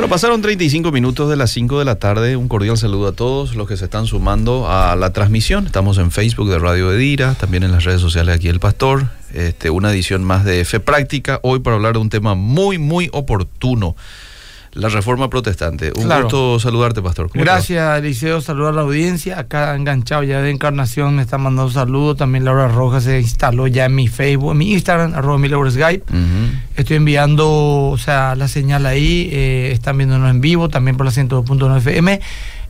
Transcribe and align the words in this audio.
Bueno, 0.00 0.12
pasaron 0.12 0.40
35 0.40 0.92
minutos 0.92 1.28
de 1.28 1.36
las 1.36 1.50
5 1.50 1.78
de 1.78 1.84
la 1.84 1.96
tarde. 1.96 2.34
Un 2.34 2.48
cordial 2.48 2.78
saludo 2.78 3.08
a 3.08 3.12
todos 3.12 3.54
los 3.54 3.68
que 3.68 3.76
se 3.76 3.84
están 3.84 4.06
sumando 4.06 4.66
a 4.66 4.96
la 4.96 5.12
transmisión. 5.12 5.66
Estamos 5.66 5.98
en 5.98 6.10
Facebook 6.10 6.48
de 6.48 6.58
Radio 6.58 6.90
Edira, 6.90 7.34
también 7.34 7.64
en 7.64 7.70
las 7.70 7.84
redes 7.84 8.00
sociales 8.00 8.34
aquí 8.34 8.48
El 8.48 8.60
Pastor. 8.60 9.08
Este, 9.34 9.68
una 9.68 9.92
edición 9.92 10.24
más 10.24 10.46
de 10.46 10.64
Fe 10.64 10.80
Práctica, 10.80 11.38
hoy 11.42 11.58
para 11.58 11.76
hablar 11.76 11.92
de 11.92 11.98
un 11.98 12.08
tema 12.08 12.34
muy, 12.34 12.78
muy 12.78 13.10
oportuno 13.12 13.94
la 14.72 14.88
reforma 14.88 15.28
protestante. 15.28 15.92
Un 15.96 16.08
gusto 16.08 16.60
saludarte, 16.60 17.02
Pastor. 17.02 17.30
Gracias, 17.34 17.98
Eliseo. 17.98 18.40
Saludar 18.40 18.72
a 18.72 18.76
la 18.76 18.82
audiencia. 18.82 19.38
Acá 19.38 19.74
enganchado 19.74 20.22
ya 20.22 20.40
de 20.40 20.50
Encarnación 20.50 21.16
me 21.16 21.22
está 21.22 21.38
mandando 21.38 21.72
saludos. 21.72 22.18
También 22.18 22.44
Laura 22.44 22.68
Rojas 22.68 23.04
se 23.04 23.20
instaló 23.20 23.66
ya 23.66 23.86
en 23.86 23.94
mi 23.94 24.06
Facebook, 24.08 24.52
en 24.52 24.58
mi 24.58 24.72
Instagram, 24.72 25.14
arroba 25.14 25.38
mi 25.38 25.48
Skype. 25.48 26.04
Estoy 26.76 26.96
enviando, 26.96 27.88
o 27.88 27.98
sea, 27.98 28.36
la 28.36 28.46
señal 28.46 28.86
ahí. 28.86 29.28
Eh, 29.32 29.70
están 29.72 29.98
viéndonos 29.98 30.30
en 30.30 30.40
vivo, 30.40 30.68
también 30.68 30.96
por 30.96 31.06
la 31.06 31.12
102.9 31.12 31.78
FM. 31.78 32.20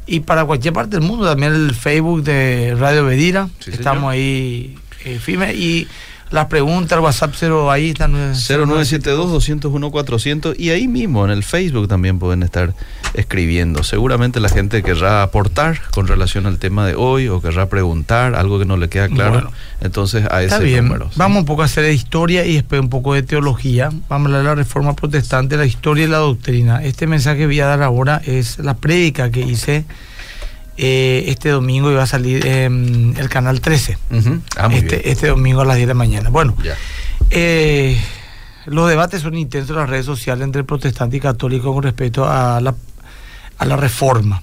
Y 0.06 0.20
para 0.20 0.44
cualquier 0.44 0.72
parte 0.72 0.96
del 0.96 1.06
mundo, 1.06 1.26
también 1.26 1.52
el 1.52 1.74
Facebook 1.74 2.22
de 2.22 2.74
Radio 2.78 3.04
Bedira. 3.04 3.48
Estamos 3.66 4.10
ahí 4.10 4.76
eh, 5.04 5.18
firmes. 5.18 5.54
Y 5.54 5.86
las 6.30 6.46
preguntas, 6.46 6.96
el 6.96 7.04
WhatsApp 7.04 7.34
0, 7.36 7.70
ahí 7.70 7.90
están. 7.90 8.14
0972-201-400 8.34 10.54
y 10.58 10.70
ahí 10.70 10.88
mismo 10.88 11.24
en 11.24 11.30
el 11.30 11.42
Facebook 11.42 11.88
también 11.88 12.18
pueden 12.18 12.42
estar 12.42 12.74
escribiendo. 13.14 13.82
Seguramente 13.82 14.40
la 14.40 14.48
gente 14.48 14.82
querrá 14.82 15.22
aportar 15.22 15.80
con 15.90 16.06
relación 16.06 16.46
al 16.46 16.58
tema 16.58 16.86
de 16.86 16.94
hoy 16.94 17.28
o 17.28 17.40
querrá 17.40 17.68
preguntar 17.68 18.34
algo 18.34 18.58
que 18.58 18.64
no 18.64 18.76
le 18.76 18.88
queda 18.88 19.08
claro. 19.08 19.50
Entonces 19.80 20.26
a 20.30 20.42
ese 20.42 20.62
bien. 20.62 20.84
número. 20.84 21.10
Vamos 21.16 21.40
un 21.40 21.46
poco 21.46 21.62
a 21.62 21.64
hacer 21.64 21.84
de 21.84 21.92
historia 21.92 22.44
y 22.44 22.54
después 22.54 22.80
un 22.80 22.90
poco 22.90 23.14
de 23.14 23.22
teología. 23.22 23.90
Vamos 24.08 24.26
a 24.26 24.28
hablar 24.28 24.42
de 24.42 24.48
la 24.48 24.54
reforma 24.54 24.94
protestante, 24.94 25.56
la 25.56 25.66
historia 25.66 26.04
y 26.04 26.08
la 26.08 26.18
doctrina. 26.18 26.84
Este 26.84 27.06
mensaje 27.06 27.38
que 27.38 27.46
voy 27.46 27.60
a 27.60 27.66
dar 27.66 27.82
ahora 27.82 28.20
es 28.24 28.58
la 28.58 28.74
prédica 28.74 29.30
que 29.30 29.40
hice 29.40 29.84
eh, 30.82 31.24
este 31.30 31.50
domingo 31.50 31.90
iba 31.90 32.02
a 32.02 32.06
salir 32.06 32.46
en 32.46 33.14
el 33.18 33.28
canal 33.28 33.60
13. 33.60 33.98
Ah, 34.56 34.70
este, 34.72 35.10
este, 35.10 35.26
domingo 35.26 35.60
a 35.60 35.66
las 35.66 35.76
10 35.76 35.86
de 35.86 35.90
la 35.90 35.98
mañana. 35.98 36.30
Bueno, 36.30 36.56
eh, 37.28 38.02
los 38.64 38.88
debates 38.88 39.20
son 39.20 39.36
intensos 39.36 39.70
en 39.72 39.76
las 39.76 39.90
redes 39.90 40.06
sociales 40.06 40.42
entre 40.42 40.64
protestante 40.64 41.18
y 41.18 41.20
católico 41.20 41.74
con 41.74 41.82
respecto 41.82 42.24
a 42.26 42.62
la, 42.62 42.74
a 43.58 43.64
la 43.66 43.76
reforma. 43.76 44.42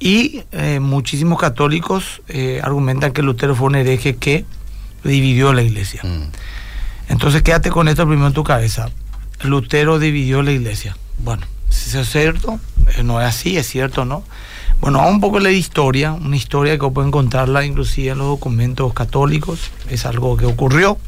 Y 0.00 0.42
eh, 0.52 0.80
muchísimos 0.80 1.38
católicos 1.38 2.22
argumentan 2.62 3.12
que 3.12 3.20
Lutero 3.20 3.54
fue 3.54 3.66
un 3.66 3.74
hereje 3.74 4.16
que 4.16 4.46
dividió 5.04 5.52
la 5.52 5.60
iglesia. 5.60 6.00
Mm. 6.02 6.30
Entonces 7.10 7.42
quédate 7.42 7.68
con 7.68 7.88
esto 7.88 8.06
primero 8.06 8.28
en 8.28 8.32
tu 8.32 8.42
cabeza. 8.42 8.88
Lutero 9.42 9.98
dividió 9.98 10.42
la 10.42 10.52
iglesia. 10.52 10.96
Bueno, 11.18 11.46
si 11.68 11.98
es 11.98 12.10
cierto, 12.10 12.58
no 13.04 13.20
es 13.20 13.26
así, 13.26 13.58
es 13.58 13.68
cierto, 13.68 14.06
¿no? 14.06 14.24
Bueno, 14.82 15.08
un 15.08 15.20
poco 15.20 15.38
la 15.38 15.52
historia, 15.52 16.12
una 16.12 16.34
historia 16.34 16.76
que 16.76 16.88
puede 16.88 17.06
encontrarla 17.06 17.64
inclusive 17.64 18.10
en 18.10 18.18
los 18.18 18.26
documentos 18.26 18.92
católicos, 18.92 19.70
es 19.88 20.06
algo 20.06 20.36
que 20.36 20.44
ocurrió. 20.44 20.98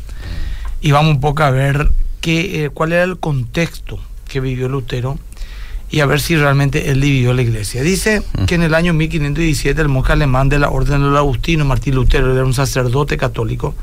Y 0.81 0.93
vamos 0.93 1.17
un 1.17 1.21
poco 1.21 1.43
a 1.43 1.51
ver 1.51 1.91
qué, 2.21 2.67
eh, 2.67 2.71
cuál 2.71 2.93
era 2.93 3.03
el 3.03 3.19
contexto 3.19 3.99
que 4.29 4.39
vivió 4.39 4.69
Lutero 4.69 5.19
y 5.91 5.99
a 5.99 6.07
ver 6.07 6.21
si 6.21 6.37
realmente 6.37 6.93
él 6.93 7.01
dividió 7.01 7.35
la 7.35 7.43
iglesia. 7.43 7.83
Dice 7.83 8.23
que 8.47 8.55
en 8.55 8.63
el 8.63 8.75
año 8.75 8.95
1517 8.95 9.83
el 9.83 9.89
monje 9.89 10.13
alemán 10.13 10.49
de 10.49 10.61
la 10.61 10.71
Orden 10.71 11.03
del 11.03 11.17
Agustino, 11.17 11.65
Martín 11.65 11.97
Lutero, 11.97 12.33
era 12.33 12.45
un 12.45 12.55
sacerdote 12.55 13.17
católico, 13.17 13.75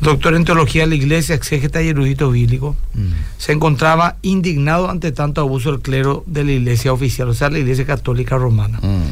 doctor 0.00 0.34
en 0.34 0.44
teología 0.44 0.82
de 0.82 0.88
la 0.88 0.94
iglesia, 0.94 1.34
exégeta 1.34 1.82
y 1.82 1.88
erudito 1.88 2.30
bíblico, 2.30 2.76
mm. 2.94 3.12
se 3.38 3.52
encontraba 3.52 4.16
indignado 4.22 4.90
ante 4.90 5.12
tanto 5.12 5.40
abuso 5.40 5.72
del 5.72 5.80
clero 5.80 6.24
de 6.26 6.44
la 6.44 6.52
iglesia 6.52 6.92
oficial, 6.92 7.28
o 7.28 7.34
sea, 7.34 7.50
la 7.50 7.58
iglesia 7.58 7.86
católica 7.86 8.36
romana. 8.36 8.78
Mm. 8.82 9.02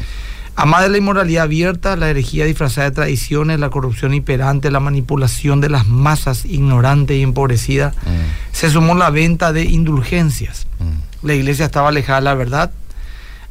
Amada 0.55 0.83
de 0.83 0.89
la 0.89 0.97
inmoralidad 0.99 1.45
abierta, 1.45 1.95
la 1.95 2.11
herejía 2.11 2.45
disfrazada 2.45 2.89
de 2.89 2.95
tradiciones, 2.95 3.59
la 3.59 3.71
corrupción 3.71 4.13
imperante, 4.13 4.69
la 4.69 4.79
manipulación 4.79 5.61
de 5.61 5.69
las 5.69 5.87
masas 5.87 6.45
ignorantes 6.45 7.17
y 7.17 7.23
empobrecidas, 7.23 7.95
mm. 7.95 8.55
se 8.55 8.69
sumó 8.69 8.93
la 8.93 9.09
venta 9.09 9.51
de 9.51 9.63
indulgencias. 9.63 10.67
La 11.23 11.33
iglesia 11.33 11.65
estaba 11.65 11.89
alejada 11.89 12.19
de 12.19 12.25
la 12.25 12.35
verdad, 12.35 12.71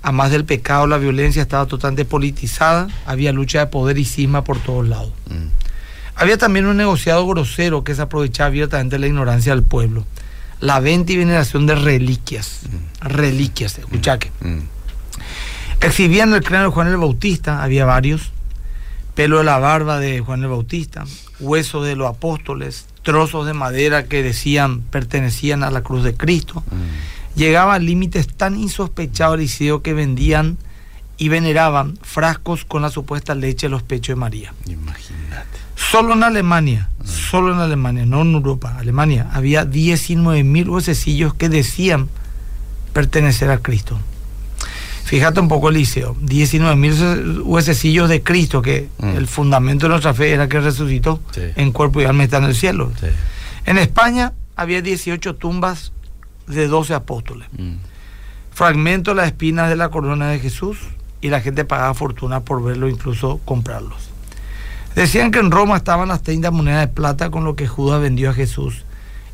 a 0.03 0.12
más 0.12 0.31
del 0.31 0.44
pecado, 0.44 0.87
la 0.87 0.98
violencia 0.98 1.42
estaba 1.42 1.66
totalmente 1.66 2.04
politizada, 2.04 2.88
había 3.06 3.32
lucha 3.32 3.60
de 3.60 3.66
poder 3.69 3.98
y 3.98 4.04
cisma 4.04 4.44
por 4.44 4.59
todos 4.59 4.87
lados. 4.87 5.12
Había 6.15 6.39
también 6.39 6.67
un 6.67 6.77
negociado 6.77 7.27
grosero 7.27 7.84
que 7.84 7.95
se 7.95 8.03
aprovechaba 8.03 8.49
abiertamente 8.49 8.97
de 8.97 9.00
la 9.00 9.06
ignorancia 9.06 9.55
del 9.55 9.65
pueblo. 9.65 10.05
La 10.61 10.78
venta 10.81 11.12
y 11.12 11.17
veneración 11.17 11.67
de 11.67 11.75
reliquias. 11.75 12.61
Mm. 12.71 13.09
Reliquias, 13.09 13.78
escucha 13.78 14.19
que. 14.19 14.31
Mm. 14.41 14.61
Exhibían 15.81 16.33
el 16.33 16.45
cráneo 16.45 16.69
de 16.69 16.75
Juan 16.75 16.89
el 16.89 16.97
Bautista, 16.97 17.62
había 17.62 17.84
varios. 17.84 18.31
Pelo 19.15 19.39
de 19.39 19.45
la 19.45 19.59
barba 19.59 19.99
de 19.99 20.21
Juan 20.21 20.43
el 20.43 20.49
Bautista, 20.49 21.05
huesos 21.41 21.84
de 21.84 21.97
los 21.97 22.09
apóstoles, 22.09 22.87
trozos 23.03 23.47
de 23.47 23.53
madera 23.53 24.05
que 24.05 24.22
decían 24.22 24.81
pertenecían 24.81 25.65
a 25.65 25.71
la 25.71 25.83
cruz 25.83 26.05
de 26.05 26.15
Cristo. 26.15 26.62
Mm. 26.71 27.39
Llegaba 27.39 27.75
a 27.75 27.78
límites 27.78 28.28
tan 28.28 28.56
insospechados 28.56 29.39
liceo 29.39 29.83
que 29.83 29.93
vendían 29.93 30.56
y 31.17 31.28
veneraban 31.28 31.99
frascos 32.03 32.65
con 32.65 32.83
la 32.83 32.91
supuesta 32.91 33.34
leche 33.34 33.67
de 33.67 33.71
los 33.71 33.83
pechos 33.83 34.15
de 34.15 34.21
María. 34.21 34.55
Imagínate. 34.67 35.22
Solo 35.92 36.14
en 36.14 36.22
Alemania, 36.22 36.88
solo 37.04 37.53
en 37.53 37.60
Alemania, 37.60 38.06
no 38.06 38.22
en 38.22 38.32
Europa, 38.32 38.76
Alemania, 38.78 39.28
había 39.30 39.66
19 39.66 40.42
mil 40.42 40.70
huesecillos 40.70 41.34
que 41.34 41.50
decían 41.50 42.08
pertenecer 42.94 43.50
a 43.50 43.58
Cristo. 43.58 43.98
Fíjate 45.04 45.41
un 45.41 45.48
poco, 45.48 45.69
Eliseo, 45.69 46.16
19 46.22 46.76
mil 46.76 47.42
huesecillos 47.42 48.08
de 48.08 48.22
Cristo, 48.22 48.62
que 48.62 48.88
mm. 49.00 49.08
el 49.19 49.26
fundamento 49.26 49.84
de 49.84 49.91
nuestra 49.91 50.14
fe 50.14 50.32
era 50.32 50.48
que 50.48 50.60
resucitó 50.60 51.20
en 51.36 51.72
cuerpo 51.72 52.00
y 52.00 52.06
alma 52.06 52.24
está 52.24 52.38
en 52.38 52.44
el 52.44 52.54
cielo. 52.54 52.91
En 53.66 53.76
España 53.76 54.32
había 54.56 54.80
18 54.80 55.34
tumbas 55.34 55.92
de 56.47 56.69
12 56.69 56.94
apóstoles. 56.94 57.48
Mm. 57.53 57.74
Fragmentos 58.50 59.14
de 59.14 59.20
las 59.20 59.26
espinas 59.26 59.69
de 59.69 59.76
la 59.76 59.91
corona 59.91 60.30
de 60.30 60.38
Jesús 60.38 60.78
y 61.20 61.28
la 61.28 61.42
gente 61.42 61.66
pagaba 61.66 61.92
fortuna 61.92 62.41
por 62.41 62.64
verlo, 62.64 62.88
incluso 62.88 63.42
comprarlos. 63.44 64.12
Decían 64.94 65.30
que 65.30 65.38
en 65.38 65.50
Roma 65.50 65.76
estaban 65.76 66.08
las 66.08 66.22
30 66.22 66.50
monedas 66.50 66.80
de 66.80 66.88
plata 66.88 67.30
con 67.30 67.44
lo 67.44 67.56
que 67.56 67.66
Judas 67.66 68.00
vendió 68.00 68.30
a 68.30 68.34
Jesús 68.34 68.84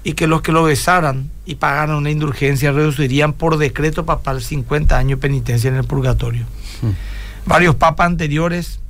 y 0.04 0.12
que 0.12 0.26
los 0.26 0.42
que 0.42 0.52
lo 0.52 0.62
besaran 0.62 1.30
y 1.44 1.56
pagaran 1.56 1.96
una 1.96 2.10
indulgencia 2.10 2.72
reducirían 2.72 3.32
por 3.32 3.58
decreto 3.58 4.06
papal 4.06 4.42
50 4.42 4.96
años 4.96 5.18
de 5.18 5.22
penitencia 5.22 5.68
en 5.68 5.76
el 5.76 5.84
purgatorio. 5.84 6.46
Hmm. 6.82 6.90
Varios 7.46 7.74
papas 7.74 8.06
anteriores 8.06 8.80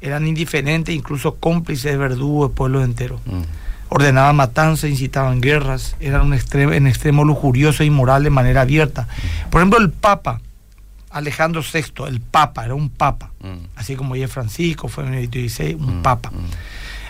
eran 0.00 0.26
indiferentes, 0.26 0.94
incluso 0.94 1.36
cómplices 1.36 1.92
de 1.92 1.98
verdugos 1.98 2.50
de 2.50 2.56
pueblos 2.56 2.84
enteros. 2.84 3.20
Hmm. 3.26 3.42
Ordenaban 3.90 4.36
matanzas, 4.36 4.88
incitaban 4.88 5.40
guerras, 5.40 5.96
eran 6.00 6.22
un 6.22 6.34
extremo, 6.34 6.72
en 6.72 6.86
extremo 6.86 7.24
lujurioso 7.24 7.82
e 7.82 7.86
inmoral 7.86 8.22
de 8.22 8.30
manera 8.30 8.62
abierta. 8.62 9.02
Hmm. 9.02 9.50
Por 9.50 9.60
ejemplo, 9.60 9.78
el 9.78 9.90
Papa 9.90 10.40
Alejandro 11.10 11.62
VI, 11.62 12.04
el 12.06 12.20
Papa, 12.20 12.64
era 12.64 12.74
un 12.74 12.88
Papa, 12.88 13.32
mm. 13.40 13.76
así 13.76 13.96
como 13.96 14.16
ya 14.16 14.28
Francisco 14.28 14.88
fue 14.88 15.06
en 15.06 15.14
el 15.14 15.30
16, 15.30 15.76
un 15.76 16.00
mm, 16.00 16.02
Papa. 16.02 16.30
Mm. 16.30 16.46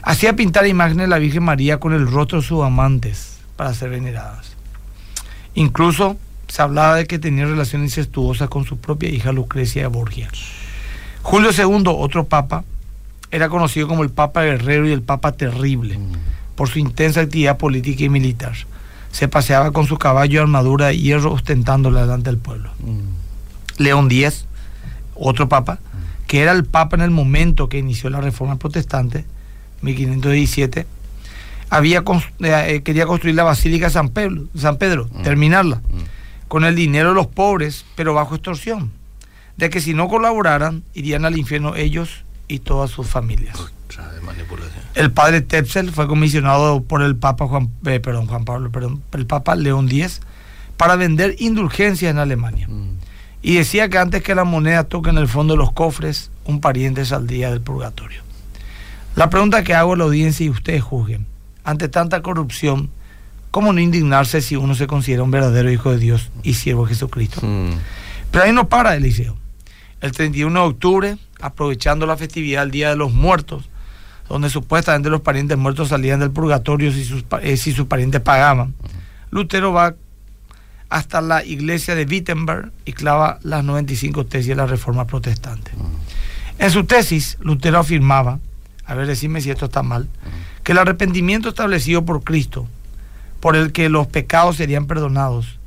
Hacía 0.02 0.34
pintar 0.34 0.66
imágenes 0.66 1.04
de 1.04 1.08
la 1.08 1.18
Virgen 1.18 1.42
María 1.42 1.78
con 1.78 1.92
el 1.92 2.10
rostro 2.10 2.40
de 2.40 2.46
sus 2.46 2.64
amantes 2.64 3.38
para 3.56 3.74
ser 3.74 3.90
veneradas. 3.90 4.56
Incluso 5.54 6.16
se 6.48 6.62
hablaba 6.62 6.96
de 6.96 7.06
que 7.06 7.18
tenía 7.18 7.44
relaciones 7.44 7.90
incestuosas 7.90 8.48
con 8.48 8.64
su 8.64 8.78
propia 8.78 9.10
hija 9.10 9.32
Lucrecia 9.32 9.82
de 9.82 9.88
Borgia. 9.88 10.30
Julio 11.22 11.50
II, 11.56 11.84
otro 11.86 12.24
papa, 12.24 12.64
era 13.30 13.48
conocido 13.48 13.86
como 13.86 14.02
el 14.02 14.10
Papa 14.10 14.42
Guerrero 14.42 14.88
y 14.88 14.92
el 14.92 15.02
Papa 15.02 15.32
Terrible 15.32 15.98
por 16.56 16.68
su 16.68 16.78
intensa 16.78 17.20
actividad 17.20 17.58
política 17.58 18.04
y 18.04 18.08
militar. 18.08 18.54
Se 19.12 19.28
paseaba 19.28 19.70
con 19.72 19.86
su 19.86 19.98
caballo 19.98 20.40
de 20.40 20.42
armadura 20.42 20.86
de 20.86 20.98
hierro 20.98 21.32
ostentándola 21.32 22.02
delante 22.02 22.30
del 22.30 22.38
pueblo. 22.38 22.70
León 23.80 24.08
X, 24.10 24.44
otro 25.14 25.48
papa, 25.48 25.78
que 26.26 26.42
era 26.42 26.52
el 26.52 26.64
papa 26.64 26.96
en 26.96 27.02
el 27.02 27.10
momento 27.10 27.68
que 27.68 27.78
inició 27.78 28.10
la 28.10 28.20
reforma 28.20 28.56
protestante, 28.56 29.24
1517, 29.80 30.86
había, 31.70 32.04
eh, 32.40 32.82
quería 32.84 33.06
construir 33.06 33.34
la 33.34 33.44
Basílica 33.44 33.86
de 33.86 33.92
San 33.92 34.10
Pedro, 34.10 34.44
San 34.56 34.76
Pedro 34.76 35.08
mm. 35.10 35.22
terminarla, 35.22 35.76
mm. 35.76 36.48
con 36.48 36.64
el 36.64 36.76
dinero 36.76 37.08
de 37.08 37.14
los 37.14 37.26
pobres, 37.26 37.86
pero 37.94 38.12
bajo 38.12 38.34
extorsión, 38.34 38.92
de 39.56 39.70
que 39.70 39.80
si 39.80 39.94
no 39.94 40.08
colaboraran, 40.08 40.82
irían 40.92 41.24
al 41.24 41.38
infierno 41.38 41.74
ellos 41.74 42.24
y 42.48 42.58
todas 42.58 42.90
sus 42.90 43.06
familias. 43.06 43.56
El 44.94 45.10
padre 45.10 45.40
Tepsel 45.40 45.90
fue 45.90 46.06
comisionado 46.06 46.82
por 46.82 47.02
el 47.02 47.16
Papa 47.16 47.46
Juan, 47.46 47.70
eh, 47.86 47.98
perdón, 47.98 48.26
Juan 48.26 48.44
Pablo, 48.44 48.70
perdón, 48.70 49.02
el 49.12 49.26
Papa 49.26 49.54
León 49.54 49.86
X 49.86 50.20
para 50.76 50.96
vender 50.96 51.36
indulgencias 51.38 52.10
en 52.10 52.18
Alemania. 52.18 52.68
Mm 52.68 52.99
y 53.42 53.54
decía 53.54 53.88
que 53.88 53.98
antes 53.98 54.22
que 54.22 54.34
la 54.34 54.44
moneda 54.44 54.84
toque 54.84 55.10
en 55.10 55.18
el 55.18 55.28
fondo 55.28 55.54
de 55.54 55.58
los 55.58 55.72
cofres, 55.72 56.30
un 56.44 56.60
pariente 56.60 57.04
saldría 57.04 57.50
del 57.50 57.60
purgatorio. 57.60 58.22
La 59.16 59.30
pregunta 59.30 59.64
que 59.64 59.74
hago 59.74 59.94
a 59.94 59.96
la 59.96 60.04
audiencia 60.04 60.44
y 60.44 60.50
ustedes 60.50 60.82
juzguen, 60.82 61.26
ante 61.64 61.88
tanta 61.88 62.22
corrupción, 62.22 62.90
¿cómo 63.50 63.72
no 63.72 63.80
indignarse 63.80 64.40
si 64.40 64.56
uno 64.56 64.74
se 64.74 64.86
considera 64.86 65.22
un 65.22 65.30
verdadero 65.30 65.70
hijo 65.70 65.90
de 65.90 65.98
Dios 65.98 66.30
y 66.42 66.54
siervo 66.54 66.84
de 66.84 66.90
Jesucristo? 66.90 67.40
Mm. 67.42 67.72
Pero 68.30 68.44
ahí 68.44 68.52
no 68.52 68.68
para 68.68 68.94
Eliseo. 68.94 69.36
El 70.00 70.12
31 70.12 70.60
de 70.60 70.66
octubre, 70.66 71.18
aprovechando 71.40 72.06
la 72.06 72.16
festividad 72.16 72.62
del 72.62 72.70
Día 72.70 72.90
de 72.90 72.96
los 72.96 73.12
Muertos, 73.12 73.68
donde 74.28 74.48
supuestamente 74.48 75.10
los 75.10 75.22
parientes 75.22 75.58
muertos 75.58 75.88
salían 75.88 76.20
del 76.20 76.30
purgatorio 76.30 76.92
si 76.92 77.04
sus, 77.04 77.24
eh, 77.42 77.56
si 77.56 77.72
sus 77.72 77.86
parientes 77.86 78.20
pagaban, 78.20 78.74
Lutero 79.30 79.72
va 79.72 79.96
hasta 80.90 81.20
la 81.20 81.44
iglesia 81.44 81.94
de 81.94 82.04
Wittenberg 82.04 82.72
y 82.84 82.92
clava 82.92 83.38
las 83.42 83.64
95 83.64 84.26
tesis 84.26 84.48
de 84.48 84.56
la 84.56 84.66
Reforma 84.66 85.06
Protestante. 85.06 85.70
En 86.58 86.70
su 86.70 86.84
tesis, 86.84 87.38
Lutero 87.40 87.78
afirmaba, 87.78 88.40
a 88.84 88.94
ver, 88.94 89.06
decime 89.06 89.40
si 89.40 89.50
esto 89.50 89.66
está 89.66 89.82
mal, 89.82 90.08
que 90.64 90.72
el 90.72 90.78
arrepentimiento 90.78 91.48
establecido 91.48 92.04
por 92.04 92.22
Cristo, 92.22 92.66
por 93.38 93.56
el 93.56 93.72
que 93.72 93.88
los 93.88 94.08
pecados 94.08 94.56
serían 94.56 94.86
perdonados, 94.86 95.58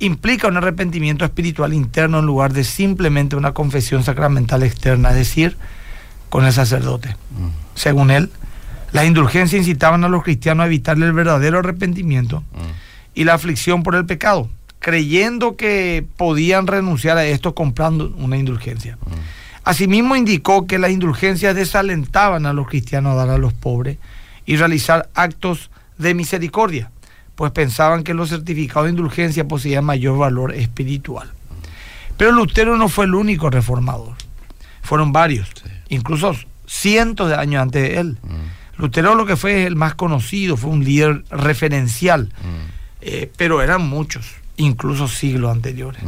implica 0.00 0.48
un 0.48 0.56
arrepentimiento 0.56 1.24
espiritual 1.24 1.72
interno 1.72 2.18
en 2.18 2.26
lugar 2.26 2.52
de 2.52 2.64
simplemente 2.64 3.36
una 3.36 3.54
confesión 3.54 4.02
sacramental 4.02 4.62
externa, 4.64 5.10
es 5.10 5.16
decir, 5.16 5.56
con 6.28 6.44
el 6.44 6.52
sacerdote. 6.52 7.16
Según 7.74 8.10
él, 8.10 8.30
las 8.92 9.06
indulgencias 9.06 9.60
incitaban 9.60 10.04
a 10.04 10.08
los 10.08 10.24
cristianos 10.24 10.64
a 10.64 10.66
evitar 10.66 10.96
el 10.96 11.12
verdadero 11.12 11.60
arrepentimiento 11.60 12.42
y 13.14 13.24
la 13.24 13.34
aflicción 13.34 13.82
por 13.82 13.94
el 13.94 14.04
pecado, 14.04 14.48
creyendo 14.84 15.56
que 15.56 16.04
podían 16.18 16.66
renunciar 16.66 17.16
a 17.16 17.24
esto 17.24 17.54
comprando 17.54 18.12
una 18.18 18.36
indulgencia. 18.36 18.98
Asimismo 19.64 20.14
indicó 20.14 20.66
que 20.66 20.78
las 20.78 20.90
indulgencias 20.90 21.56
desalentaban 21.56 22.44
a 22.44 22.52
los 22.52 22.68
cristianos 22.68 23.14
a 23.14 23.14
dar 23.14 23.30
a 23.30 23.38
los 23.38 23.54
pobres 23.54 23.96
y 24.44 24.56
realizar 24.56 25.08
actos 25.14 25.70
de 25.96 26.12
misericordia, 26.12 26.90
pues 27.34 27.50
pensaban 27.52 28.04
que 28.04 28.12
los 28.12 28.28
certificados 28.28 28.84
de 28.84 28.90
indulgencia 28.90 29.48
poseían 29.48 29.86
mayor 29.86 30.18
valor 30.18 30.54
espiritual. 30.54 31.32
Pero 32.18 32.32
Lutero 32.32 32.76
no 32.76 32.90
fue 32.90 33.06
el 33.06 33.14
único 33.14 33.48
reformador, 33.48 34.16
fueron 34.82 35.12
varios, 35.12 35.48
incluso 35.88 36.36
cientos 36.66 37.30
de 37.30 37.36
años 37.36 37.62
antes 37.62 37.82
de 37.84 38.00
él. 38.00 38.18
Lutero 38.76 39.14
lo 39.14 39.24
que 39.24 39.36
fue 39.36 39.64
el 39.64 39.76
más 39.76 39.94
conocido, 39.94 40.58
fue 40.58 40.68
un 40.68 40.84
líder 40.84 41.24
referencial, 41.30 42.34
eh, 43.00 43.32
pero 43.38 43.62
eran 43.62 43.80
muchos, 43.80 44.43
incluso 44.56 45.08
siglos 45.08 45.50
anteriores. 45.52 46.02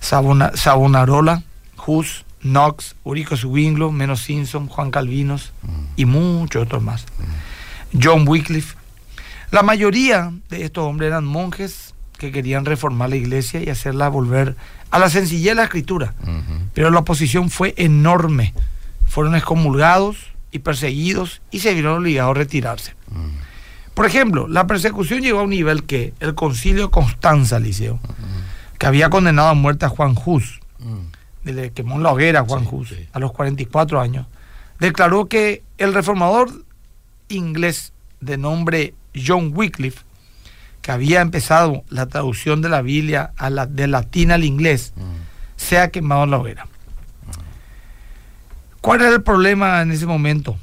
Sabona- 0.00 0.52
Savonarola, 0.56 1.42
Hus, 1.86 2.24
Knox, 2.42 2.94
Urico 3.04 3.36
Zwinglo, 3.36 3.92
Menos 3.92 4.20
Simpson, 4.22 4.66
Juan 4.68 4.90
Calvinos 4.90 5.52
y 5.96 6.04
muchos 6.06 6.62
otros 6.62 6.82
más. 6.82 7.04
John 8.00 8.26
Wycliffe. 8.26 8.76
La 9.50 9.62
mayoría 9.62 10.32
de 10.48 10.64
estos 10.64 10.84
hombres 10.84 11.08
eran 11.08 11.24
monjes 11.24 11.94
que 12.18 12.30
querían 12.32 12.64
reformar 12.64 13.10
la 13.10 13.16
iglesia 13.16 13.62
y 13.62 13.68
hacerla 13.68 14.08
volver 14.08 14.56
a 14.90 14.98
la 14.98 15.10
sencillez 15.10 15.50
de 15.50 15.54
la 15.56 15.64
escritura. 15.64 16.14
Pero 16.74 16.90
la 16.90 17.00
oposición 17.00 17.50
fue 17.50 17.74
enorme. 17.76 18.54
Fueron 19.08 19.34
excomulgados 19.34 20.16
y 20.52 20.60
perseguidos 20.60 21.42
y 21.50 21.60
se 21.60 21.74
vieron 21.74 21.98
obligados 21.98 22.30
a 22.36 22.38
retirarse. 22.38 22.94
Por 24.00 24.06
ejemplo, 24.06 24.48
la 24.48 24.66
persecución 24.66 25.20
llegó 25.20 25.40
a 25.40 25.42
un 25.42 25.50
nivel 25.50 25.84
que 25.84 26.14
el 26.20 26.34
concilio 26.34 26.90
Constanza, 26.90 27.58
Liceo, 27.60 28.00
que 28.78 28.86
había 28.86 29.10
condenado 29.10 29.48
a 29.48 29.52
muerte 29.54 29.84
a 29.84 29.90
Juan 29.90 30.14
Hus, 30.24 30.58
le 31.44 31.70
quemó 31.72 31.96
en 31.96 32.04
la 32.04 32.12
hoguera 32.12 32.40
a 32.40 32.44
Juan 32.44 32.62
Sí, 32.62 32.68
Hus 32.72 32.88
sí. 32.88 33.08
a 33.12 33.18
los 33.18 33.32
44 33.32 34.00
años, 34.00 34.26
declaró 34.78 35.26
que 35.26 35.62
el 35.76 35.92
reformador 35.92 36.64
inglés 37.28 37.92
de 38.22 38.38
nombre 38.38 38.94
John 39.14 39.52
Wycliffe, 39.54 40.00
que 40.80 40.92
había 40.92 41.20
empezado 41.20 41.84
la 41.90 42.06
traducción 42.06 42.62
de 42.62 42.70
la 42.70 42.80
Biblia 42.80 43.32
a 43.36 43.50
la, 43.50 43.66
de 43.66 43.86
latín 43.86 44.30
al 44.32 44.44
inglés, 44.44 44.94
se 45.56 45.78
ha 45.78 45.90
quemado 45.90 46.24
en 46.24 46.30
la 46.30 46.38
hoguera. 46.38 46.66
¿Cuál 48.80 49.02
era 49.02 49.10
el 49.10 49.22
problema 49.22 49.82
en 49.82 49.90
ese 49.92 50.06
momento? 50.06 50.56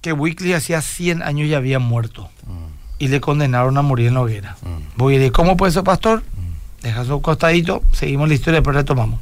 Que 0.00 0.12
Wycliffe 0.12 0.54
hacía 0.54 0.80
100 0.80 1.22
años 1.22 1.48
ya 1.48 1.56
había 1.56 1.78
muerto 1.78 2.30
y 2.98 3.08
le 3.08 3.20
condenaron 3.20 3.76
a 3.78 3.82
morir 3.82 4.08
en 4.08 4.14
la 4.14 4.22
hoguera. 4.22 4.56
Voy 4.96 5.16
a 5.16 5.18
decir, 5.18 5.32
¿cómo 5.32 5.56
puede 5.56 5.72
ser 5.72 5.84
pastor? 5.84 6.22
Deja 6.82 7.04
su 7.04 7.20
costadito, 7.20 7.82
seguimos 7.92 8.28
la 8.28 8.34
historia, 8.34 8.62
pero 8.62 8.74
retomamos. 8.74 9.20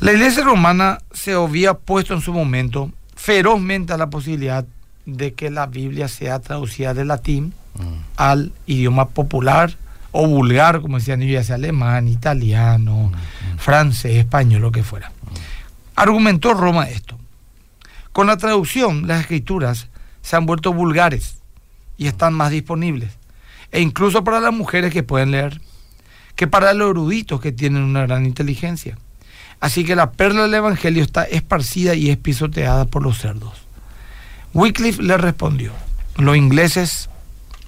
La 0.00 0.12
iglesia 0.12 0.44
romana 0.44 0.98
se 1.12 1.32
había 1.32 1.74
puesto 1.74 2.14
en 2.14 2.20
su 2.20 2.32
momento 2.32 2.90
ferozmente 3.16 3.92
a 3.92 3.98
la 3.98 4.08
posibilidad 4.08 4.64
de 5.04 5.34
que 5.34 5.50
la 5.50 5.66
Biblia 5.66 6.08
sea 6.08 6.38
traducida 6.38 6.94
del 6.94 7.08
latín 7.08 7.52
al 8.16 8.52
idioma 8.66 9.08
popular 9.08 9.76
o 10.12 10.26
vulgar, 10.26 10.80
como 10.80 10.98
decían 10.98 11.22
ellos, 11.22 11.34
ya 11.34 11.44
sea 11.44 11.54
alemán, 11.56 12.08
italiano, 12.08 13.12
francés, 13.58 14.16
español, 14.16 14.62
lo 14.62 14.72
que 14.72 14.82
fuera. 14.82 15.12
Argumentó 15.96 16.54
Roma 16.54 16.88
esto. 16.88 17.19
Con 18.12 18.26
la 18.26 18.36
traducción, 18.36 19.06
las 19.06 19.20
escrituras 19.20 19.88
se 20.22 20.36
han 20.36 20.46
vuelto 20.46 20.72
vulgares 20.72 21.36
y 21.96 22.06
están 22.06 22.34
más 22.34 22.50
disponibles. 22.50 23.12
E 23.72 23.80
incluso 23.80 24.24
para 24.24 24.40
las 24.40 24.52
mujeres 24.52 24.92
que 24.92 25.02
pueden 25.02 25.30
leer, 25.30 25.60
que 26.34 26.46
para 26.46 26.72
los 26.74 26.90
eruditos 26.90 27.40
que 27.40 27.52
tienen 27.52 27.82
una 27.82 28.06
gran 28.06 28.26
inteligencia. 28.26 28.98
Así 29.60 29.84
que 29.84 29.94
la 29.94 30.12
perla 30.12 30.42
del 30.42 30.54
Evangelio 30.54 31.02
está 31.02 31.24
esparcida 31.24 31.94
y 31.94 32.10
es 32.10 32.16
pisoteada 32.16 32.86
por 32.86 33.02
los 33.02 33.18
cerdos. 33.18 33.52
Wycliffe 34.54 35.02
le 35.02 35.16
respondió, 35.16 35.72
los 36.16 36.36
ingleses 36.36 37.10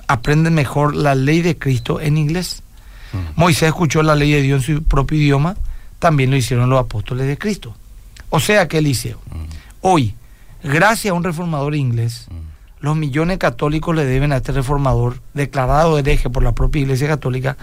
aprenden 0.09 0.55
mejor 0.55 0.97
la 0.97 1.15
ley 1.15 1.43
de 1.43 1.57
Cristo 1.59 2.01
en 2.01 2.17
inglés. 2.17 2.63
Moisés 3.37 3.69
escuchó 3.69 4.03
la 4.03 4.15
ley 4.15 4.33
de 4.33 4.41
Dios 4.41 4.69
en 4.69 4.77
su 4.77 4.83
propio 4.85 5.19
idioma, 5.19 5.55
también 5.99 6.31
lo 6.31 6.37
hicieron 6.37 6.71
los 6.71 6.81
apóstoles 6.81 7.27
de 7.27 7.37
Cristo. 7.37 7.77
O 8.31 8.41
sea 8.41 8.67
que 8.67 8.79
Eliseo, 8.79 9.21
hoy, 9.83 10.15
gracias 10.63 11.13
a 11.13 11.15
un 11.15 11.25
reformador 11.25 11.75
inglés, 11.75 12.29
los 12.81 12.97
millones 12.97 13.35
de 13.35 13.39
católicos 13.39 13.95
le 13.95 14.05
deben 14.05 14.33
a 14.33 14.39
este 14.39 14.53
reformador, 14.53 15.21
declarado 15.35 15.99
hereje 15.99 16.31
por 16.31 16.43
la 16.43 16.53
propia 16.53 16.83
Iglesia 16.83 17.09
Católica, 17.09 17.57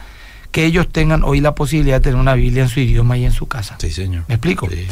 que 0.52 0.66
ellos 0.66 0.88
tengan 0.90 1.24
hoy 1.24 1.42
la 1.42 1.54
posibilidad 1.56 1.98
de 1.98 2.02
tener 2.02 2.20
una 2.20 2.34
Biblia 2.34 2.64
en 2.64 2.70
su 2.70 2.80
idioma 2.80 3.18
y 3.18 3.26
en 3.26 3.32
su 3.32 3.48
casa. 3.48 3.76
Sí, 3.80 3.92
señor. 3.92 4.24
¿Me 4.28 4.36
explico? 4.36 4.68
Sí. 4.70 4.88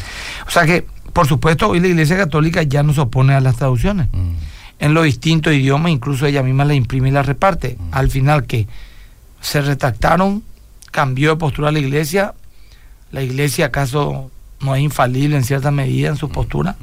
O 0.46 0.52
sea 0.52 0.66
que, 0.66 0.86
por 1.14 1.28
supuesto, 1.28 1.70
hoy 1.70 1.80
la 1.80 1.88
Iglesia 1.88 2.18
Católica 2.18 2.62
ya 2.64 2.84
no 2.84 2.94
se 2.94 3.02
opone 3.02 3.34
a 3.34 3.40
las 3.40 3.56
traducciones. 3.56 4.08
Mm. 4.12 4.34
En 4.80 4.94
los 4.94 5.06
distintos 5.06 5.54
idiomas, 5.54 5.92
incluso 5.92 6.26
ella 6.28 6.44
misma 6.44 6.66
la 6.66 6.76
imprime 6.76 7.10
y 7.10 7.12
la 7.12 7.24
reparte. 7.24 7.78
Al 7.92 8.12
final, 8.12 8.46
que 8.46 8.68
se 9.42 9.62
retractaron, 9.62 10.44
cambió 10.92 11.32
de 11.32 11.38
postura 11.38 11.72
la 11.72 11.80
Iglesia. 11.80 12.36
La 13.12 13.24
Iglesia, 13.24 13.68
acaso, 13.68 14.30
no 14.60 14.76
es 14.76 14.82
infalible 14.82 15.36
en 15.36 15.44
cierta 15.44 15.72
medida 15.72 16.10
en 16.10 16.18
su 16.18 16.30
postura. 16.30 16.76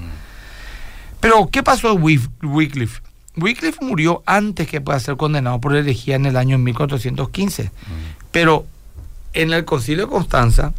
Pero, 1.24 1.48
¿qué 1.50 1.62
pasó 1.62 1.94
de 1.94 2.20
Wycliffe? 2.42 3.00
Wycliffe 3.38 3.82
murió 3.82 4.22
antes 4.26 4.68
que 4.68 4.82
pueda 4.82 5.00
ser 5.00 5.16
condenado 5.16 5.58
por 5.58 5.74
herejía 5.74 6.16
en 6.16 6.26
el 6.26 6.36
año 6.36 6.58
1415. 6.58 7.70
Pero 8.30 8.66
en 9.32 9.54
el 9.54 9.64
concilio 9.64 10.04
de 10.04 10.12
Constanza, 10.12 10.74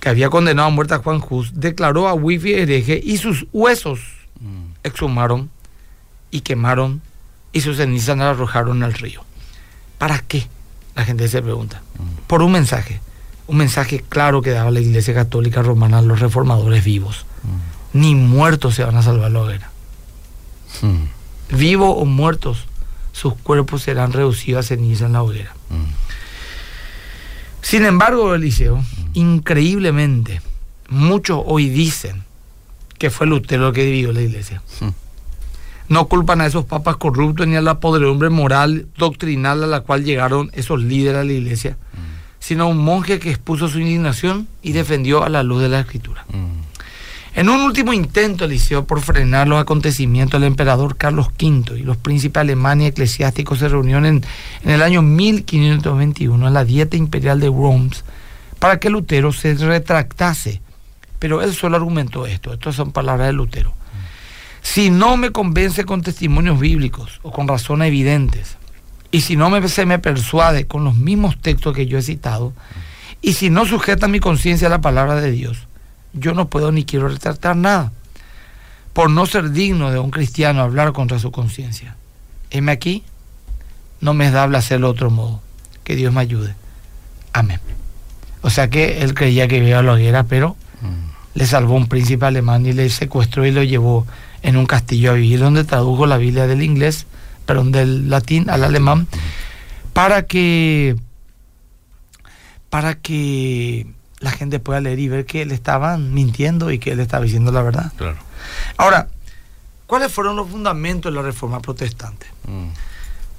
que 0.00 0.10
había 0.10 0.28
condenado 0.28 0.68
a 0.68 0.70
muerte 0.70 0.92
a 0.92 0.98
Juan 0.98 1.22
Hus, 1.26 1.52
declaró 1.54 2.08
a 2.08 2.12
Wycliffe 2.12 2.60
hereje 2.60 3.00
y 3.02 3.16
sus 3.16 3.46
huesos 3.54 4.00
exhumaron 4.82 5.48
y 6.30 6.42
quemaron 6.42 7.00
y 7.54 7.62
sus 7.62 7.78
cenizas 7.78 8.18
las 8.18 8.36
arrojaron 8.36 8.82
al 8.82 8.92
río. 8.92 9.24
¿Para 9.96 10.18
qué? 10.18 10.46
La 10.94 11.06
gente 11.06 11.26
se 11.26 11.40
pregunta. 11.40 11.80
Por 12.26 12.42
un 12.42 12.52
mensaje. 12.52 13.00
Un 13.46 13.56
mensaje 13.56 14.04
claro 14.10 14.42
que 14.42 14.50
daba 14.50 14.70
la 14.70 14.80
Iglesia 14.80 15.14
Católica 15.14 15.62
Romana 15.62 16.00
a 16.00 16.02
los 16.02 16.20
reformadores 16.20 16.84
vivos. 16.84 17.24
Ni 17.94 18.14
muertos 18.14 18.74
se 18.74 18.84
van 18.84 18.96
a 18.96 19.02
salvar 19.02 19.30
la 19.30 19.40
hoguera. 19.40 19.70
Mm. 20.82 21.56
Vivos 21.56 21.94
o 21.96 22.04
muertos, 22.04 22.66
sus 23.12 23.34
cuerpos 23.34 23.82
serán 23.82 24.12
reducidos 24.12 24.66
a 24.66 24.68
ceniza 24.68 25.06
en 25.06 25.14
la 25.14 25.22
hoguera. 25.22 25.54
Mm. 25.70 26.04
Sin 27.62 27.86
embargo, 27.86 28.34
Eliseo, 28.34 28.84
increíblemente, 29.14 30.42
muchos 30.90 31.40
hoy 31.46 31.70
dicen 31.70 32.24
que 32.98 33.10
fue 33.10 33.26
Lutero 33.26 33.68
el 33.68 33.74
que 33.74 33.84
dividió 33.84 34.12
la 34.12 34.20
iglesia. 34.20 34.62
No 35.88 36.06
culpan 36.08 36.40
a 36.40 36.46
esos 36.46 36.64
papas 36.64 36.96
corruptos 36.96 37.46
ni 37.46 37.56
a 37.56 37.62
la 37.62 37.80
podredumbre 37.80 38.30
moral 38.30 38.86
doctrinal 38.96 39.62
a 39.62 39.66
la 39.66 39.80
cual 39.80 40.04
llegaron 40.04 40.50
esos 40.54 40.82
líderes 40.82 41.20
de 41.20 41.24
la 41.26 41.32
iglesia, 41.32 41.76
sino 42.38 42.64
a 42.64 42.66
un 42.66 42.78
monje 42.78 43.18
que 43.18 43.30
expuso 43.30 43.68
su 43.68 43.80
indignación 43.80 44.48
y 44.62 44.72
defendió 44.72 45.24
a 45.24 45.28
la 45.28 45.42
luz 45.42 45.62
de 45.62 45.68
la 45.68 45.80
escritura. 45.80 46.26
En 47.36 47.48
un 47.48 47.62
último 47.62 47.92
intento, 47.92 48.44
Eliseo, 48.44 48.84
por 48.84 49.00
frenar 49.00 49.48
los 49.48 49.60
acontecimientos, 49.60 50.38
el 50.38 50.46
emperador 50.46 50.96
Carlos 50.96 51.30
V 51.36 51.76
y 51.76 51.82
los 51.82 51.96
príncipes 51.96 52.40
alemanes 52.40 52.84
y 52.84 52.88
eclesiásticos 52.88 53.58
se 53.58 53.68
reunieron 53.68 54.06
en, 54.06 54.24
en 54.62 54.70
el 54.70 54.82
año 54.82 55.02
1521 55.02 56.46
en 56.46 56.54
la 56.54 56.64
dieta 56.64 56.96
imperial 56.96 57.40
de 57.40 57.48
Worms 57.48 58.04
para 58.60 58.78
que 58.78 58.88
Lutero 58.88 59.32
se 59.32 59.54
retractase. 59.54 60.62
Pero 61.18 61.42
él 61.42 61.54
solo 61.54 61.76
argumentó 61.76 62.24
esto, 62.26 62.52
estas 62.52 62.76
son 62.76 62.92
palabras 62.92 63.26
de 63.26 63.32
Lutero. 63.32 63.74
Si 64.62 64.90
no 64.90 65.16
me 65.16 65.30
convence 65.30 65.84
con 65.84 66.02
testimonios 66.02 66.60
bíblicos 66.60 67.18
o 67.22 67.32
con 67.32 67.48
razones 67.48 67.88
evidentes 67.88 68.58
y 69.10 69.22
si 69.22 69.36
no 69.36 69.50
me, 69.50 69.68
se 69.68 69.86
me 69.86 69.98
persuade 69.98 70.68
con 70.68 70.84
los 70.84 70.94
mismos 70.94 71.40
textos 71.40 71.74
que 71.74 71.86
yo 71.86 71.98
he 71.98 72.02
citado, 72.02 72.52
y 73.20 73.34
si 73.34 73.50
no 73.50 73.64
sujeta 73.64 74.08
mi 74.08 74.20
conciencia 74.20 74.68
a 74.68 74.70
la 74.70 74.80
palabra 74.80 75.20
de 75.20 75.30
Dios, 75.30 75.68
yo 76.14 76.32
no 76.32 76.48
puedo 76.48 76.72
ni 76.72 76.84
quiero 76.84 77.08
retratar 77.08 77.56
nada, 77.56 77.92
por 78.92 79.10
no 79.10 79.26
ser 79.26 79.50
digno 79.50 79.90
de 79.90 79.98
un 79.98 80.10
cristiano 80.10 80.62
hablar 80.62 80.92
contra 80.92 81.18
su 81.18 81.30
conciencia. 81.30 81.96
Heme 82.50 82.72
aquí, 82.72 83.02
no 84.00 84.14
me 84.14 84.26
es 84.26 84.32
dable 84.32 84.58
hacerlo 84.58 84.88
de 84.88 84.92
otro 84.92 85.10
modo. 85.10 85.40
Que 85.82 85.96
Dios 85.96 86.12
me 86.12 86.20
ayude. 86.20 86.54
Amén. 87.32 87.60
O 88.42 88.50
sea 88.50 88.70
que 88.70 89.02
él 89.02 89.14
creía 89.14 89.48
que 89.48 89.58
iba 89.58 89.78
a 89.78 89.82
la 89.82 89.92
hoguera, 89.94 90.24
pero 90.24 90.56
le 91.34 91.46
salvó 91.46 91.74
un 91.74 91.88
príncipe 91.88 92.24
alemán 92.24 92.64
y 92.64 92.72
le 92.72 92.88
secuestró 92.90 93.44
y 93.44 93.50
lo 93.50 93.62
llevó 93.62 94.06
en 94.42 94.56
un 94.56 94.66
castillo 94.66 95.10
a 95.10 95.14
vivir, 95.14 95.40
donde 95.40 95.64
tradujo 95.64 96.06
la 96.06 96.18
Biblia 96.18 96.46
del 96.46 96.62
inglés, 96.62 97.06
perdón, 97.46 97.72
del 97.72 98.08
latín 98.08 98.48
al 98.50 98.62
alemán, 98.62 99.08
para 99.92 100.26
que 100.26 100.96
para 102.68 102.94
que 102.94 103.86
la 104.24 104.30
gente 104.30 104.58
pueda 104.58 104.80
leer 104.80 104.98
y 104.98 105.08
ver 105.08 105.26
que 105.26 105.42
él 105.42 105.52
estaban 105.52 106.14
mintiendo 106.14 106.70
y 106.70 106.78
que 106.78 106.92
él 106.92 107.00
estaba 107.00 107.24
diciendo 107.24 107.52
la 107.52 107.62
verdad. 107.62 107.92
Claro. 107.96 108.16
Ahora, 108.78 109.08
¿cuáles 109.86 110.10
fueron 110.10 110.34
los 110.34 110.48
fundamentos 110.48 111.12
de 111.12 111.16
la 111.16 111.22
reforma 111.22 111.60
protestante? 111.60 112.26
Mm. 112.48 112.68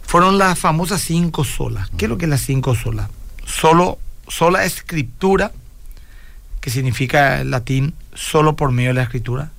Fueron 0.04 0.38
las 0.38 0.60
famosas 0.60 1.02
cinco 1.02 1.44
solas. 1.44 1.90
¿Qué 1.98 2.06
es 2.06 2.10
lo 2.10 2.18
que 2.18 2.26
es 2.26 2.30
las 2.30 2.42
cinco 2.42 2.76
solas? 2.76 3.10
Solo, 3.46 3.98
sola 4.28 4.64
escritura, 4.64 5.52
que 6.62 6.70
significa 6.70 7.42
en 7.42 7.50
latín 7.50 7.96
solo 8.14 8.56
por 8.56 8.72
medio 8.72 8.92
de 8.92 8.96
la 8.96 9.04
escritura. 9.04 9.52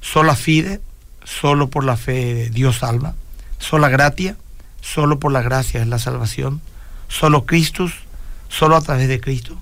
Sola 0.00 0.34
fide, 0.34 0.80
solo 1.22 1.68
por 1.68 1.84
la 1.84 1.96
fe 1.96 2.48
Dios 2.50 2.78
salva. 2.78 3.14
Sola 3.58 3.90
gratia, 3.90 4.36
solo 4.80 5.20
por 5.20 5.32
la 5.32 5.42
gracia 5.42 5.82
es 5.82 5.86
la 5.86 5.98
salvación. 5.98 6.62
Solo 7.08 7.44
Christus, 7.44 7.92
solo 8.48 8.74
a 8.74 8.80
través 8.80 9.06
de 9.06 9.20
Cristo. 9.20 9.58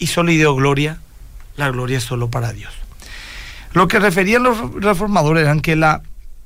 Y 0.00 0.08
solo 0.08 0.32
Ideo 0.32 0.56
Gloria, 0.56 0.98
la 1.56 1.70
gloria 1.70 1.98
es 1.98 2.04
solo 2.04 2.28
para 2.28 2.52
Dios. 2.52 2.72
Lo 3.72 3.86
que 3.86 4.00
referían 4.00 4.42
los 4.42 4.74
reformadores 4.74 5.44
eran 5.44 5.60
que 5.60 5.76
la 5.76 6.02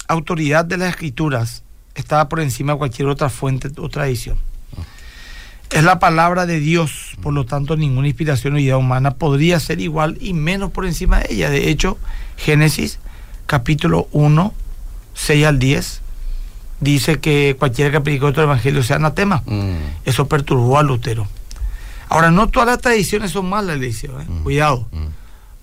autoridad 0.08 0.66
de 0.66 0.76
las 0.76 0.90
escrituras 0.90 1.62
estaba 1.94 2.28
por 2.28 2.40
encima 2.40 2.72
de 2.72 2.78
cualquier 2.78 3.08
otra 3.08 3.30
fuente 3.30 3.70
o 3.78 3.88
tradición. 3.88 4.36
Es 5.70 5.82
la 5.82 5.98
palabra 5.98 6.46
de 6.46 6.60
Dios, 6.60 7.16
por 7.22 7.32
lo 7.32 7.46
tanto 7.46 7.76
ninguna 7.76 8.08
inspiración 8.08 8.54
o 8.54 8.58
idea 8.58 8.76
humana 8.76 9.14
podría 9.14 9.58
ser 9.58 9.80
igual 9.80 10.18
y 10.20 10.34
menos 10.34 10.70
por 10.70 10.84
encima 10.84 11.20
de 11.20 11.32
ella. 11.32 11.50
De 11.50 11.70
hecho, 11.70 11.96
Génesis 12.36 12.98
capítulo 13.46 14.08
1, 14.12 14.52
6 15.14 15.46
al 15.46 15.58
10, 15.58 16.00
dice 16.80 17.18
que 17.18 17.56
cualquiera 17.58 17.90
que 17.90 18.00
predique 18.00 18.24
otro 18.24 18.42
evangelio 18.42 18.82
sea 18.82 18.96
anatema. 18.96 19.42
Mm. 19.46 19.76
Eso 20.04 20.28
perturbó 20.28 20.78
a 20.78 20.82
Lutero. 20.82 21.26
Ahora, 22.14 22.30
no 22.30 22.48
todas 22.48 22.66
las 22.68 22.78
tradiciones 22.80 23.30
son 23.32 23.48
malas, 23.48 23.78
le 23.78 23.86
dice, 23.86 24.06
¿eh? 24.06 24.26
cuidado. 24.42 24.88
Mm. 24.92 25.06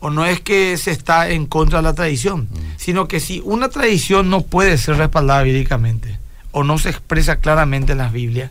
O 0.01 0.09
no 0.09 0.25
es 0.25 0.39
que 0.39 0.77
se 0.77 0.91
está 0.91 1.29
en 1.29 1.45
contra 1.45 1.77
de 1.79 1.83
la 1.83 1.93
tradición, 1.93 2.49
sino 2.77 3.07
que 3.07 3.19
si 3.19 3.41
una 3.45 3.69
tradición 3.69 4.29
no 4.29 4.41
puede 4.41 4.77
ser 4.79 4.97
respaldada 4.97 5.43
bíblicamente 5.43 6.17
o 6.51 6.63
no 6.63 6.77
se 6.79 6.89
expresa 6.89 7.35
claramente 7.37 7.91
en 7.91 7.99
las 7.99 8.11
Biblias, 8.11 8.49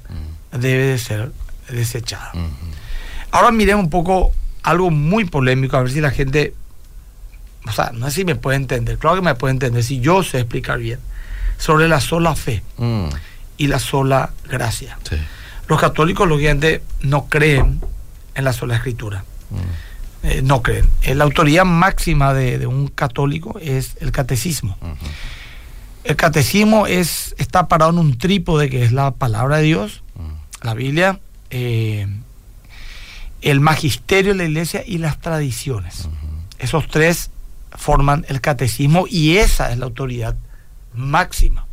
debe 0.53 0.85
de 0.85 0.99
ser 0.99 1.33
desechada. 1.69 2.31
Mm. 2.35 2.47
Ahora 3.33 3.51
miremos 3.51 3.85
un 3.85 3.91
poco 3.91 4.33
algo 4.63 4.91
muy 4.91 5.25
polémico, 5.25 5.77
a 5.77 5.83
ver 5.83 5.91
si 5.93 6.01
la 6.01 6.11
gente, 6.11 6.55
o 7.67 7.73
sea, 7.73 7.91
no 7.95 8.07
sé 8.07 8.17
si 8.17 8.25
me 8.25 8.37
puede 8.37 8.57
entender, 8.57 8.99
claro 8.99 9.17
que 9.17 9.23
me 9.23 9.35
puede 9.35 9.53
entender, 9.53 9.83
si 9.83 10.01
yo 10.01 10.23
sé 10.23 10.39
explicar 10.41 10.79
bien, 10.79 11.01
sobre 11.59 11.89
la 11.89 12.01
sola 12.01 12.35
fe 12.37 12.63
Mm. 12.79 13.07
y 13.59 13.67
la 13.67 13.79
sola 13.81 14.31
gracia. 14.49 14.99
Sí. 15.09 15.17
Los 15.71 15.81
católicos, 15.81 16.29
lógicamente, 16.29 16.83
no 17.01 17.27
creen 17.29 17.81
en 18.35 18.45
la 18.45 18.53
sola 18.53 18.75
escritura. 18.75 19.25
Mm. 19.51 20.27
Eh, 20.27 20.43
no 20.43 20.63
creen. 20.63 20.91
Eh, 21.03 21.15
la 21.15 21.23
autoridad 21.25 21.65
máxima 21.65 22.35
de, 22.35 22.59
de 22.59 22.67
un 22.67 22.89
católico 22.89 23.57
es 23.61 23.97
el 24.01 24.11
catecismo. 24.11 24.77
El 26.03 26.17
catecismo 26.17 26.87
es, 26.89 27.37
está 27.39 27.69
parado 27.69 27.93
en 27.93 27.99
un 27.99 28.19
trípode 28.19 28.69
que 28.69 28.83
es 28.85 28.91
la 28.93 29.13
palabra 29.13 29.59
de 29.59 29.63
Dios, 29.63 30.03
Mm. 30.17 30.67
la 30.67 30.75
Biblia, 30.75 31.21
eh, 31.51 32.07
el 33.43 33.61
magisterio 33.61 34.33
de 34.33 34.39
la 34.39 34.45
iglesia 34.45 34.83
y 34.85 34.99
las 34.99 35.21
tradiciones. 35.21 36.09
Esos 36.59 36.89
tres 36.89 37.31
forman 37.73 38.27
el 38.29 38.41
catecismo 38.41 39.07
y 39.09 39.37
esa 39.37 39.71
es 39.71 39.79
la 39.79 39.85
autoridad 39.87 40.37
máxima 40.95 41.65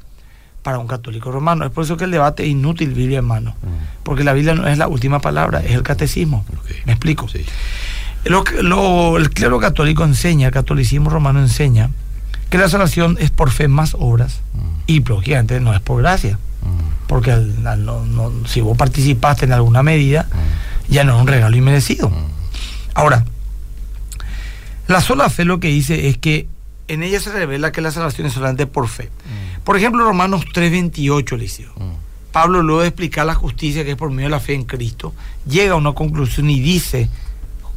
para 0.67 0.79
un 0.79 0.87
católico 0.87 1.31
romano. 1.31 1.63
Es 1.63 1.71
por 1.71 1.85
eso 1.85 1.95
que 1.95 2.03
el 2.03 2.11
debate 2.11 2.43
es 2.43 2.49
inútil, 2.49 2.89
Biblia 2.93 3.19
hermano, 3.19 3.51
Mm. 3.51 4.03
porque 4.03 4.25
la 4.25 4.33
Biblia 4.33 4.53
no 4.53 4.67
es 4.67 4.77
la 4.77 4.89
última 4.89 5.19
palabra, 5.19 5.61
es 5.63 5.71
el 5.71 5.81
catecismo. 5.81 6.43
¿Me 6.85 6.91
explico? 6.91 7.29
Sí. 7.29 7.45
Lo 8.25 8.43
que- 8.43 8.61
lo- 8.63 9.15
el 9.15 9.29
clero 9.29 9.59
católico 9.61 10.03
enseña, 10.03 10.47
el 10.47 10.53
catolicismo 10.53 11.09
romano 11.09 11.39
enseña, 11.39 11.89
que 12.49 12.57
la 12.57 12.67
salvación 12.67 13.15
es 13.21 13.29
por 13.29 13.49
fe 13.49 13.69
más 13.69 13.95
obras 13.97 14.41
y 14.87 15.01
lógicamente 15.05 15.57
no 15.61 15.73
es 15.73 15.79
por 15.79 16.01
gracia, 16.01 16.37
porque 17.07 17.31
al- 17.31 17.65
al 17.65 17.85
no- 17.85 18.03
no- 18.05 18.33
si 18.45 18.59
vos 18.59 18.75
participaste 18.77 19.45
en 19.45 19.53
alguna 19.53 19.83
medida, 19.83 20.27
ya 20.89 21.05
no 21.05 21.15
es 21.15 21.21
un 21.21 21.27
regalo 21.27 21.55
inmerecido. 21.55 22.11
Ahora, 22.93 23.23
la 24.87 24.99
sola 24.99 25.29
fe 25.29 25.45
lo 25.45 25.61
que 25.61 25.69
dice 25.69 26.09
es 26.09 26.17
que 26.17 26.49
en 26.87 27.03
ella 27.03 27.19
se 27.19 27.31
revela 27.31 27.71
que 27.71 27.81
la 27.81 27.91
salvación 27.91 28.27
es 28.27 28.33
solamente 28.33 28.65
por 28.67 28.87
fe. 28.87 29.09
Por 29.63 29.75
ejemplo, 29.77 30.03
Romanos 30.05 30.45
3:28, 30.53 31.35
Eliseo. 31.35 31.71
Mm. 31.75 32.31
Pablo, 32.31 32.61
luego 32.61 32.81
de 32.81 32.87
explicar 32.89 33.25
la 33.25 33.33
justicia 33.35 33.83
que 33.83 33.91
es 33.91 33.97
por 33.97 34.09
medio 34.11 34.25
de 34.27 34.31
la 34.31 34.39
fe 34.39 34.53
en 34.53 34.63
Cristo, 34.63 35.13
llega 35.47 35.73
a 35.73 35.75
una 35.75 35.93
conclusión 35.93 36.49
y 36.49 36.59
dice 36.59 37.09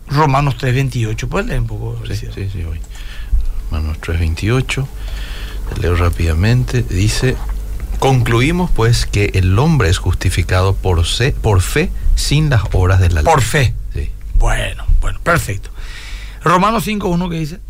Romanos 0.09 0.57
3:28. 0.59 1.29
¿Puedes 1.29 1.49
leer 1.49 1.61
un 1.61 1.67
poco? 1.67 1.97
Sí, 1.99 2.07
Eliseo? 2.07 2.33
sí, 2.35 2.49
sí, 2.53 2.63
voy. 2.65 2.79
Romanos 3.71 3.99
3.28, 4.01 4.87
leo 5.81 5.95
rápidamente, 5.97 6.83
dice, 6.83 7.37
concluimos 8.01 8.71
pues 8.71 9.07
que 9.07 9.31
el 9.35 9.57
hombre 9.59 9.89
es 9.89 9.99
justificado 9.99 10.75
por, 10.75 11.07
se- 11.07 11.33
por 11.33 11.61
fe 11.63 11.91
sin 12.17 12.51
las 12.51 12.63
obras 12.73 12.99
de 13.01 13.11
la 13.11 13.23
ley. 13.23 13.33
Por 13.33 13.43
fe. 13.43 13.75
Sí. 13.95 14.11
Bueno, 14.35 14.85
bueno, 15.01 15.21
perfecto. 15.23 15.71
Romanos 16.43 16.87
5.1 16.87 17.31
que 17.31 17.37
dice. 17.39 17.61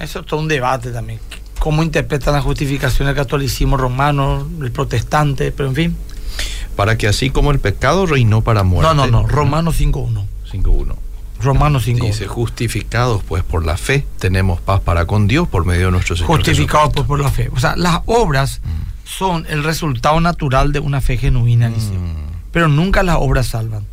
Eso 0.00 0.20
es 0.20 0.26
todo 0.26 0.40
un 0.40 0.48
debate 0.48 0.90
también. 0.90 1.20
¿Cómo 1.58 1.82
interpretan 1.82 2.34
la 2.34 2.42
justificación 2.42 3.06
del 3.06 3.16
catolicismo 3.16 3.76
romano, 3.76 4.46
el 4.60 4.70
protestante, 4.70 5.52
pero 5.52 5.68
en 5.68 5.74
fin? 5.74 5.96
Para 6.76 6.98
que 6.98 7.06
así 7.06 7.30
como 7.30 7.52
el 7.52 7.60
pecado 7.60 8.06
reinó 8.06 8.42
para 8.42 8.64
muerte. 8.64 8.94
No, 8.94 9.06
no, 9.06 9.22
no. 9.22 9.28
Romanos 9.28 9.80
5.1. 9.80 10.24
5.1. 10.50 10.96
Romanos 11.40 11.84
Dice, 11.84 12.26
5.1. 12.26 12.26
justificados 12.26 13.22
pues 13.22 13.42
por 13.44 13.64
la 13.64 13.76
fe, 13.76 14.06
tenemos 14.18 14.60
paz 14.60 14.80
para 14.80 15.06
con 15.06 15.28
Dios 15.28 15.46
por 15.48 15.64
medio 15.64 15.86
de 15.86 15.92
nuestro 15.92 16.16
Señor. 16.16 16.28
Justificados 16.28 16.90
pues, 16.94 17.06
por 17.06 17.20
la 17.20 17.30
fe. 17.30 17.50
O 17.54 17.60
sea, 17.60 17.76
las 17.76 18.00
obras 18.06 18.60
son 19.04 19.46
el 19.48 19.62
resultado 19.62 20.20
natural 20.20 20.72
de 20.72 20.80
una 20.80 21.00
fe 21.00 21.16
genuina. 21.16 21.68
Mm. 21.68 21.72
Pero 22.50 22.68
nunca 22.68 23.02
las 23.02 23.16
obras 23.18 23.48
salvan. 23.48 23.84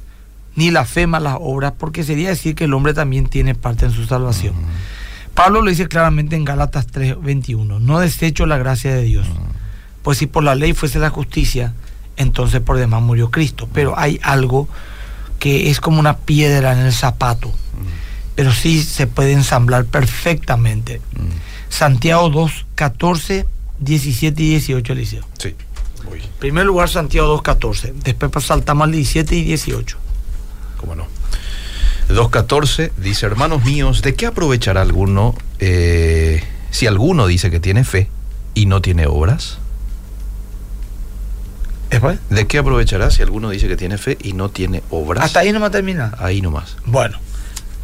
Ni 0.55 0.71
la 0.71 0.85
fe 0.85 1.07
más 1.07 1.21
las 1.21 1.37
obras, 1.39 1.73
porque 1.77 2.03
sería 2.03 2.29
decir 2.29 2.55
que 2.55 2.65
el 2.65 2.73
hombre 2.73 2.93
también 2.93 3.27
tiene 3.27 3.55
parte 3.55 3.85
en 3.85 3.91
su 3.91 4.05
salvación. 4.05 4.53
Pablo 5.41 5.63
lo 5.63 5.71
dice 5.71 5.87
claramente 5.87 6.35
en 6.35 6.45
Gálatas 6.45 6.85
3:21. 6.85 7.79
No 7.79 7.99
desecho 7.99 8.45
la 8.45 8.59
gracia 8.59 8.93
de 8.93 9.01
Dios. 9.01 9.25
Pues 10.03 10.19
si 10.19 10.27
por 10.27 10.43
la 10.43 10.53
ley 10.53 10.73
fuese 10.73 10.99
la 10.99 11.09
justicia, 11.09 11.73
entonces 12.15 12.61
por 12.61 12.77
demás 12.77 13.01
murió 13.01 13.31
Cristo. 13.31 13.67
Pero 13.73 13.97
hay 13.97 14.19
algo 14.21 14.69
que 15.39 15.71
es 15.71 15.81
como 15.81 15.99
una 15.99 16.17
piedra 16.17 16.73
en 16.73 16.85
el 16.85 16.93
zapato. 16.93 17.51
Pero 18.35 18.51
sí 18.51 18.83
se 18.83 19.07
puede 19.07 19.31
ensamblar 19.31 19.85
perfectamente. 19.85 21.01
Mm. 21.13 21.71
Santiago 21.73 22.29
2, 22.29 22.67
14, 22.75 23.47
17 23.79 24.43
y 24.43 24.49
18, 24.51 24.93
Eliseo. 24.93 25.25
Sí. 25.39 25.55
Voy. 26.05 26.19
En 26.19 26.29
primer 26.37 26.67
lugar, 26.67 26.87
Santiago 26.87 27.27
2, 27.29 27.41
14. 27.41 27.93
Después 28.03 28.31
pues, 28.31 28.45
saltamos 28.45 28.85
al 28.85 28.91
17 28.91 29.35
y 29.35 29.43
18. 29.45 29.97
¿Cómo 30.77 30.93
no? 30.93 31.07
2.14 32.15 32.91
dice, 32.97 33.25
hermanos 33.25 33.63
míos, 33.63 34.01
¿de 34.01 34.13
qué 34.15 34.25
aprovechará 34.25 34.81
alguno 34.81 35.35
eh, 35.59 36.43
si 36.69 36.87
alguno 36.87 37.27
dice 37.27 37.51
que 37.51 37.59
tiene 37.59 37.83
fe 37.83 38.09
y 38.53 38.65
no 38.65 38.81
tiene 38.81 39.07
obras? 39.07 39.57
¿De 42.29 42.47
qué 42.47 42.57
aprovechará 42.57 43.11
si 43.11 43.21
alguno 43.21 43.49
dice 43.49 43.67
que 43.67 43.75
tiene 43.75 43.97
fe 43.97 44.17
y 44.23 44.33
no 44.33 44.49
tiene 44.49 44.81
obras? 44.89 45.25
Hasta 45.25 45.41
ahí 45.41 45.51
no 45.51 45.59
me 45.59 45.69
termina. 45.69 46.13
Ahí 46.17 46.41
nomás. 46.41 46.77
Bueno, 46.85 47.19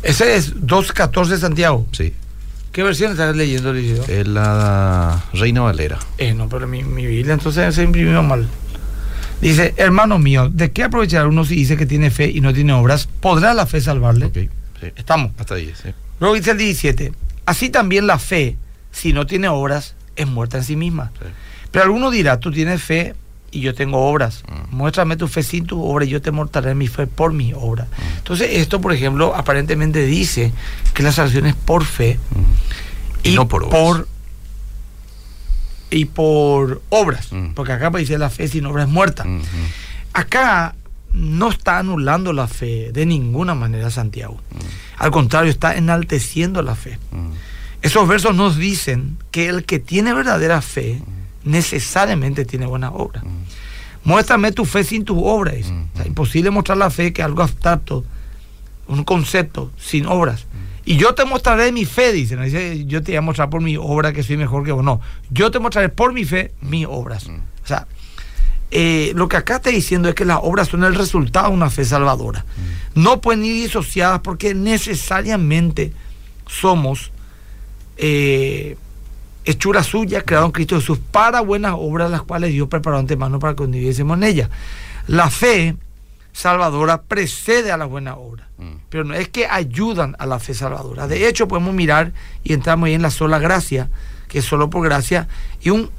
ese 0.02 0.36
es 0.36 0.56
2.14 0.56 1.38
Santiago. 1.38 1.86
Sí. 1.92 2.14
¿Qué 2.72 2.84
versión 2.84 3.12
estás 3.12 3.36
leyendo, 3.36 3.72
Eliseo? 3.72 4.06
Es 4.08 4.28
la 4.28 5.26
Reina 5.34 5.62
Valera. 5.62 6.00
Eh, 6.18 6.34
no, 6.34 6.48
pero 6.48 6.68
mi, 6.68 6.84
mi 6.84 7.06
Biblia 7.06 7.34
entonces 7.34 7.76
se 7.76 7.84
imprimió 7.84 8.24
mal. 8.24 8.48
Dice, 9.41 9.74
hermano 9.77 10.17
mío, 10.20 10.50
¿de 10.50 10.72
qué 10.72 10.84
aprovechar 10.84 11.27
uno 11.27 11.46
si 11.46 11.56
dice 11.56 11.77
que 11.77 11.86
tiene 11.86 12.10
fe 12.10 12.29
y 12.29 12.41
no 12.41 12.53
tiene 12.53 12.74
obras? 12.74 13.08
¿Podrá 13.20 13.53
la 13.53 13.65
fe 13.65 13.82
salvarle? 13.82 14.32
Sí. 14.34 14.50
Estamos. 14.96 15.32
Hasta 15.38 15.56
ahí, 15.56 15.74
sí. 15.82 15.89
Luego 16.20 16.36
dice 16.36 16.51
el 16.51 16.58
17, 16.58 17.12
así 17.46 17.70
también 17.70 18.08
la 18.08 18.17
fe, 18.17 18.58
si 18.91 19.13
no 19.13 19.25
tiene 19.27 19.48
obras, 19.48 19.96
es 20.15 20.27
muerta 20.27 20.58
en 20.58 20.63
sí 20.63 20.75
misma. 20.75 21.12
Sí. 21.20 21.27
Pero 21.72 21.86
alguno 21.86 22.10
dirá, 22.10 22.39
tú 22.39 22.51
tienes 22.51 22.82
fe 22.82 23.13
y 23.51 23.62
yo 23.62 23.74
tengo 23.74 24.08
obras. 24.10 24.44
Mm. 24.48 24.75
Muéstrame 24.75 25.17
tu 25.17 25.27
fe 25.27 25.44
sin 25.44 25.65
tu 25.65 25.84
obra 25.84 26.06
y 26.06 26.10
yo 26.10 26.22
te 26.22 26.32
mostraré 26.32 26.75
mi 26.75 26.88
fe 26.88 27.08
por 27.08 27.34
mi 27.34 27.53
obra. 27.53 27.86
Mm. 27.86 28.17
Entonces 28.17 28.50
esto, 28.53 28.82
por 28.82 28.94
ejemplo, 28.94 29.36
aparentemente 29.36 30.06
dice 30.06 30.51
que 30.94 31.03
la 31.03 31.12
salvación 31.12 31.46
es 31.48 31.56
por 31.56 31.86
fe 31.86 32.20
Y 33.24 33.36
no 33.36 33.48
por 33.48 33.63
obras. 33.63 34.08
Y 35.89 36.06
por 36.06 36.82
obras. 36.89 37.32
Mm. 37.32 37.53
Porque 37.53 37.72
acá 37.72 37.89
dice 37.91 38.17
la 38.17 38.29
fe 38.29 38.48
sin 38.48 38.65
obra 38.65 38.84
es 38.84 38.89
muerta. 38.89 39.24
Ujú. 39.24 39.41
Acá 40.13 40.75
no 41.13 41.50
está 41.50 41.79
anulando 41.79 42.34
la 42.34 42.48
fe 42.48 42.91
de 42.91 43.06
ninguna 43.06 43.56
manera 43.56 43.89
Santiago. 43.89 44.36
Mm. 44.36 44.58
Al 44.98 45.12
contrario, 45.12 45.51
está 45.51 45.75
enalteciendo 45.75 46.62
la 46.62 46.75
fe. 46.75 47.00
Mm. 47.12 47.32
Esos 47.82 48.08
versos 48.08 48.36
nos 48.36 48.58
dicen 48.58 49.17
que 49.32 49.48
el 49.48 49.63
que 49.63 49.79
tiene 49.79 50.13
verdadera 50.13 50.62
fe 50.62 51.01
necesariamente 51.44 52.46
tiene 52.46 52.65
buena 52.65 52.91
obra. 52.91 53.24
Muéstrame 54.03 54.51
tu 54.51 54.65
fe 54.65 54.84
sin 54.84 55.06
tu 55.06 55.25
obra. 55.25 55.51
dice. 55.51 55.72
Mm. 55.72 55.88
O 55.94 55.98
sea, 55.98 56.08
imposible 56.08 56.50
mostrar 56.50 56.77
la 56.77 56.89
fe 56.89 57.13
que 57.13 57.22
es 57.22 57.25
algo 57.25 57.44
abstracto, 57.44 58.03
un 58.88 59.03
concepto, 59.03 59.72
sin 59.77 60.06
obras. 60.06 60.46
Y 60.88 60.96
yo 60.96 61.13
te 61.13 61.25
mostraré 61.25 61.74
mi 61.74 61.84
fe, 61.84 62.13
dice. 62.13 62.38
No 62.38 62.44
dice, 62.44 62.86
yo 62.86 63.03
te 63.03 63.12
voy 63.12 63.17
a 63.17 63.22
mostrar 63.22 63.50
por 63.50 63.60
mi 63.60 63.75
obra 63.75 64.13
que 64.13 64.24
soy 64.24 64.38
mejor 64.38 64.63
que 64.63 64.72
vos. 64.72 64.86
No, 64.86 65.01
yo 65.29 65.51
te 65.51 65.60
mostraré 65.60 65.89
por 65.89 66.13
mi 66.13 66.24
fe 66.24 66.53
mis 66.62 66.88
obras. 66.89 67.27
Mm. 67.27 67.36
O 67.36 67.67
sea, 67.67 67.88
eh, 68.72 69.12
lo 69.13 69.27
que 69.27 69.36
acá 69.36 69.58
está 69.58 69.70
diciendo 69.70 70.08
es 70.08 70.15
que 70.15 70.24
las 70.24 70.39
obras 70.41 70.70
son 70.70 70.86
el 70.86 70.96
resultado 70.96 71.50
de 71.50 71.56
una 71.56 71.70
fe 71.70 71.84
salvadora. 71.84 72.46
No 72.96 73.20
pueden 73.20 73.44
ir 73.44 73.63
disociadas 73.63 74.22
porque 74.22 74.53
necesariamente 74.53 75.91
somos 76.48 77.12
eh, 77.98 78.77
hechura 79.44 79.84
suya, 79.84 80.22
creado 80.22 80.46
en 80.46 80.51
Cristo 80.53 80.79
Jesús, 80.79 81.00
para 81.12 81.41
buenas 81.41 81.74
obras, 81.75 82.10
las 82.10 82.22
cuales 82.22 82.53
Dios 82.53 82.70
preparó 82.70 82.98
antemano 82.98 83.39
para 83.39 83.58
que 83.58 83.63
anduviésemos 83.65 84.17
en 84.20 84.24
ellas. 84.24 84.50
La 85.08 85.29
fe 85.29 85.75
salvadora 86.38 87.01
precede 87.01 87.72
a 87.72 87.77
la 87.77 87.86
buena 87.86 88.15
obra, 88.15 88.48
Mm. 88.60 88.75
pero 88.89 89.03
no 89.03 89.15
es 89.15 89.27
que 89.27 89.48
ayudan 89.48 90.15
a 90.20 90.27
la 90.27 90.39
fe 90.39 90.53
salvadora. 90.53 91.08
De 91.08 91.27
hecho, 91.27 91.48
podemos 91.48 91.74
mirar 91.74 92.12
y 92.44 92.53
entramos 92.53 92.88
ahí 92.88 92.94
en 92.94 93.01
la 93.01 93.10
sola 93.10 93.39
gracia, 93.39 93.89
que 94.27 94.39
es 94.39 94.46
solo 94.46 94.70
por 94.70 94.84
gracia, 94.84 95.27
y 95.62 95.72
un 95.72 95.89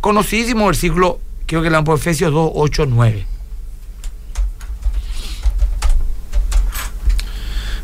conocidísimo 0.00 0.66
versículo, 0.66 1.18
creo 1.46 1.62
que 1.62 1.70
le 1.70 1.82
por 1.82 1.98
Efesios 1.98 2.32
2, 2.32 2.52
8, 2.54 2.86
9. 2.86 3.26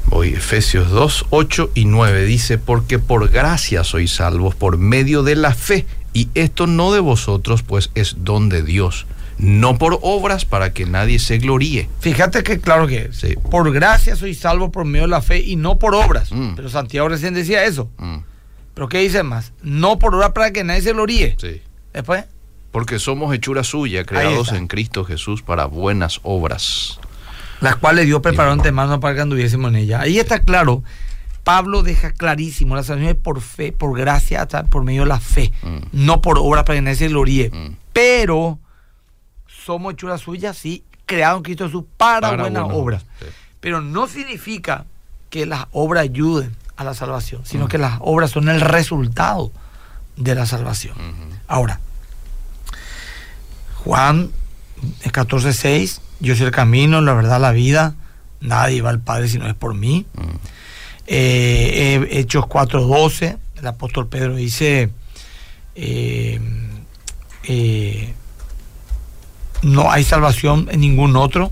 Voy, 0.09 0.29
Efesios 0.29 0.89
2, 0.91 1.27
8 1.31 1.71
y 1.75 1.85
9 1.87 2.25
dice, 2.25 2.59
porque 2.59 3.01
por 3.01 3.29
gracia 3.29 3.83
sois 3.83 4.13
salvos 4.13 4.55
por 4.55 4.79
medio 4.79 5.25
de 5.25 5.35
la 5.35 5.53
fe, 5.53 5.87
y 6.13 6.29
esto 6.35 6.69
no 6.69 6.93
de 6.93 7.01
vosotros, 7.01 7.65
pues 7.65 7.91
es 7.97 8.15
don 8.21 8.49
de 8.49 8.63
Dios, 8.63 9.07
no 9.39 9.77
por 9.79 9.99
obras 10.03 10.45
para 10.45 10.73
que 10.73 10.87
nadie 10.87 11.19
se 11.19 11.39
gloríe. 11.39 11.89
Fíjate 12.01 12.43
que 12.43 12.59
claro 12.61 12.87
que 12.87 13.11
Sí. 13.13 13.35
por 13.51 13.71
gracia 13.73 14.17
soy 14.17 14.35
salvo 14.35 14.71
por 14.73 14.85
medio 14.85 15.03
de 15.05 15.11
la 15.11 15.21
fe 15.23 15.39
y 15.41 15.57
no 15.57 15.79
por 15.79 15.95
obras. 15.95 16.33
Mm. 16.33 16.55
Pero 16.57 16.69
Santiago 16.71 17.09
recién 17.09 17.35
decía 17.35 17.65
eso. 17.65 17.91
Mm, 17.99 18.19
Pero 18.75 18.89
¿qué 18.89 18.99
dice 18.99 19.23
más? 19.23 19.53
No 19.63 19.99
por 19.99 20.15
obras 20.15 20.33
para 20.33 20.51
que 20.53 20.63
nadie 20.65 20.83
se 20.83 20.93
gloríe. 20.93 21.37
sí. 21.41 21.61
Después, 21.93 22.25
Porque 22.73 22.99
somos 22.99 23.35
hechura 23.35 23.65
suya, 23.65 24.05
creados 24.05 24.53
en 24.53 24.67
Cristo 24.67 25.05
Jesús 25.07 25.41
para 25.43 25.65
buenas 25.65 26.21
obras. 26.23 26.99
las 27.63 27.77
cuales 27.77 28.05
Dios 28.05 28.21
preparó 28.21 28.53
antemano 28.53 29.01
para 29.01 29.15
que 29.15 29.23
anduviésemos 29.23 29.71
en 29.71 29.77
ella. 29.77 30.01
Ahí 30.03 30.19
está 30.19 30.41
claro. 30.41 30.83
Pablo 31.43 31.83
deja 31.83 32.11
clarísimo, 32.13 32.77
la 32.77 32.83
salvación 32.83 33.11
es 33.11 33.17
por 33.23 33.41
fe, 33.41 33.73
por 33.73 33.97
gracia, 33.99 34.47
por 34.69 34.83
medio 34.85 35.03
de 35.03 35.09
la 35.09 35.21
fe, 35.21 35.53
Mm. 35.63 35.77
no 35.93 36.21
por 36.21 36.37
obras 36.39 36.65
para 36.65 36.77
que 36.77 36.83
nadie 36.83 36.97
se 36.97 37.09
gloríe. 37.09 37.51
Pero 37.95 38.59
somos 39.67 39.93
hechura 39.93 40.17
suya, 40.17 40.55
sí, 40.55 40.85
creado 41.05 41.39
en 41.39 41.43
Cristo 41.43 41.67
Jesús 41.67 41.85
para, 41.97 42.31
Para 42.31 42.43
buenas 42.45 42.63
buenas 42.63 42.79
obras. 42.79 43.03
sí. 43.21 43.27
Pero 43.61 43.81
no 43.81 44.07
significa 44.07 44.85
que 45.29 45.45
las 45.45 45.67
obras 45.73 46.05
ayuden 46.05 46.55
a 46.77 46.85
la 46.85 46.95
salvación, 46.95 47.45
sino 47.45 47.67
que 47.67 47.79
las 47.79 47.99
obras 48.01 48.31
son 48.31 48.49
el 48.49 48.61
resultado 48.61 49.51
de 50.17 50.35
la 50.37 50.47
salvación. 50.47 50.95
Ahora, 51.49 51.81
Juan 53.83 54.31
14:6, 55.03 56.01
yo 56.21 56.37
soy 56.37 56.47
el 56.47 56.53
camino, 56.53 57.01
la 57.01 57.15
verdad, 57.15 57.41
la 57.41 57.53
vida, 57.53 57.95
nadie 58.41 58.83
va 58.83 58.91
al 58.91 59.01
Padre 59.01 59.29
si 59.29 59.39
no 59.39 59.49
es 59.49 59.55
por 59.55 59.75
mí. 59.75 60.07
Mm. 60.15 60.21
Eh, 61.09 61.99
eh, 62.03 62.09
Hechos 62.19 62.45
4:12, 62.47 63.37
el 63.57 63.67
apóstol 63.67 64.09
Pedro 64.09 64.37
dice, 64.37 64.91
eh, 65.75 66.41
eh, 67.45 68.15
no 69.67 69.91
hay 69.91 70.05
salvación 70.05 70.69
en 70.71 70.81
ningún 70.81 71.17
otro, 71.17 71.51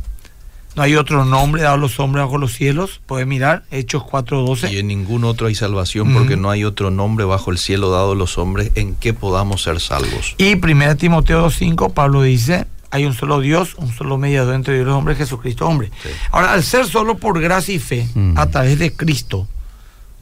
no 0.76 0.82
hay 0.82 0.96
otro 0.96 1.24
nombre 1.24 1.62
dado 1.62 1.74
a 1.74 1.78
los 1.78 2.00
hombres 2.00 2.24
bajo 2.24 2.38
los 2.38 2.52
cielos, 2.52 3.00
puede 3.06 3.26
mirar, 3.26 3.62
Hechos 3.70 4.02
4:12. 4.02 4.72
Y 4.72 4.78
en 4.78 4.88
ningún 4.88 5.24
otro 5.24 5.46
hay 5.46 5.54
salvación, 5.54 6.12
porque 6.14 6.36
no 6.36 6.50
hay 6.50 6.64
otro 6.64 6.90
nombre 6.90 7.24
bajo 7.24 7.50
el 7.52 7.58
cielo 7.58 7.90
dado 7.90 8.12
a 8.12 8.14
los 8.16 8.38
hombres 8.38 8.72
en 8.74 8.94
que 8.96 9.12
podamos 9.14 9.62
ser 9.62 9.80
salvos. 9.80 10.34
Y 10.38 10.54
1 10.56 10.96
Timoteo 10.96 11.46
2.5, 11.46 11.92
Pablo 11.92 12.22
dice, 12.22 12.66
hay 12.90 13.04
un 13.06 13.14
solo 13.14 13.40
Dios, 13.40 13.74
un 13.76 13.92
solo 13.92 14.18
mediador 14.18 14.54
entre 14.54 14.74
Dios 14.74 14.84
y 14.84 14.86
los 14.88 14.96
hombres, 14.96 15.18
Jesucristo 15.18 15.66
hombre. 15.66 15.90
Sí. 16.02 16.08
Ahora, 16.32 16.52
al 16.52 16.62
ser 16.64 16.86
solo 16.86 17.18
por 17.18 17.40
gracia 17.40 17.74
y 17.74 17.78
fe, 17.78 18.08
Mm. 18.14 18.36
a 18.38 18.46
través 18.50 18.78
de 18.78 18.92
Cristo, 18.94 19.46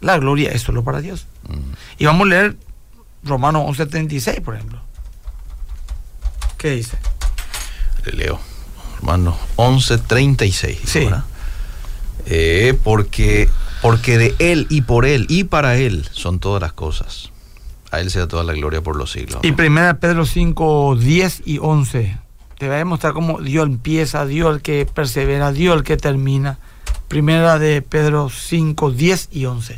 la 0.01 0.19
gloria 0.19 0.51
es 0.53 0.63
solo 0.63 0.83
para 0.85 1.01
Dios. 1.01 1.27
Mm. 1.49 1.73
Y 1.99 2.05
vamos 2.07 2.27
a 2.27 2.31
leer 2.31 2.57
Romanos 3.25 3.63
11.36, 3.79 4.41
por 4.43 4.55
ejemplo. 4.57 4.81
¿Qué 6.59 6.71
dice? 6.71 6.97
Le 8.05 8.13
leo. 8.13 8.41
Hermano, 8.99 9.37
11.36. 9.57 10.79
Sí. 10.85 11.09
Eh, 12.27 12.79
porque, 12.83 13.49
porque 13.81 14.19
de 14.19 14.35
Él 14.39 14.67
y 14.71 14.83
por 14.83 15.07
Él 15.07 15.27
y 15.29 15.45
para 15.45 15.77
Él 15.77 16.09
son 16.13 16.39
todas 16.39 16.63
las 16.63 16.73
cosas. 16.73 17.31
A 17.91 18.01
Él 18.01 18.11
sea 18.11 18.29
toda 18.29 18.45
la 18.45 18.53
gloria 18.53 18.81
por 18.81 18.97
los 18.97 19.13
siglos. 19.13 19.41
Y. 19.43 19.51
1 19.51 19.99
Pedro 19.99 20.25
5, 20.25 20.97
10 20.97 21.43
y 21.47 21.59
11. 21.59 22.19
Te 22.59 22.69
va 22.69 22.77
a 22.77 22.79
demostrar 22.79 23.13
cómo 23.13 23.41
Dios 23.41 23.67
empieza, 23.67 24.25
Dios 24.25 24.55
el 24.55 24.63
que 24.63 24.87
persevera, 24.87 25.53
Dios 25.53 25.77
el 25.77 25.83
que 25.83 25.97
termina. 25.97 26.59
Primera 27.09 27.59
de 27.59 27.83
Pedro 27.83 28.31
5, 28.31 28.93
10 28.93 29.29
y 29.33 29.47
11. 29.47 29.77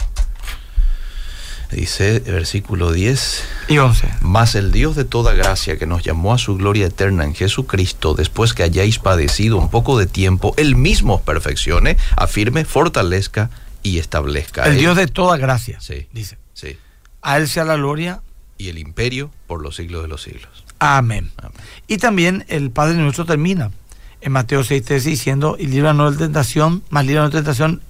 Dice 1.75 2.21
versículo 2.21 2.93
10. 2.93 3.45
Y 3.69 3.79
11. 3.79 4.09
Mas 4.21 4.55
el 4.55 4.71
Dios 4.73 4.95
de 4.97 5.05
toda 5.05 5.33
gracia 5.35 5.77
que 5.79 5.87
nos 5.87 6.03
llamó 6.05 6.33
a 6.33 6.39
su 6.39 6.57
gloria 6.57 6.87
eterna 6.87 7.25
en 7.25 7.35
Jesucristo, 7.35 8.15
después 8.15 8.55
que 8.55 8.63
hayáis 8.63 8.99
padecido 8.99 9.57
un 9.59 9.71
poco 9.71 9.99
de 9.99 10.07
tiempo, 10.07 10.55
Él 10.57 10.77
mismo 10.77 11.17
os 11.17 11.21
perfeccione, 11.23 11.97
afirme, 12.17 12.65
fortalezca 12.65 13.51
y 13.83 13.99
establezca. 13.99 14.65
El 14.65 14.73
Él- 14.75 14.79
Dios 14.79 14.97
de 14.97 15.07
toda 15.09 15.37
gracia. 15.37 15.81
Sí. 15.81 16.07
Dice. 16.13 16.39
Sí. 16.55 16.77
A 17.23 17.37
Él 17.39 17.49
sea 17.49 17.65
la 17.65 17.77
gloria. 17.77 18.21
Y 18.57 18.69
el 18.69 18.79
imperio 18.79 19.31
por 19.47 19.61
los 19.63 19.77
siglos 19.77 20.03
de 20.03 20.09
los 20.09 20.23
siglos. 20.23 20.65
Amén. 20.79 21.33
Amén. 21.39 21.53
Y 21.89 21.99
también 21.99 22.45
el 22.49 22.71
Padre 22.71 22.95
nuestro 22.97 23.25
termina 23.25 23.71
en 24.21 24.33
Mateo 24.33 24.63
6.13 24.63 25.01
diciendo, 25.11 25.57
y 25.59 25.67
líbranos 25.67 26.17
de 26.17 26.25
tentación, 26.25 26.83
más 26.91 27.05
líbranos 27.05 27.31
de 27.33 27.39
tentación, 27.39 27.83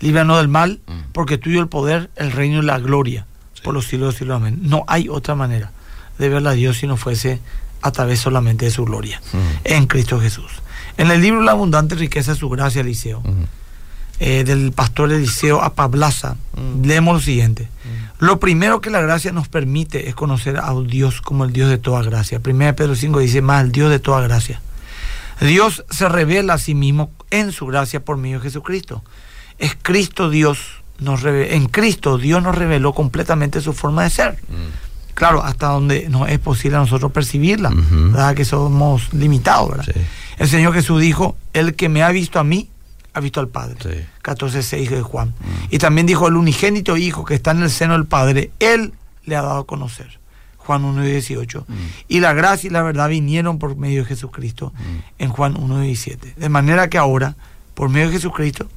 líbranos 0.00 0.38
del 0.38 0.48
mal, 0.48 0.80
Mm. 0.86 0.95
Porque 1.16 1.38
tuyo 1.38 1.62
el 1.62 1.68
poder, 1.68 2.10
el 2.16 2.30
reino 2.30 2.62
y 2.62 2.66
la 2.66 2.78
gloria, 2.78 3.24
Sí. 3.54 3.62
por 3.64 3.72
los 3.72 3.86
siglos 3.86 4.00
de 4.00 4.06
los 4.08 4.16
siglos. 4.16 4.36
Amén. 4.36 4.58
No 4.64 4.84
hay 4.86 5.08
otra 5.08 5.34
manera 5.34 5.72
de 6.18 6.28
verla 6.28 6.50
a 6.50 6.52
Dios 6.52 6.76
si 6.76 6.86
no 6.86 6.98
fuese 6.98 7.40
a 7.80 7.90
través 7.90 8.20
solamente 8.20 8.66
de 8.66 8.70
su 8.70 8.84
gloria, 8.84 9.22
en 9.64 9.86
Cristo 9.86 10.20
Jesús. 10.20 10.50
En 10.98 11.10
el 11.10 11.22
libro 11.22 11.40
La 11.40 11.52
abundante 11.52 11.94
riqueza 11.94 12.32
de 12.34 12.38
su 12.38 12.50
gracia, 12.50 12.82
Eliseo, 12.82 13.22
eh, 14.20 14.44
del 14.44 14.72
pastor 14.72 15.10
Eliseo 15.10 15.62
a 15.62 15.74
Pablaza, 15.74 16.36
leemos 16.82 17.14
lo 17.14 17.20
siguiente. 17.20 17.68
Lo 18.18 18.38
primero 18.38 18.82
que 18.82 18.90
la 18.90 19.00
gracia 19.00 19.32
nos 19.32 19.48
permite 19.48 20.08
es 20.10 20.14
conocer 20.14 20.58
a 20.58 20.74
Dios 20.86 21.22
como 21.22 21.44
el 21.46 21.52
Dios 21.54 21.70
de 21.70 21.78
toda 21.78 22.02
gracia. 22.02 22.40
1 22.44 22.76
Pedro 22.76 22.94
5 22.94 23.18
dice 23.20 23.40
más, 23.40 23.64
el 23.64 23.72
Dios 23.72 23.88
de 23.90 24.00
toda 24.00 24.20
gracia. 24.20 24.60
Dios 25.40 25.82
se 25.90 26.08
revela 26.10 26.54
a 26.54 26.58
sí 26.58 26.74
mismo 26.74 27.10
en 27.30 27.52
su 27.52 27.64
gracia 27.66 28.04
por 28.04 28.16
medio 28.18 28.38
de 28.38 28.44
Jesucristo. 28.44 29.02
Es 29.58 29.76
Cristo 29.80 30.28
Dios, 30.30 30.58
nos 30.98 31.24
en 31.24 31.66
Cristo 31.66 32.18
Dios 32.18 32.42
nos 32.42 32.54
reveló 32.54 32.92
completamente 32.92 33.60
su 33.60 33.72
forma 33.72 34.04
de 34.04 34.10
ser. 34.10 34.32
Mm. 34.48 35.14
Claro, 35.14 35.42
hasta 35.42 35.68
donde 35.68 36.08
no 36.10 36.26
es 36.26 36.38
posible 36.38 36.76
a 36.76 36.80
nosotros 36.80 37.10
percibirla, 37.10 37.70
Ujú. 37.70 38.10
¿verdad? 38.12 38.34
que 38.34 38.44
somos 38.44 39.12
limitados. 39.14 39.70
¿verdad? 39.70 39.86
Sí. 39.94 40.00
El 40.36 40.48
Señor 40.48 40.74
Jesús 40.74 41.00
dijo, 41.00 41.36
el 41.54 41.74
que 41.74 41.88
me 41.88 42.02
ha 42.02 42.10
visto 42.10 42.38
a 42.38 42.44
mí, 42.44 42.68
ha 43.14 43.20
visto 43.20 43.40
al 43.40 43.48
Padre. 43.48 43.76
Sí. 43.82 44.04
14.6 44.22 44.90
de 44.90 45.00
Juan. 45.00 45.28
Mm. 45.28 45.66
Y 45.70 45.78
también 45.78 46.06
dijo, 46.06 46.28
el 46.28 46.36
unigénito 46.36 46.98
Hijo 46.98 47.24
que 47.24 47.34
está 47.34 47.52
en 47.52 47.62
el 47.62 47.70
seno 47.70 47.94
del 47.94 48.04
Padre, 48.04 48.50
Él 48.60 48.92
le 49.24 49.36
ha 49.36 49.42
dado 49.42 49.60
a 49.60 49.66
conocer. 49.66 50.18
Juan 50.58 50.82
1.18. 50.82 51.64
Mm. 51.66 51.72
Y 52.08 52.20
la 52.20 52.34
gracia 52.34 52.68
y 52.68 52.70
la 52.70 52.82
verdad 52.82 53.08
vinieron 53.08 53.58
por 53.58 53.76
medio 53.76 54.02
de 54.02 54.08
Jesucristo 54.08 54.74
en 55.18 55.30
Juan 55.30 55.54
1.17. 55.54 56.34
De 56.34 56.48
manera 56.50 56.90
que 56.90 56.98
ahora, 56.98 57.36
por 57.72 57.88
medio 57.88 58.08
de 58.08 58.14
Jesucristo, 58.14 58.68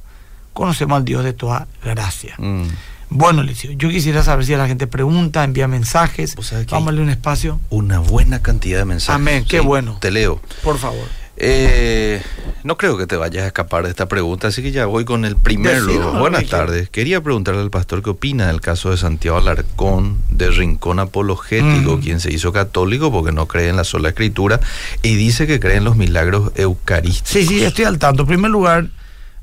conocemos 0.52 0.96
al 0.96 1.04
Dios 1.04 1.24
de 1.24 1.32
toda 1.32 1.66
gracia. 1.84 2.34
Mm. 2.38 2.64
Bueno, 3.12 3.42
Liceo, 3.42 3.72
yo 3.72 3.88
quisiera 3.88 4.22
saber 4.22 4.46
si 4.46 4.54
la 4.54 4.68
gente 4.68 4.86
pregunta, 4.86 5.42
envía 5.42 5.66
mensajes. 5.66 6.34
O 6.38 6.42
sea 6.42 6.62
Vamos 6.70 6.88
a 6.88 6.90
darle 6.92 7.02
un 7.02 7.10
espacio. 7.10 7.60
Una 7.68 7.98
buena 7.98 8.40
cantidad 8.40 8.78
de 8.78 8.84
mensajes. 8.84 9.16
Amén, 9.20 9.44
qué 9.48 9.58
bueno. 9.60 9.98
Te 10.00 10.10
leo. 10.12 10.40
Por 10.62 10.78
favor. 10.78 11.06
Eh, 11.42 12.22
no 12.64 12.76
creo 12.76 12.98
que 12.98 13.06
te 13.06 13.16
vayas 13.16 13.44
a 13.44 13.46
escapar 13.46 13.84
de 13.84 13.88
esta 13.90 14.06
pregunta, 14.06 14.48
así 14.48 14.62
que 14.62 14.72
ya 14.72 14.84
voy 14.86 15.06
con 15.06 15.24
el 15.24 15.36
primero. 15.36 16.12
Buenas 16.20 16.46
tardes. 16.46 16.90
Quería 16.90 17.22
preguntarle 17.22 17.62
al 17.62 17.70
pastor 17.70 18.02
qué 18.02 18.10
opina 18.10 18.46
del 18.48 18.60
caso 18.60 18.90
de 18.90 18.98
Santiago 18.98 19.38
Alarcón 19.38 20.18
de 20.28 20.50
Rincón 20.50 20.98
Apologético, 20.98 21.96
Mm. 21.96 22.00
quien 22.00 22.20
se 22.20 22.30
hizo 22.32 22.52
católico 22.52 23.10
porque 23.10 23.32
no 23.32 23.46
cree 23.46 23.70
en 23.70 23.76
la 23.76 23.84
sola 23.84 24.10
escritura 24.10 24.60
y 25.02 25.14
dice 25.14 25.46
que 25.46 25.58
cree 25.58 25.76
en 25.78 25.84
los 25.84 25.96
milagros 25.96 26.52
eucarísticos. 26.56 27.30
Sí, 27.30 27.46
sí, 27.46 27.64
estoy 27.64 27.86
al 27.86 27.98
tanto. 27.98 28.22
En 28.22 28.28
primer 28.28 28.50
lugar, 28.50 28.88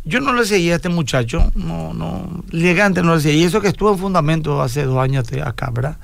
yo 0.08 0.20
no 0.22 0.34
le 0.34 0.46
seguía 0.46 0.74
a 0.74 0.76
este 0.78 0.90
muchacho, 0.90 1.52
no, 1.56 1.94
no, 1.94 2.44
elegante 2.52 3.02
no 3.04 3.16
le 3.16 3.22
seguía. 3.22 3.42
Y 3.42 3.46
eso 3.46 3.62
que 3.62 3.68
estuvo 3.68 3.92
en 3.92 3.98
fundamento 4.00 4.62
hace 4.62 4.84
dos 4.84 4.98
años 5.00 5.26
acá, 5.46 5.70
¿verdad? 5.72 5.98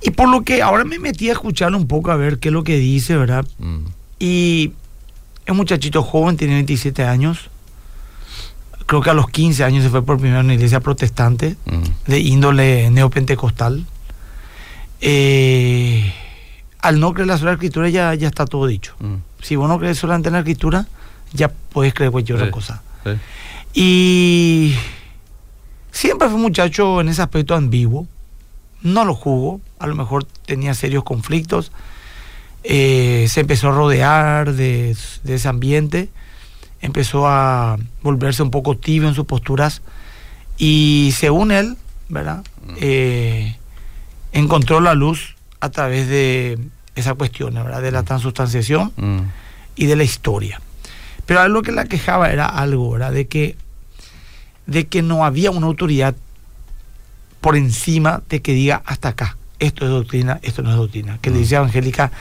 Y 0.00 0.10
por 0.10 0.28
lo 0.28 0.42
que 0.42 0.62
ahora 0.62 0.84
me 0.84 0.98
metí 0.98 1.28
a 1.28 1.32
escucharlo 1.32 1.76
un 1.78 1.86
poco 1.86 2.10
a 2.10 2.16
ver 2.16 2.38
qué 2.38 2.48
es 2.48 2.52
lo 2.52 2.64
que 2.64 2.76
dice, 2.78 3.16
¿verdad? 3.16 3.44
Mm, 3.58 3.84
Y 4.18 4.72
es 5.46 5.50
un 5.50 5.56
muchachito 5.56 6.02
joven, 6.02 6.36
tiene 6.36 6.54
27 6.54 7.04
años. 7.04 7.50
Creo 8.86 9.00
que 9.00 9.10
a 9.10 9.14
los 9.14 9.28
15 9.30 9.64
años 9.64 9.82
se 9.84 9.90
fue 9.90 10.04
por 10.04 10.16
primera 10.16 10.38
vez 10.38 10.42
a 10.42 10.46
una 10.46 10.54
iglesia 10.54 10.80
protestante 10.80 11.56
mm, 11.66 12.10
de 12.10 12.20
índole 12.20 12.90
neopentecostal. 12.90 13.84
Eh, 15.00 16.12
al 16.80 17.00
no 17.00 17.12
creer 17.12 17.28
la 17.28 17.38
sola 17.38 17.52
escritura 17.52 17.88
ya, 17.88 18.14
ya 18.14 18.28
está 18.28 18.44
todo 18.44 18.66
dicho. 18.66 18.94
mm. 19.00 19.14
Si 19.42 19.56
vos 19.56 19.68
no 19.68 19.78
crees 19.78 19.98
solamente 19.98 20.28
en 20.28 20.34
la 20.34 20.38
escritura, 20.40 20.86
ya 21.32 21.48
puedes 21.48 21.94
creer 21.94 22.10
cualquier 22.12 22.38
Sí. 22.38 22.42
otra 22.42 22.52
cosa. 22.52 22.82
Sí. 23.04 23.10
Y 23.74 24.74
siempre 25.90 26.28
fue 26.28 26.36
un 26.36 26.42
muchacho 26.42 27.00
en 27.00 27.08
ese 27.08 27.22
aspecto 27.22 27.54
ambiguo. 27.54 28.06
No 28.82 29.04
lo 29.04 29.14
juzgo, 29.14 29.60
a 29.78 29.86
lo 29.86 29.94
mejor 29.94 30.24
tenía 30.46 30.74
serios 30.74 31.04
conflictos. 31.04 31.72
Eh, 32.64 33.26
se 33.28 33.40
empezó 33.40 33.68
a 33.68 33.72
rodear 33.72 34.52
de, 34.52 34.96
de 35.24 35.34
ese 35.34 35.48
ambiente, 35.48 36.10
empezó 36.80 37.26
a 37.26 37.76
volverse 38.02 38.42
un 38.42 38.50
poco 38.50 38.76
tibio 38.76 39.08
en 39.08 39.14
sus 39.14 39.24
posturas 39.26 39.82
y 40.58 41.12
según 41.16 41.50
él, 41.50 41.76
¿verdad? 42.08 42.44
Eh, 42.80 43.56
encontró 44.32 44.80
la 44.80 44.94
luz 44.94 45.34
a 45.60 45.70
través 45.70 46.08
de 46.08 46.58
esa 46.94 47.14
cuestión, 47.14 47.54
¿verdad? 47.54 47.82
De 47.82 47.90
la 47.90 48.02
transustanciación 48.02 48.92
Mm, 48.96 49.18
y 49.76 49.86
de 49.86 49.96
la 49.96 50.04
historia. 50.04 50.60
Pero 51.26 51.40
a 51.40 51.48
lo 51.48 51.62
que 51.62 51.72
la 51.72 51.84
quejaba 51.84 52.30
era 52.30 52.46
algo, 52.46 52.90
¿verdad? 52.90 53.12
De 53.12 53.26
que, 53.26 53.56
de 54.66 54.86
que 54.86 55.02
no 55.02 55.24
había 55.24 55.50
una 55.50 55.66
autoridad 55.66 56.14
por 57.40 57.56
encima 57.56 58.22
de 58.28 58.40
que 58.42 58.52
diga 58.54 58.82
hasta 58.86 59.08
acá, 59.10 59.36
esto 59.58 59.84
es 59.84 59.90
doctrina, 59.90 60.38
esto 60.42 60.62
no 60.62 60.70
es 60.70 60.76
doctrina. 60.76 61.18
Que 61.20 61.30
la 61.30 61.34
Mm. 61.34 61.38
iglesia 61.38 61.58
evangélica 61.58 62.12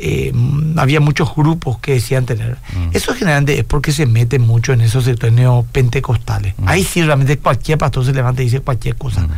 eh, 0.00 0.32
había 0.76 0.98
muchos 0.98 1.32
grupos 1.36 1.78
que 1.78 1.92
decían 1.92 2.26
tener. 2.26 2.56
Mm. 2.76 2.88
Eso 2.96 3.14
generalmente 3.14 3.56
es 3.60 3.64
porque 3.64 3.92
se 3.92 4.06
mete 4.06 4.40
mucho 4.40 4.72
en 4.72 4.80
esos 4.80 5.04
sectores 5.04 5.32
neopentecostales. 5.36 6.54
Mm. 6.58 6.68
Ahí 6.68 6.82
sí 6.82 7.00
realmente 7.02 7.38
cualquier 7.38 7.78
pastor 7.78 8.04
se 8.04 8.12
levanta 8.12 8.42
y 8.42 8.46
dice 8.46 8.58
cualquier 8.58 8.96
cosa. 8.96 9.28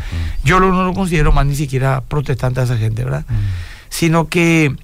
Yo 0.44 0.58
lo- 0.58 0.72
no 0.72 0.84
lo 0.84 0.94
considero 0.94 1.30
más 1.30 1.44
ni 1.44 1.54
siquiera 1.56 2.00
protestante 2.00 2.60
a 2.60 2.64
esa 2.64 2.78
gente, 2.78 3.04
¿verdad? 3.04 3.24
sino 3.90 4.28
que 4.28 4.74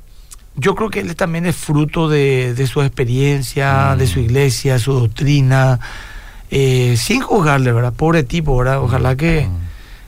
yo 0.57 0.75
creo 0.75 0.91
que 0.91 1.01
él 1.01 1.15
también 1.17 1.47
es 1.47 1.57
fruto 1.57 2.09
de, 2.09 2.55
de 2.55 2.67
su 2.67 2.83
experiencia, 2.83 3.95
Mm. 3.95 3.99
de 3.99 4.07
su 4.07 4.21
iglesia, 4.21 4.79
su 4.79 4.93
doctrina, 4.93 5.81
eh, 6.51 6.95
sin 6.99 7.21
juzgarle, 7.23 7.73
¿verdad? 7.73 7.93
Pobre 7.95 8.23
tipo, 8.23 8.57
¿verdad? 8.57 8.81
Ojalá 8.81 9.17
que... 9.17 9.47
mm. 9.49 9.57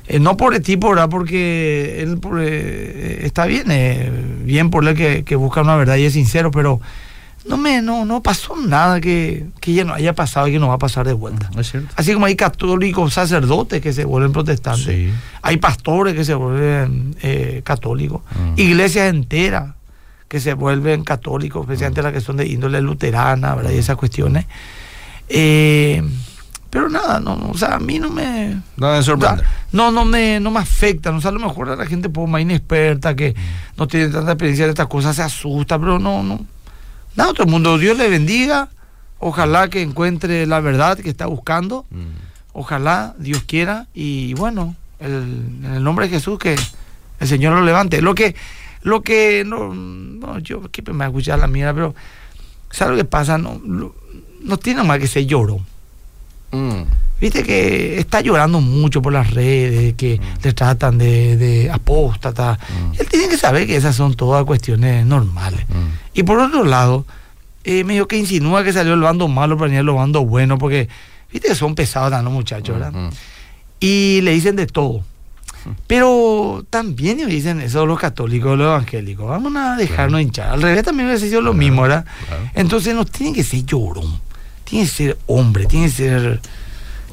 eh, 0.09 0.19
no 0.21 0.37
pobre 0.37 0.61
tipo, 0.61 0.91
¿verdad? 0.91 1.09
Porque 1.09 2.03
él 2.03 2.21
eh, 2.41 3.21
está 3.25 3.47
bien, 3.47 3.71
eh, 3.71 4.11
bien 4.45 4.69
por 4.71 4.87
él 4.87 4.95
que, 4.95 5.25
que 5.25 5.37
busca 5.37 5.63
una 5.63 5.77
verdad 5.77 5.97
y 5.97 6.05
es 6.05 6.13
sincero, 6.13 6.51
pero 6.51 6.81
no 7.49 7.57
me 7.59 7.81
no, 7.83 8.05
no 8.07 8.23
pasó 8.23 8.57
nada 8.57 9.01
que, 9.03 9.47
que 9.61 9.73
ya 9.75 9.85
no 9.85 9.93
haya 9.95 10.15
pasado 10.15 10.49
y 10.49 10.53
que 10.53 10.59
no 10.59 10.69
va 10.69 10.75
a 10.75 10.79
pasar 10.79 11.07
de 11.07 11.13
vuelta. 11.15 11.51
Es 11.59 11.71
cierto. 11.71 11.89
Así 11.97 12.13
como 12.15 12.27
hay 12.27 12.37
católicos 12.37 13.13
sacerdotes 13.15 13.81
que 13.83 13.93
se 13.95 14.05
vuelven 14.05 14.33
protestantes. 14.33 14.85
Sí. 14.87 15.11
Hay 15.43 15.57
pastores 15.59 16.15
que 16.15 16.25
se 16.25 16.35
vuelven 16.35 17.17
católicos, 17.65 18.21
Mm. 18.35 18.61
iglesias 18.61 19.09
enteras 19.13 19.73
que 20.29 20.41
se 20.41 20.55
vuelven 20.55 21.05
católicos, 21.05 21.63
especialmente 21.63 22.01
Mm. 22.01 22.05
las 22.05 22.13
que 22.13 22.21
son 22.21 22.37
de 22.37 22.47
índole 22.47 22.81
luterana, 22.81 23.55
¿verdad? 23.55 23.71
Y 23.71 23.79
esas 23.79 23.97
cuestiones. 23.97 24.47
Eh, 25.29 26.03
pero 26.71 26.89
nada, 26.89 27.21
no, 27.21 27.35
o 27.51 27.57
sea, 27.57 27.77
a 27.77 27.79
mí 27.79 27.99
no 28.01 28.11
me. 28.11 28.61
Nada 28.77 28.97
de 28.97 29.03
sorprender. 29.05 29.45
No, 29.71 29.93
no 29.93 30.05
me, 30.05 30.41
no 30.41 30.51
me 30.51 30.59
afecta. 30.59 31.13
No, 31.13 31.19
o 31.19 31.21
sea, 31.21 31.31
a 31.31 31.35
lo 31.35 31.41
mejor 31.41 31.71
a 31.71 31.77
la 31.77 31.87
gente 31.87 32.09
poco 32.09 32.27
más 32.27 32.41
inexperta 32.43 33.15
que 33.15 33.31
Mm. 33.31 33.79
no 33.79 33.87
tiene 33.87 34.09
tanta 34.09 34.33
experiencia 34.33 34.65
de 34.65 34.71
estas 34.71 34.89
cosas 34.89 35.15
se 35.17 35.23
asusta, 35.23 35.79
pero 35.79 35.99
no, 35.99 36.23
no. 36.23 36.45
Nada, 37.17 37.33
todo 37.33 37.45
el 37.45 37.51
mundo, 37.51 37.79
Dios 37.79 37.97
le 37.97 38.09
bendiga. 38.09 38.69
Ojalá 39.21 39.69
que 39.69 39.83
encuentre 39.83 40.47
la 40.47 40.59
verdad 40.61 40.99
que 40.99 41.09
está 41.09 41.27
buscando. 41.27 41.87
Mm. 41.91 42.03
Ojalá 42.55 43.15
Dios 43.19 43.45
quiera 43.47 43.87
y 43.95 44.35
bueno, 44.35 44.75
el- 44.99 45.47
en 45.65 45.75
el 45.77 45.85
nombre 45.85 46.07
de 46.09 46.15
Jesús 46.17 46.39
que 46.39 46.57
el 47.21 47.29
Señor 47.29 47.53
lo 47.55 47.65
levante. 47.65 48.03
Lo 48.03 48.15
que, 48.17 48.35
lo 48.85 49.03
que, 49.03 49.43
no, 49.45 49.75
no 49.75 50.39
yo 50.39 50.63
que 50.71 50.81
me 50.93 51.05
escuchar 51.05 51.39
la 51.41 51.49
mierda, 51.49 51.75
pero 51.75 51.95
¿sabes 52.71 52.93
lo 52.93 52.97
que 52.99 53.05
pasa? 53.05 53.37
No, 53.39 53.61
lo- 53.67 53.95
no 54.43 54.57
tiene 54.59 54.83
más 54.85 54.99
que 55.01 55.07
ser 55.09 55.27
lloro. 55.27 55.59
Mm. 56.53 56.83
Viste 57.21 57.43
que 57.43 57.99
está 57.99 58.21
llorando 58.21 58.61
mucho 58.61 59.01
por 59.01 59.13
las 59.13 59.31
redes, 59.33 59.95
que 59.95 60.21
le 60.43 60.53
tratan 60.53 60.99
de, 60.99 61.37
de 61.37 61.71
apóstata. 61.71 62.59
Mm. 62.69 63.01
Él 63.01 63.09
tiene 63.09 63.29
que 63.29 63.39
saber 63.39 63.67
que 63.67 63.75
esas 63.77 63.97
son 63.97 64.15
todas 64.15 64.45
cuestiones 64.45 65.07
normales. 65.07 65.61
Mm. 65.69 66.19
Y 66.19 66.23
por 66.23 66.39
otro 66.39 66.65
lado, 66.65 67.07
eh, 67.65 67.83
medio 67.85 68.07
que 68.07 68.19
insinúa 68.19 68.63
que 68.63 68.73
salió 68.73 68.93
el 68.95 69.01
bando 69.01 69.27
malo 69.29 69.57
para 69.57 69.69
venir 69.71 69.81
el 69.81 69.91
bando 69.95 70.25
bueno, 70.27 70.59
porque 70.59 70.89
viste 71.33 71.49
que 71.49 71.55
son 71.55 71.75
pesados 71.75 72.23
¿no, 72.23 72.31
muchachos, 72.31 72.79
¿verdad? 72.79 72.93
Mm. 72.93 73.09
y 73.81 74.21
le 74.21 74.33
dicen 74.33 74.57
de 74.57 74.67
todo. 74.67 75.03
Pero 75.87 76.65
también 76.71 77.19
ellos 77.19 77.31
dicen 77.31 77.61
eso 77.61 77.87
los 77.87 77.99
católicos, 77.99 78.57
los 78.59 78.67
evangélicos. 78.67 79.27
Vamos 79.29 79.55
a 79.57 79.77
dejarnos 79.77 80.21
hinchar. 80.21 80.51
Al 80.51 80.63
revés 80.63 80.83
también 80.85 81.09
hubiese 81.09 81.29
sido 81.29 81.41
lo 81.41 81.51
Claro, 81.53 81.59
mismo, 81.59 81.83
¿verdad? 81.83 82.05
claro. 82.27 82.43
Entonces 82.55 82.95
no 82.95 83.05
tiene 83.05 83.33
que 83.33 83.45
ser 83.45 83.65
llorón, 83.65 84.21
tiene 84.65 84.85
que 84.87 84.91
ser 84.91 85.19
hombre, 85.27 85.67
tiene 85.67 85.87
que 85.87 85.93
ser, 85.93 86.41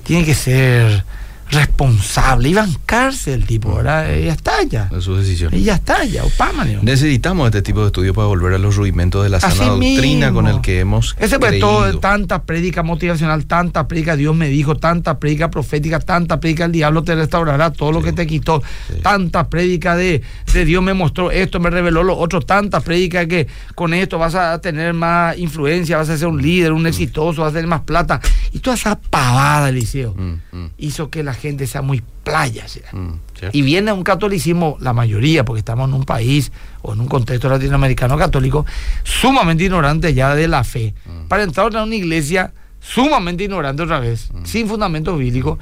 tiene 0.04 0.26
que 0.26 0.36
ser 0.36 1.04
responsable 1.52 2.50
y 2.50 2.54
bancarse 2.54 3.34
el 3.34 3.46
tipo, 3.46 3.76
¿verdad? 3.76 4.08
Y 4.16 4.26
ya 4.26 4.34
está 4.34 4.64
ya. 4.64 4.86
De 4.86 5.02
sus 5.02 5.20
decisiones. 5.20 5.60
Y 5.60 5.64
ya 5.64 5.76
está 5.76 6.04
ya, 6.06 6.24
opámane. 6.24 6.80
Necesitamos 6.82 7.48
este 7.48 7.62
tipo 7.62 7.82
de 7.82 7.88
estudio 7.88 8.14
para 8.14 8.28
volver 8.28 8.54
a 8.54 8.58
los 8.58 8.76
rudimentos 8.76 9.24
de 9.24 9.30
la 9.30 9.40
sana 9.40 9.54
Así 9.54 9.66
doctrina 9.66 10.28
mismo. 10.28 10.34
con 10.42 10.48
el 10.48 10.62
que 10.62 10.80
hemos 10.80 11.16
Ese 11.20 11.38
fue 11.40 11.50
creído. 11.50 11.68
todo, 11.68 12.00
tanta 12.00 12.44
prédica 12.44 12.84
motivacional, 12.84 13.46
tanta 13.46 13.88
prédica 13.88 14.16
Dios 14.16 14.36
me 14.36 14.48
dijo, 14.50 14.76
tanta 14.76 15.20
prédica 15.20 15.50
profética, 15.52 16.00
tanta 16.00 16.40
prédica 16.40 16.66
el 16.66 16.72
diablo 16.72 17.04
te 17.04 17.16
restaurará 17.16 17.72
todo 17.72 17.92
lo 17.92 18.02
que 18.02 18.14
te 18.14 18.26
quitó, 18.28 18.62
Sí. 18.88 18.96
tanta 19.02 19.50
prédica 19.50 19.96
de, 19.96 20.22
de 20.54 20.66
Dios 20.66 20.82
me 20.84 20.94
mostró 20.94 21.32
esto, 21.32 21.60
me 21.60 21.70
reveló 21.70 22.04
lo 22.04 22.18
otro, 22.18 22.42
tanta 22.42 22.80
prédica 22.82 23.26
que 23.28 23.48
con 23.76 23.94
esto 23.94 24.18
vas 24.18 24.36
a 24.36 24.60
tener 24.62 24.94
más 24.94 25.38
influencia, 25.38 25.98
vas 25.98 26.10
a 26.10 26.18
ser 26.18 26.28
un 26.28 26.42
líder, 26.42 26.72
un 26.72 26.88
exitoso, 26.88 27.42
vas 27.42 27.52
a 27.52 27.54
tener 27.54 27.68
más 27.68 27.82
plata. 27.82 28.20
Y 28.54 28.60
toda 28.60 28.76
esa 28.76 29.00
pavada, 29.00 29.70
Eliseo, 29.70 30.14
Mm, 30.16 30.34
mm, 30.52 30.70
hizo 30.78 31.10
que 31.10 31.24
la 31.24 31.34
gente 31.42 31.68
sea 31.68 31.82
muy 31.82 32.02
playa. 32.24 32.66
mm. 32.94 33.14
Y 33.52 33.62
viene 33.64 33.92
un 33.92 34.04
catolicismo, 34.04 34.78
la 34.80 34.94
mayoría, 34.94 35.44
porque 35.44 35.60
estamos 35.60 35.90
en 35.90 35.96
un 35.96 36.04
país 36.06 36.52
o 36.84 36.94
en 36.94 37.02
un 37.02 37.08
contexto 37.08 37.50
latinoamericano 37.50 38.18
católico, 38.18 38.66
sumamente 39.04 39.64
ignorante 39.64 40.14
ya 40.14 40.36
de 40.36 40.48
la 40.48 40.64
fe. 40.64 40.94
Mm. 41.06 41.28
Para 41.28 41.44
entrar 41.44 41.76
a 41.76 41.84
una 41.84 41.96
iglesia 41.96 42.54
sumamente 42.80 43.44
ignorante 43.44 43.84
otra 43.84 44.00
vez, 44.00 44.30
sin 44.44 44.68
fundamentos 44.68 45.18
bíblicos, 45.18 45.58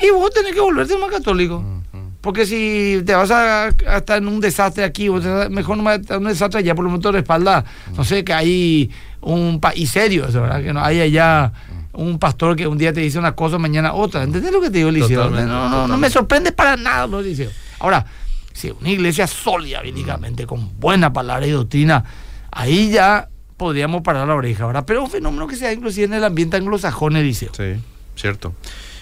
y 0.00 0.10
vos 0.10 0.30
tenés 0.32 0.52
que 0.52 0.60
volverte 0.60 0.96
más 0.98 1.10
católico. 1.10 1.60
Mm, 1.60 1.96
mm. 1.96 2.12
Porque 2.20 2.46
si 2.46 3.02
te 3.04 3.14
vas 3.14 3.30
a, 3.30 3.64
a 3.64 3.96
estar 3.98 4.18
en 4.18 4.28
un 4.28 4.40
desastre 4.40 4.84
aquí, 4.84 5.08
o 5.08 5.20
te- 5.20 5.48
mejor 5.48 5.76
no 5.78 5.90
estar 5.90 6.16
en 6.18 6.22
un 6.24 6.28
desastre 6.28 6.60
allá, 6.60 6.74
por 6.74 6.84
lo 6.84 6.90
menos 6.90 7.02
te 7.02 7.10
respalda, 7.12 7.64
no 7.96 8.04
sé, 8.04 8.22
que 8.24 8.32
hay 8.32 8.90
un 9.22 9.58
país 9.60 9.90
serio, 9.90 10.26
¿verdad? 10.30 10.62
Que 10.62 10.72
no 10.72 10.82
hay 10.84 11.00
allá 11.00 11.52
un 11.92 12.18
pastor 12.18 12.56
que 12.56 12.66
un 12.66 12.78
día 12.78 12.92
te 12.92 13.00
dice 13.00 13.18
una 13.18 13.34
cosa, 13.34 13.58
mañana 13.58 13.92
otra. 13.92 14.22
¿Entendés 14.22 14.52
lo 14.52 14.60
que 14.60 14.70
te 14.70 14.78
digo, 14.78 14.90
Eliseo? 14.90 15.30
No, 15.30 15.68
no, 15.68 15.88
no 15.88 15.96
me 15.96 16.10
sorprende 16.10 16.52
para 16.52 16.76
nada, 16.76 17.06
lo 17.06 17.20
Eliseo. 17.20 17.50
Ahora, 17.78 18.04
si 18.52 18.70
una 18.70 18.90
iglesia 18.90 19.26
sólida 19.26 19.82
bíblicamente, 19.82 20.46
con 20.46 20.78
buena 20.78 21.12
palabra 21.12 21.46
y 21.46 21.50
doctrina, 21.50 22.04
ahí 22.50 22.90
ya 22.90 23.28
podríamos 23.56 24.02
parar 24.02 24.26
la 24.26 24.34
oreja, 24.34 24.66
¿verdad? 24.66 24.84
Pero 24.86 25.04
un 25.04 25.10
fenómeno 25.10 25.46
que 25.46 25.56
se 25.56 25.64
da 25.64 25.72
inclusive 25.72 26.06
en 26.06 26.14
el 26.14 26.24
ambiente 26.24 26.56
anglosajón, 26.56 27.16
Eliseo. 27.16 27.52
Sí, 27.54 27.74
cierto. 28.16 28.54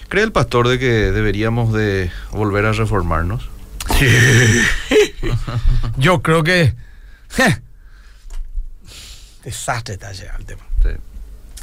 ¿Cree 0.09 0.23
el 0.23 0.31
pastor 0.31 0.67
de 0.67 0.77
que 0.77 1.11
deberíamos 1.11 1.73
de 1.73 2.11
volver 2.31 2.65
a 2.65 2.73
reformarnos? 2.73 3.49
Yo 5.97 6.21
creo 6.21 6.43
que. 6.43 6.75
Desastre 9.43 9.95
está 9.95 10.11
llegando 10.11 10.39
el 10.39 10.45
tema. 10.45 10.70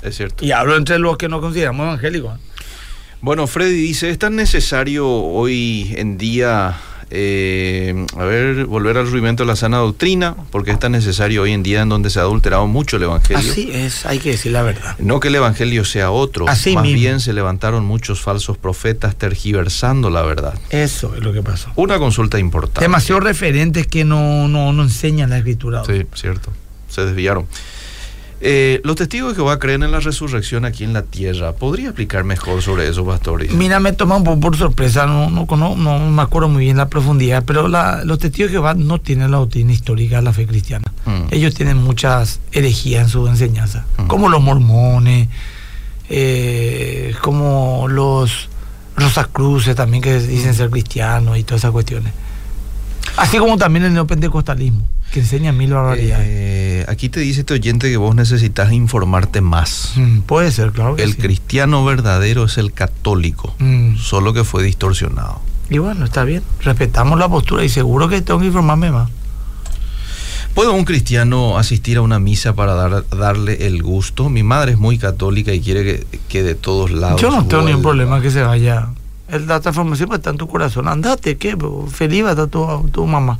Es 0.02 0.16
cierto. 0.16 0.44
Y 0.44 0.52
hablo 0.52 0.76
entre 0.76 0.98
los 0.98 1.16
que 1.16 1.28
nos 1.28 1.40
consideramos 1.40 1.86
evangélicos. 1.86 2.38
Bueno, 3.20 3.46
Freddy 3.48 3.74
dice, 3.74 4.10
¿es 4.10 4.18
tan 4.18 4.36
necesario 4.36 5.08
hoy 5.08 5.92
en 5.96 6.18
día, 6.18 6.76
eh, 7.10 8.06
a 8.16 8.24
ver, 8.24 8.66
volver 8.66 8.96
al 8.96 9.10
rudimento 9.10 9.42
de 9.42 9.48
la 9.48 9.56
sana 9.56 9.78
doctrina? 9.78 10.36
Porque 10.52 10.70
es 10.70 10.78
tan 10.78 10.92
necesario 10.92 11.42
hoy 11.42 11.52
en 11.52 11.64
día 11.64 11.82
en 11.82 11.88
donde 11.88 12.10
se 12.10 12.20
ha 12.20 12.22
adulterado 12.22 12.68
mucho 12.68 12.96
el 12.96 13.02
Evangelio. 13.02 13.50
Así 13.50 13.70
es, 13.72 14.06
hay 14.06 14.20
que 14.20 14.30
decir 14.30 14.52
la 14.52 14.62
verdad. 14.62 14.94
No 15.00 15.18
que 15.18 15.28
el 15.28 15.34
Evangelio 15.34 15.84
sea 15.84 16.12
otro, 16.12 16.48
Así 16.48 16.74
más 16.76 16.84
mismo. 16.84 17.00
bien 17.00 17.18
se 17.18 17.32
levantaron 17.32 17.84
muchos 17.84 18.20
falsos 18.20 18.56
profetas 18.56 19.16
tergiversando 19.16 20.10
la 20.10 20.22
verdad. 20.22 20.54
Eso 20.70 21.16
es 21.16 21.20
lo 21.20 21.32
que 21.32 21.42
pasó. 21.42 21.72
Una 21.74 21.98
consulta 21.98 22.38
importante. 22.38 22.82
Demasiados 22.82 23.24
referentes 23.24 23.88
que 23.88 24.04
no, 24.04 24.46
no, 24.46 24.72
no 24.72 24.84
enseñan 24.84 25.30
la 25.30 25.38
escritura. 25.38 25.82
Sí, 25.84 26.06
cierto. 26.14 26.52
Se 26.88 27.04
desviaron. 27.04 27.48
Eh, 28.40 28.80
los 28.84 28.94
testigos 28.94 29.30
de 29.30 29.34
Jehová 29.36 29.58
creen 29.58 29.82
en 29.82 29.90
la 29.90 29.98
resurrección 29.98 30.64
aquí 30.64 30.84
en 30.84 30.92
la 30.92 31.02
tierra. 31.02 31.52
¿Podría 31.54 31.86
explicar 31.86 32.22
mejor 32.22 32.62
sobre 32.62 32.88
eso, 32.88 33.04
pastor? 33.04 33.50
Mira, 33.52 33.80
me 33.80 33.92
toma 33.92 34.14
un 34.16 34.22
poco 34.22 34.38
por 34.38 34.56
sorpresa, 34.56 35.06
no, 35.06 35.28
no, 35.30 35.46
no 35.76 35.98
me 36.10 36.22
acuerdo 36.22 36.48
muy 36.48 36.64
bien 36.64 36.76
la 36.76 36.88
profundidad, 36.88 37.42
pero 37.44 37.66
la- 37.66 38.04
los 38.04 38.20
testigos 38.20 38.50
de 38.50 38.54
Jehová 38.58 38.74
no 38.74 39.00
tienen 39.00 39.32
la 39.32 39.38
doctrina 39.38 39.72
histórica 39.72 40.16
de 40.16 40.22
la 40.22 40.32
fe 40.32 40.46
cristiana. 40.46 40.84
Mm. 41.04 41.32
Ellos 41.32 41.52
tienen 41.54 41.78
muchas 41.78 42.38
herejías 42.52 43.02
en 43.04 43.08
su 43.08 43.26
enseñanza, 43.26 43.86
Mm. 43.96 44.06
como 44.06 44.28
los 44.28 44.40
mormones, 44.40 45.28
eh, 46.08 47.14
como 47.20 47.86
los 47.88 48.48
Rosacruces 48.96 49.76
también 49.76 50.02
que 50.02 50.18
dicen 50.20 50.54
ser 50.54 50.70
cristianos 50.70 51.38
y 51.38 51.44
todas 51.44 51.60
esas 51.62 51.70
cuestiones. 51.72 52.12
Así 53.16 53.38
como 53.38 53.56
también 53.56 53.84
el 53.84 53.94
neopentecostalismo, 53.94 54.86
que 55.12 55.20
enseña 55.20 55.52
mil 55.52 55.72
barbaridades. 55.72 56.26
Eh, 56.28 56.84
aquí 56.88 57.08
te 57.08 57.20
dice 57.20 57.40
este 57.40 57.54
oyente 57.54 57.88
que 57.90 57.96
vos 57.96 58.14
necesitas 58.14 58.72
informarte 58.72 59.40
más. 59.40 59.92
Mm, 59.96 60.20
puede 60.20 60.52
ser, 60.52 60.72
claro. 60.72 60.96
que 60.96 61.02
El 61.02 61.12
sí. 61.14 61.18
cristiano 61.22 61.84
verdadero 61.84 62.44
es 62.44 62.58
el 62.58 62.72
católico, 62.72 63.54
Mm. 63.58 63.96
solo 63.96 64.32
que 64.32 64.44
fue 64.44 64.62
distorsionado. 64.62 65.40
Y 65.70 65.78
bueno, 65.78 66.04
está 66.04 66.24
bien, 66.24 66.42
respetamos 66.62 67.18
la 67.18 67.28
postura 67.28 67.64
y 67.64 67.68
seguro 67.68 68.08
que 68.08 68.20
tengo 68.22 68.40
que 68.40 68.46
informarme 68.46 68.90
más. 68.90 69.10
¿Puede 70.54 70.70
un 70.70 70.84
cristiano 70.84 71.56
asistir 71.56 71.98
a 71.98 72.00
una 72.02 72.18
misa 72.18 72.54
para 72.54 72.74
dar, 72.74 73.04
darle 73.10 73.66
el 73.66 73.82
gusto? 73.82 74.28
Mi 74.28 74.42
madre 74.42 74.72
es 74.72 74.78
muy 74.78 74.98
católica 74.98 75.52
y 75.52 75.60
quiere 75.60 75.84
que, 75.84 76.06
que 76.28 76.42
de 76.42 76.54
todos 76.54 76.90
lados. 76.90 77.20
Yo 77.20 77.30
no 77.30 77.46
tengo 77.46 77.62
ningún 77.62 77.82
problema 77.82 78.20
que 78.20 78.30
se 78.30 78.42
vaya. 78.42 78.88
El- 79.28 79.46
La 79.46 79.60
transformación 79.60 80.12
está 80.14 80.30
en 80.30 80.36
tu 80.38 80.48
corazón. 80.48 80.88
Andate, 80.88 81.36
¿qué? 81.36 81.56
Feliz 81.92 82.24
va 82.24 82.28
a 82.28 82.32
estar 82.32 82.48
tu, 82.48 82.88
tu 82.90 83.06
mamá. 83.06 83.38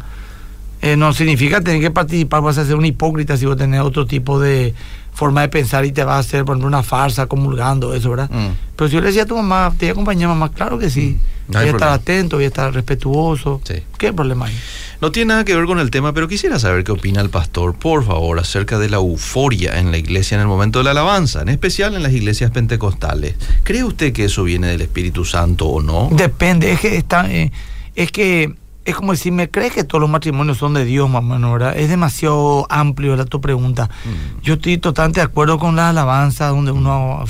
Eh, 0.81 0.97
no 0.97 1.13
significa 1.13 1.61
tener 1.61 1.81
que 1.81 1.91
participar, 1.91 2.43
vas 2.43 2.59
a 2.59 2.65
ser 2.65 2.77
un 2.77 2.85
hipócrita 2.85 3.37
si 3.37 3.47
vos 3.47 3.57
tenés 3.57 3.81
otro 3.81 4.07
tipo 4.07 4.39
de 4.39 4.75
forma 5.13 5.41
de 5.41 5.49
pensar 5.49 5.85
y 5.85 5.91
te 5.91 6.05
vas 6.05 6.15
a 6.15 6.19
hacer, 6.21 6.45
por 6.45 6.55
ejemplo, 6.55 6.69
una 6.69 6.85
farsa 6.85 7.27
comulgando, 7.27 7.93
eso, 7.93 8.11
¿verdad? 8.11 8.31
Mm. 8.31 8.51
Pero 8.77 8.89
si 8.89 8.95
yo 8.95 9.01
le 9.01 9.09
decía 9.09 9.25
a 9.25 9.27
tu 9.27 9.35
mamá, 9.35 9.75
te 9.77 9.87
voy 9.87 9.89
a 9.89 9.93
acompañar, 9.93 10.29
mamá, 10.29 10.53
claro 10.53 10.79
que 10.79 10.91
sí. 10.91 11.19
Mm. 11.19 11.53
No 11.53 11.59
voy 11.59 11.69
a 11.69 11.73
estar 11.73 11.89
atento, 11.89 12.37
voy 12.37 12.45
a 12.45 12.49
estar 12.49 12.73
respetuoso. 12.73 13.61
Sí. 13.65 13.83
¿Qué 13.97 14.13
problema 14.13 14.47
hay? 14.47 14.55
No 15.01 15.11
tiene 15.11 15.31
nada 15.31 15.45
que 15.45 15.57
ver 15.57 15.65
con 15.65 15.81
el 15.81 15.91
tema, 15.91 16.13
pero 16.13 16.29
quisiera 16.29 16.59
saber 16.61 16.85
qué 16.85 16.93
opina 16.93 17.21
el 17.21 17.31
pastor, 17.31 17.75
por 17.75 18.05
favor, 18.05 18.39
acerca 18.39 18.79
de 18.79 18.91
la 18.91 18.99
euforia 18.99 19.81
en 19.81 19.91
la 19.91 19.99
iglesia 19.99 20.37
en 20.37 20.43
el 20.43 20.47
momento 20.47 20.79
de 20.79 20.85
la 20.85 20.91
alabanza, 20.93 21.43
en 21.43 21.49
especial 21.49 21.97
en 21.97 22.05
las 22.05 22.13
iglesias 22.13 22.53
pentecostales. 22.53 23.35
¿Cree 23.65 23.83
usted 23.83 24.13
que 24.13 24.27
eso 24.27 24.45
viene 24.45 24.69
del 24.69 24.83
Espíritu 24.83 25.25
Santo 25.25 25.67
o 25.67 25.83
no? 25.83 26.11
Depende, 26.13 26.71
es 26.71 26.81
que 26.81 26.97
está, 26.97 27.29
eh, 27.29 27.51
es 27.97 28.13
que 28.13 28.55
es 28.89 28.97
como 28.97 29.13
decir, 29.13 29.33
¿me 29.33 29.51
crees 29.51 29.73
que 29.73 29.85
todos 29.85 30.01
los 30.01 30.11
matrimonios 30.11 30.59
son 30.59 30.75
de 30.75 30.85
Dios, 30.85 31.09
mamá? 31.11 31.39
No, 31.39 31.53
¿verdad? 31.53 31.77
Es 31.77 31.89
demasiado 31.89 32.67
amplio 32.71 33.17
la 33.17 33.25
tu 33.25 33.41
pregunta. 33.41 33.89
Mm. 34.05 34.43
Yo 34.43 34.55
estoy 34.55 34.79
totalmente 34.79 35.21
de 35.21 35.25
acuerdo 35.27 35.59
con 35.59 35.77
la 35.77 35.91
alabanza, 35.91 36.49
donde 36.49 36.73
uno 36.73 37.25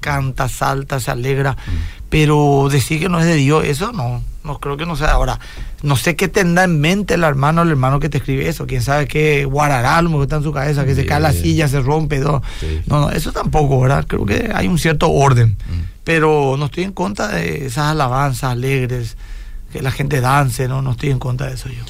canta, 0.00 0.48
salta, 0.48 1.00
se 1.00 1.10
alegra, 1.10 1.52
Mm. 1.52 1.70
pero 2.10 2.68
decir 2.70 3.00
que 3.00 3.08
no 3.08 3.18
es 3.20 3.26
de 3.26 3.34
Dios, 3.36 3.64
eso 3.64 3.92
no, 3.92 4.22
no 4.44 4.58
creo 4.60 4.76
que 4.76 4.86
no 4.86 4.96
sea. 4.96 5.12
Ahora, 5.12 5.38
no 5.82 5.96
sé 5.96 6.16
qué 6.16 6.28
tendrá 6.28 6.64
en 6.64 6.80
mente 6.80 7.16
la 7.16 7.28
hermana 7.28 7.62
o 7.62 7.64
el 7.64 7.70
hermano 7.70 8.00
que 8.00 8.08
te 8.08 8.18
escribe 8.18 8.48
eso, 8.48 8.66
quién 8.66 8.82
sabe 8.82 9.06
qué 9.08 9.44
guarará, 9.44 10.02
lo 10.02 10.10
que 10.18 10.22
está 10.24 10.36
en 10.36 10.42
su 10.42 10.52
cabeza, 10.52 10.84
que 10.84 10.94
se 10.94 11.06
cae 11.06 11.20
la 11.20 11.32
silla, 11.32 11.68
se 11.68 11.80
rompe, 11.80 12.18
no. 12.18 12.42
Sí. 12.60 12.82
No, 12.86 13.00
no, 13.00 13.10
eso 13.10 13.32
tampoco, 13.32 13.80
¿verdad? 13.80 14.04
Creo 14.06 14.26
que 14.26 14.50
hay 14.54 14.66
un 14.68 14.78
cierto 14.78 15.10
orden. 15.10 15.50
Mm. 15.68 15.82
Pero 16.04 16.56
no 16.58 16.66
estoy 16.66 16.84
en 16.84 16.92
contra 16.92 17.28
de 17.28 17.66
esas 17.66 17.86
alabanzas 17.92 18.50
alegres, 18.50 19.16
que 19.74 19.82
la 19.82 19.90
gente 19.90 20.20
dance, 20.20 20.68
no, 20.68 20.82
no 20.82 20.92
estoy 20.92 21.10
en 21.10 21.18
contra 21.18 21.48
de 21.48 21.54
eso 21.54 21.68
yo. 21.68 21.82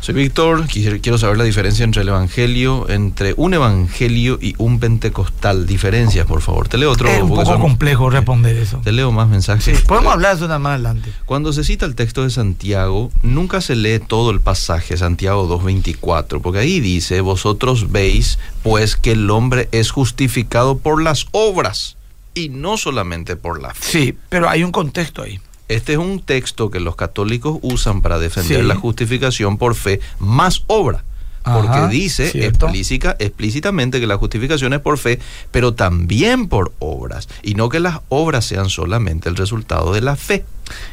Soy 0.00 0.14
Víctor, 0.16 0.66
quiero 0.66 1.16
saber 1.16 1.38
la 1.38 1.44
diferencia 1.44 1.84
entre 1.84 2.02
el 2.02 2.08
evangelio, 2.08 2.88
entre 2.90 3.34
un 3.36 3.54
evangelio 3.54 4.36
y 4.42 4.56
un 4.58 4.80
pentecostal. 4.80 5.64
Diferencias, 5.64 6.26
por 6.26 6.40
favor. 6.40 6.66
Te 6.66 6.76
leo 6.76 6.90
otro. 6.90 7.08
es 7.08 7.22
un 7.22 7.28
poco 7.28 7.44
son- 7.44 7.60
complejo 7.60 8.10
responder 8.10 8.56
eso. 8.56 8.78
Te 8.82 8.90
leo 8.90 9.12
más 9.12 9.28
mensajes. 9.28 9.62
Sí, 9.78 9.84
podemos 9.86 10.12
hablar 10.14 10.32
de 10.32 10.36
eso 10.38 10.48
nada 10.48 10.58
más 10.58 10.70
adelante. 10.70 11.12
Cuando 11.24 11.52
se 11.52 11.62
cita 11.62 11.86
el 11.86 11.94
texto 11.94 12.24
de 12.24 12.30
Santiago, 12.30 13.12
nunca 13.22 13.60
se 13.60 13.76
lee 13.76 14.00
todo 14.00 14.32
el 14.32 14.40
pasaje, 14.40 14.96
Santiago 14.96 15.46
2.24, 15.46 16.40
porque 16.42 16.58
ahí 16.58 16.80
dice, 16.80 17.20
vosotros 17.20 17.92
veis 17.92 18.40
pues 18.64 18.96
que 18.96 19.12
el 19.12 19.30
hombre 19.30 19.68
es 19.70 19.92
justificado 19.92 20.78
por 20.78 21.00
las 21.00 21.26
obras 21.30 21.96
y 22.34 22.48
no 22.48 22.76
solamente 22.76 23.36
por 23.36 23.62
la 23.62 23.72
fe. 23.72 23.84
Sí, 23.92 24.18
pero 24.28 24.48
hay 24.48 24.64
un 24.64 24.72
contexto 24.72 25.22
ahí. 25.22 25.38
Este 25.74 25.92
es 25.92 25.98
un 25.98 26.20
texto 26.20 26.70
que 26.70 26.80
los 26.80 26.96
católicos 26.96 27.58
usan 27.62 28.00
para 28.02 28.18
defender 28.18 28.60
Sí. 28.60 28.66
la 28.66 28.74
justificación 28.76 29.58
por 29.58 29.74
fe 29.74 30.00
más 30.18 30.64
obra. 30.66 31.04
Porque 31.44 31.68
Ajá, 31.70 31.88
dice 31.88 32.30
explícita- 32.46 33.16
explícitamente 33.18 33.98
que 33.98 34.06
la 34.06 34.16
justificación 34.16 34.74
es 34.74 34.80
por 34.80 34.96
fe, 34.96 35.18
pero 35.50 35.74
también 35.74 36.46
por 36.46 36.72
obras. 36.78 37.28
Y 37.42 37.54
no 37.54 37.68
que 37.68 37.80
las 37.80 37.98
obras 38.10 38.44
sean 38.44 38.68
solamente 38.70 39.28
el 39.28 39.34
resultado 39.34 39.92
de 39.92 40.02
la 40.02 40.14
fe. 40.14 40.44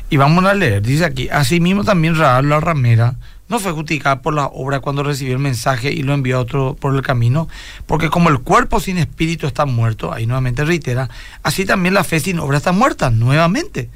Y 0.09 0.17
vamos 0.17 0.43
a 0.45 0.55
leer, 0.55 0.81
dice 0.81 1.05
aquí, 1.05 1.29
asimismo 1.29 1.83
también 1.83 2.15
Raab 2.15 2.45
la 2.45 2.59
ramera 2.59 3.15
no 3.47 3.59
fue 3.59 3.71
justificada 3.73 4.21
por 4.21 4.33
la 4.35 4.45
obra 4.47 4.79
cuando 4.79 5.01
recibió 5.03 5.33
el 5.33 5.39
mensaje 5.39 5.91
y 5.91 6.01
lo 6.03 6.13
envió 6.13 6.37
a 6.37 6.41
otro 6.41 6.75
por 6.79 6.95
el 6.95 7.01
camino, 7.03 7.47
porque 7.87 8.09
como 8.09 8.29
el 8.29 8.39
cuerpo 8.39 8.79
sin 8.79 8.97
espíritu 8.99 9.45
está 9.47 9.65
muerto, 9.65 10.13
ahí 10.13 10.25
nuevamente 10.27 10.63
reitera, 10.65 11.09
así 11.43 11.65
también 11.65 11.93
la 11.95 12.03
fe 12.03 12.19
sin 12.19 12.37
obra 12.39 12.57
está 12.57 12.71
muerta, 12.71 13.09
nuevamente. 13.11 13.89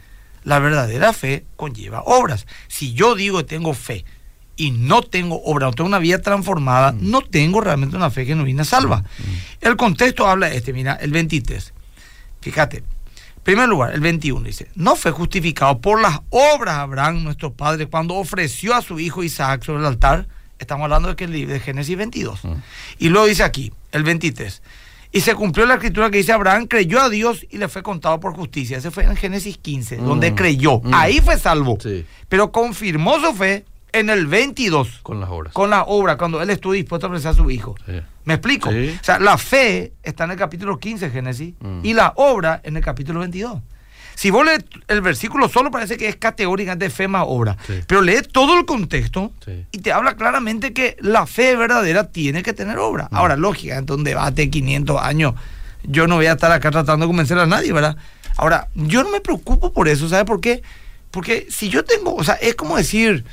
La 0.44 0.60
verdadera 0.60 1.14
fe 1.14 1.46
conlleva 1.56 2.04
obras. 2.06 2.48
Si 2.68 2.94
yo 2.94 3.16
digo 3.16 3.40
que 3.40 3.44
tengo 3.46 3.74
fe 3.74 4.06
y 4.56 4.72
no 4.72 5.02
tengo 5.02 5.42
obra, 5.44 5.68
no 5.68 5.74
tengo 5.74 5.88
una 5.88 6.00
vida 6.00 6.20
transformada, 6.20 6.94
no 7.00 7.22
tengo 7.22 7.62
realmente 7.62 7.96
una 7.96 8.12
fe 8.12 8.26
que 8.26 8.36
no 8.36 8.44
viene 8.44 8.66
salva. 8.66 9.04
El 9.62 9.78
contexto 9.78 10.28
habla 10.28 10.50
de 10.50 10.58
este, 10.58 10.74
mira, 10.74 10.94
el 10.94 11.12
23. 11.12 11.74
Fíjate, 12.42 12.78
en 12.78 13.44
primer 13.44 13.68
lugar, 13.68 13.94
el 13.94 14.02
21 14.02 14.46
dice, 14.46 14.70
no 14.76 14.96
fue 14.96 15.12
justificado 15.12 15.80
por 15.80 16.02
las 16.02 16.20
obras 16.30 16.78
Abraham, 16.78 17.24
nuestro 17.24 17.54
padre, 17.54 17.88
cuando 17.88 18.16
ofreció 18.16 18.76
a 18.76 18.82
su 18.82 19.00
hijo 19.00 19.24
Isaac 19.24 19.64
sobre 19.64 19.80
el 19.80 19.86
altar. 19.86 20.28
Estamos 20.60 20.86
hablando 20.86 21.10
de, 21.10 21.16
que 21.16 21.26
el 21.26 21.32
libro 21.32 21.54
de 21.54 21.60
Génesis 21.60 21.98
22. 21.98 22.44
Mm. 22.44 22.54
Y 23.00 23.10
luego 23.10 23.28
dice 23.28 23.44
aquí, 23.44 23.74
el 23.92 24.04
23. 24.04 24.62
Y 25.16 25.22
se 25.22 25.36
cumplió 25.36 25.66
la 25.68 25.76
escritura 25.76 26.10
que 26.10 26.18
dice 26.18 26.34
Abraham 26.34 26.66
creyó 26.66 27.00
a 27.00 27.08
Dios 27.10 27.46
y 27.50 27.58
le 27.60 27.68
fue 27.70 27.84
contado 27.84 28.20
por 28.20 28.34
justicia. 28.34 28.78
Ese 28.80 28.90
fue 28.92 29.04
en 29.06 29.16
Génesis 29.16 29.58
15, 29.60 30.00
Mm. 30.00 30.06
donde 30.06 30.34
creyó. 30.36 30.80
Mm. 30.84 30.92
Ahí 30.94 31.20
fue 31.22 31.38
salvo. 31.38 31.78
Sí. 31.80 32.04
Pero 32.28 32.52
confirmó 32.52 33.20
su 33.20 33.32
fe 33.36 33.64
en 33.92 34.10
el 34.10 34.26
22 34.26 35.02
Con 35.04 35.20
las 35.22 35.30
obras. 35.30 35.54
con 35.54 35.70
la 35.70 35.84
obra, 35.84 36.18
cuando 36.18 36.42
él 36.42 36.50
estuvo 36.50 36.74
dispuesto 36.74 37.06
a 37.06 37.10
ofrecer 37.12 37.30
a 37.30 37.34
su 37.36 37.52
hijo. 37.52 37.76
Sí. 37.86 37.94
¿Me 38.26 38.34
explico? 38.34 38.72
Sí. 38.72 38.98
O 39.00 39.04
sea, 39.04 39.20
la 39.20 39.38
fe 39.38 39.94
está 40.02 40.24
en 40.24 40.32
el 40.32 40.38
capítulo 40.38 40.80
15 40.80 41.06
de 41.06 41.12
Génesis 41.12 41.54
Mm. 41.60 41.82
y 41.84 41.94
la 41.94 42.14
obra 42.16 42.60
en 42.64 42.76
el 42.76 42.84
capítulo 42.84 43.20
22. 43.20 43.62
Si 44.16 44.30
vos 44.30 44.46
lees 44.46 44.64
el 44.88 45.02
versículo 45.02 45.50
solo 45.50 45.72
parece 45.72 45.98
que 45.98 46.08
es 46.08 46.16
categóricamente 46.16 46.90
fe 46.90 47.08
más 47.08 47.24
obra, 47.28 47.58
Sí. 47.68 47.82
pero 47.88 48.02
lees 48.02 48.28
todo 48.30 48.58
el 48.58 48.66
contexto 48.66 49.32
Sí. 49.44 49.66
y 49.72 49.80
te 49.80 49.92
habla 49.92 50.16
claramente 50.16 50.74
que 50.74 50.96
la 51.00 51.26
fe 51.26 51.56
verdadera 51.56 52.10
tiene 52.12 52.44
que 52.44 52.54
tener 52.54 52.78
obra. 52.78 53.06
Mm. 53.12 53.16
Ahora, 53.16 53.36
lógica, 53.38 53.78
en 53.78 53.92
un 53.92 54.04
debate 54.04 54.44
de 54.44 54.50
500 54.50 55.02
años, 55.02 55.34
yo 55.84 56.08
no 56.08 56.16
voy 56.16 56.28
a 56.28 56.34
estar 56.34 56.52
acá 56.52 56.72
tratando 56.72 57.06
de 57.06 57.10
convencer 57.10 57.38
a 57.40 57.46
nadie, 57.46 57.74
¿verdad? 57.74 57.98
Ahora, 58.38 58.70
yo 58.76 59.04
no 59.04 59.10
me 59.12 59.20
preocupo 59.22 59.74
por 59.74 59.88
eso, 59.88 60.08
¿sabes 60.10 60.26
por 60.26 60.40
qué? 60.42 60.64
Porque 61.12 61.46
si 61.50 61.70
yo 61.70 61.84
tengo, 61.84 62.16
o 62.16 62.24
sea, 62.24 62.36
es 62.36 62.56
como 62.56 62.78
decir, 62.78 63.26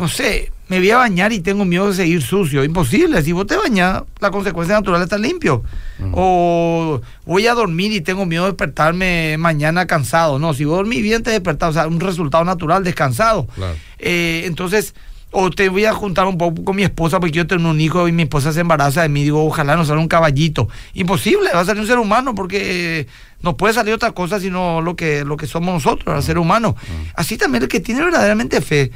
no 0.00 0.08
sé, 0.08 0.50
me 0.68 0.78
voy 0.78 0.90
a 0.92 0.96
bañar 0.96 1.30
y 1.30 1.40
tengo 1.40 1.66
miedo 1.66 1.88
de 1.88 1.94
seguir 1.94 2.22
sucio. 2.22 2.64
Imposible. 2.64 3.22
Si 3.22 3.32
vos 3.32 3.46
te 3.46 3.54
bañas, 3.54 4.02
la 4.18 4.30
consecuencia 4.30 4.74
natural 4.74 5.02
está 5.02 5.18
limpio. 5.18 5.62
Mm. 5.98 6.12
O 6.14 7.02
voy 7.26 7.46
a 7.46 7.52
dormir 7.52 7.92
y 7.92 8.00
tengo 8.00 8.24
miedo 8.24 8.44
de 8.44 8.52
despertarme 8.52 9.36
mañana 9.36 9.86
cansado. 9.86 10.38
No, 10.38 10.54
si 10.54 10.64
vos 10.64 10.78
dormís 10.78 11.02
bien 11.02 11.22
te 11.22 11.32
despertás. 11.32 11.70
O 11.70 11.72
sea, 11.74 11.86
un 11.86 12.00
resultado 12.00 12.44
natural, 12.44 12.82
descansado. 12.82 13.46
Claro. 13.54 13.74
Eh, 13.98 14.44
entonces, 14.46 14.94
o 15.32 15.50
te 15.50 15.68
voy 15.68 15.84
a 15.84 15.92
juntar 15.92 16.26
un 16.26 16.38
poco 16.38 16.64
con 16.64 16.76
mi 16.76 16.82
esposa 16.82 17.20
porque 17.20 17.36
yo 17.36 17.46
tengo 17.46 17.68
un 17.68 17.80
hijo 17.80 18.08
y 18.08 18.12
mi 18.12 18.22
esposa 18.22 18.50
se 18.50 18.60
embaraza 18.60 19.02
de 19.02 19.10
mí. 19.10 19.22
Digo, 19.22 19.44
ojalá 19.44 19.76
no 19.76 19.84
salga 19.84 20.00
un 20.00 20.08
caballito. 20.08 20.70
Imposible, 20.94 21.50
va 21.54 21.60
a 21.60 21.64
salir 21.66 21.82
un 21.82 21.88
ser 21.88 21.98
humano 21.98 22.34
porque 22.34 23.00
eh, 23.00 23.06
no 23.42 23.54
puede 23.54 23.74
salir 23.74 23.92
otra 23.92 24.12
cosa 24.12 24.40
sino 24.40 24.80
lo 24.80 24.96
que, 24.96 25.26
lo 25.26 25.36
que 25.36 25.46
somos 25.46 25.74
nosotros, 25.74 26.16
el 26.16 26.22
ser 26.22 26.38
humano. 26.38 26.74
Así 27.14 27.36
también 27.36 27.64
el 27.64 27.68
que 27.68 27.80
tiene 27.80 28.02
verdaderamente 28.02 28.62
fe 28.62 28.90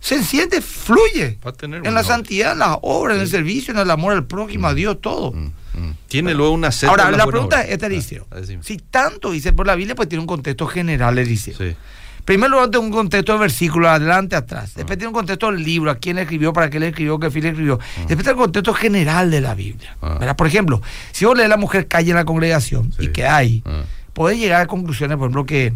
se 0.00 0.24
siente, 0.24 0.62
fluye 0.62 1.38
Va 1.44 1.50
a 1.50 1.52
tener 1.52 1.78
en 1.86 1.94
la 1.94 2.00
obra. 2.00 2.04
santidad, 2.04 2.52
en 2.52 2.60
las 2.60 2.78
obras, 2.82 3.16
en 3.16 3.22
el 3.22 3.28
servicio, 3.28 3.72
en 3.74 3.80
el 3.80 3.90
amor 3.90 4.14
al 4.14 4.26
prójimo, 4.26 4.66
a 4.66 4.74
Dios, 4.74 5.00
todo. 5.00 5.32
Mm. 5.32 5.52
Mm. 5.74 5.94
Tiene 6.08 6.34
luego 6.34 6.52
una 6.52 6.72
serie 6.72 6.90
Ahora, 6.90 7.10
la 7.10 7.26
pregunta 7.26 7.62
es, 7.62 7.82
Eliseo. 7.82 8.26
Ah, 8.30 8.38
si 8.62 8.78
tanto 8.78 9.30
dice 9.30 9.52
por 9.52 9.66
la 9.66 9.74
Biblia, 9.74 9.94
pues 9.94 10.08
tiene 10.08 10.20
un 10.20 10.26
contexto 10.26 10.66
general, 10.66 11.18
Eliseo. 11.18 11.54
Sí. 11.56 11.76
Primero 12.24 12.50
lugar, 12.50 12.70
tiene 12.70 12.86
un 12.86 12.92
contexto 12.92 13.32
de 13.32 13.38
versículo, 13.38 13.88
adelante, 13.88 14.36
atrás. 14.36 14.74
Después 14.74 14.98
tiene 14.98 15.08
un 15.08 15.14
contexto 15.14 15.50
del 15.50 15.62
libro, 15.62 15.90
a 15.90 15.96
quién 15.96 16.18
escribió, 16.18 16.52
para 16.52 16.70
qué 16.70 16.80
le 16.80 16.88
escribió, 16.88 17.18
qué 17.18 17.30
fin 17.30 17.42
le 17.42 17.48
escribió. 17.50 17.78
Después 18.06 18.18
tiene 18.18 18.32
un 18.32 18.44
contexto 18.44 18.74
general 18.74 19.30
de 19.30 19.40
la 19.40 19.54
Biblia. 19.54 19.96
Por 20.36 20.46
ejemplo, 20.46 20.80
si 21.12 21.24
vos 21.24 21.36
lees 21.36 21.48
la 21.48 21.56
mujer 21.56 21.88
calle 21.88 22.10
en 22.10 22.16
la 22.16 22.24
congregación 22.24 22.92
y 22.98 23.08
que 23.08 23.26
hay, 23.26 23.62
podés 24.12 24.38
llegar 24.38 24.62
a 24.62 24.66
conclusiones, 24.66 25.16
por 25.16 25.26
ejemplo, 25.26 25.44
que 25.44 25.72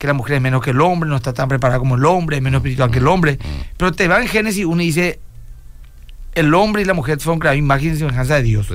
que 0.00 0.06
la 0.06 0.14
mujer 0.14 0.36
es 0.36 0.40
menos 0.40 0.62
que 0.62 0.70
el 0.70 0.80
hombre, 0.80 1.10
no 1.10 1.16
está 1.16 1.34
tan 1.34 1.46
preparada 1.46 1.78
como 1.78 1.96
el 1.96 2.04
hombre, 2.06 2.38
es 2.38 2.42
menos 2.42 2.60
espiritual 2.60 2.90
que 2.90 3.00
el 3.00 3.06
hombre. 3.06 3.38
Pero 3.76 3.92
te 3.92 4.08
va 4.08 4.18
en 4.22 4.28
Génesis, 4.28 4.64
uno 4.64 4.80
dice, 4.80 5.20
el 6.34 6.54
hombre 6.54 6.80
y 6.80 6.84
la 6.86 6.94
mujer 6.94 7.20
son 7.20 7.38
creados 7.38 7.58
imagen 7.58 7.92
y 7.92 7.96
semejanza 7.98 8.36
de 8.36 8.42
Dios. 8.42 8.72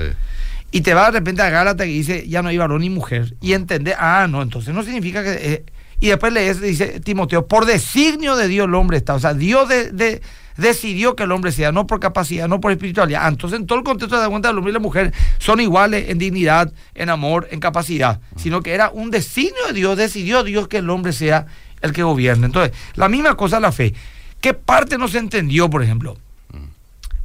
Y 0.69 0.81
te 0.81 0.93
va 0.93 1.05
de 1.05 1.17
repente 1.17 1.41
a 1.41 1.49
Gálatas 1.49 1.87
que 1.87 1.91
dice, 1.91 2.27
ya 2.27 2.43
no 2.43 2.49
hay 2.49 2.59
varón 2.59 2.81
ni 2.81 2.91
mujer. 2.91 3.33
Y 3.41 3.53
entender, 3.53 3.95
ah, 3.97 4.27
no, 4.29 4.43
entonces 4.43 4.71
no 4.75 4.83
significa 4.83 5.23
que... 5.23 5.31
Eh, 5.31 5.65
y 5.99 6.09
después 6.09 6.31
lees, 6.31 6.61
dice 6.61 6.99
Timoteo, 6.99 7.47
por 7.47 7.65
designio 7.65 8.35
de 8.35 8.47
Dios 8.47 8.67
el 8.67 8.75
hombre 8.75 8.97
está. 8.97 9.15
O 9.15 9.19
sea, 9.19 9.33
Dios 9.33 9.67
de, 9.67 10.21
decidió 10.57 11.15
que 11.15 11.23
el 11.23 11.31
hombre 11.31 11.51
sea, 11.51 11.71
no 11.71 11.87
por 11.87 11.99
capacidad, 11.99 12.47
no 12.47 12.59
por 12.59 12.71
espiritualidad. 12.71 13.21
Ah, 13.23 13.27
entonces, 13.27 13.59
en 13.59 13.67
todo 13.67 13.79
el 13.79 13.83
contexto 13.83 14.15
de 14.15 14.23
la 14.23 14.29
cuenta, 14.29 14.49
el 14.49 14.57
hombre 14.57 14.71
y 14.71 14.73
la 14.73 14.79
mujer 14.79 15.13
son 15.37 15.59
iguales 15.59 16.09
en 16.09 16.17
dignidad, 16.17 16.71
en 16.93 17.09
amor, 17.09 17.47
en 17.51 17.59
capacidad. 17.59 18.19
Sino 18.35 18.61
que 18.61 18.73
era 18.73 18.89
un 18.89 19.11
designio 19.11 19.67
de 19.67 19.73
Dios, 19.73 19.97
decidió 19.97 20.43
Dios 20.43 20.67
que 20.67 20.77
el 20.77 20.89
hombre 20.89 21.13
sea 21.13 21.45
el 21.81 21.93
que 21.93 22.03
gobierne. 22.03 22.47
Entonces, 22.47 22.75
la 22.95 23.09
misma 23.09 23.35
cosa 23.35 23.59
la 23.59 23.71
fe. 23.71 23.93
¿Qué 24.41 24.53
parte 24.53 24.97
no 24.97 25.07
se 25.07 25.17
entendió, 25.17 25.69
por 25.69 25.83
ejemplo? 25.83 26.17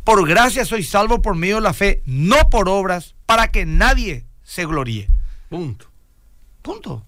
Por 0.04 0.26
gracia 0.26 0.64
soy 0.64 0.82
salvo 0.82 1.22
por 1.22 1.36
medio 1.36 1.56
de 1.56 1.60
la 1.60 1.74
fe, 1.74 2.02
no 2.06 2.48
por 2.50 2.68
obras, 2.68 3.14
para 3.26 3.50
que 3.50 3.66
nadie 3.66 4.24
se 4.42 4.64
gloríe. 4.64 5.08
Punto. 5.48 5.86
Punto. 6.62 7.04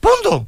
Punto. 0.00 0.46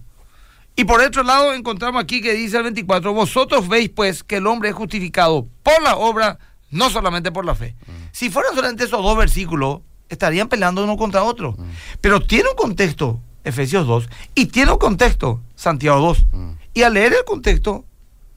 Y 0.77 0.85
por 0.85 1.01
otro 1.01 1.23
lado 1.23 1.55
encontramos 1.55 2.03
aquí 2.03 2.21
que 2.21 2.35
dice 2.35 2.57
el 2.57 2.65
24, 2.65 3.13
vosotros 3.13 3.69
veis 3.69 3.91
pues 3.91 4.25
que 4.25 4.37
el 4.37 4.47
hombre 4.47 4.71
es 4.71 4.75
justificado 4.75 5.47
por 5.63 5.81
la 5.83 5.97
obra, 5.97 6.39
no 6.71 6.91
solamente 6.91 7.31
por 7.31 7.45
la 7.45 7.55
fe. 7.55 7.77
Si 8.11 8.31
fueran 8.31 8.55
solamente 8.55 8.85
esos 8.85 9.03
dos 9.03 9.17
versículos, 9.17 9.81
estarían 10.09 10.49
peleando 10.49 10.83
uno 10.83 10.97
contra 10.97 11.23
otro. 11.23 11.57
Pero 12.01 12.21
tiene 12.21 12.49
un 12.51 12.57
contexto, 12.57 13.21
Efesios 13.45 13.87
2, 13.87 14.09
y 14.35 14.47
tiene 14.47 14.73
un 14.73 14.79
contexto, 14.79 15.41
Santiago 15.55 16.01
2. 16.01 16.27
Y 16.75 16.83
al 16.83 16.95
leer 16.95 17.13
el 17.13 17.25
contexto, 17.25 17.85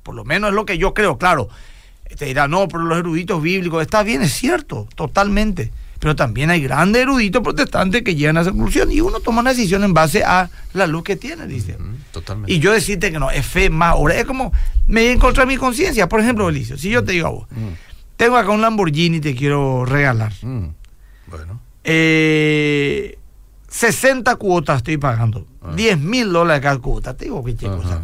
por 0.04 0.14
lo 0.14 0.24
menos 0.24 0.50
es 0.52 0.56
lo 0.56 0.66
que 0.66 0.78
yo 0.78 0.94
creo, 0.94 1.18
claro, 1.18 1.50
te 2.18 2.26
dirá, 2.26 2.48
no, 2.48 2.68
pero 2.68 2.84
los 2.84 3.00
eruditos 3.00 3.42
bíblicos, 3.42 3.82
está 3.82 4.04
bien, 4.04 4.22
es 4.22 4.34
cierto, 4.34 4.88
totalmente. 4.96 5.72
Pero 6.00 6.16
también 6.16 6.50
hay 6.50 6.62
grandes 6.62 7.02
eruditos 7.02 7.42
protestantes 7.42 8.04
que 8.04 8.16
llegan 8.16 8.38
a 8.38 8.42
esa 8.42 8.52
conclusión 8.52 8.92
y 8.92 9.02
uno 9.02 9.20
toma 9.20 9.42
una 9.42 9.52
decisión 9.52 9.84
en 9.84 9.94
base 9.94 10.24
a 10.24 10.50
la 10.74 10.88
luz 10.88 11.04
que 11.04 11.16
tiene, 11.16 11.48
dice. 11.48 11.78
totalmente. 12.12 12.54
Y 12.54 12.60
yo 12.60 12.72
decirte 12.72 13.12
que 13.12 13.20
no, 13.20 13.32
es 13.32 13.46
fe 13.46 13.70
más, 13.70 13.92
ahora 13.92 14.16
es 14.16 14.26
como, 14.26 14.52
me 14.86 15.12
encontré 15.12 15.46
mi 15.46 15.58
conciencia. 15.58 16.08
Por 16.08 16.20
ejemplo, 16.20 16.48
Elicio, 16.50 16.78
si 16.78 16.90
yo 16.90 17.04
te 17.04 17.14
digo 17.14 17.28
a 17.28 17.32
vos, 17.32 17.48
tengo 18.16 18.38
acá 18.38 18.52
un 18.52 18.62
Lamborghini 18.62 19.18
y 19.18 19.22
te 19.22 19.36
quiero 19.36 19.86
regalar. 19.86 20.34
Bueno. 20.42 21.62
60 21.84 24.32
eh, 24.32 24.36
cuotas 24.38 24.78
estoy 24.78 24.98
pagando. 24.98 25.48
10 25.76 25.94
ah. 25.94 25.98
mil 25.98 26.32
dólares 26.32 26.62
cada 26.62 26.78
cuota. 26.80 27.16
Te 27.16 27.26
digo 27.26 27.44
que 27.44 27.56
cosa. 27.56 28.02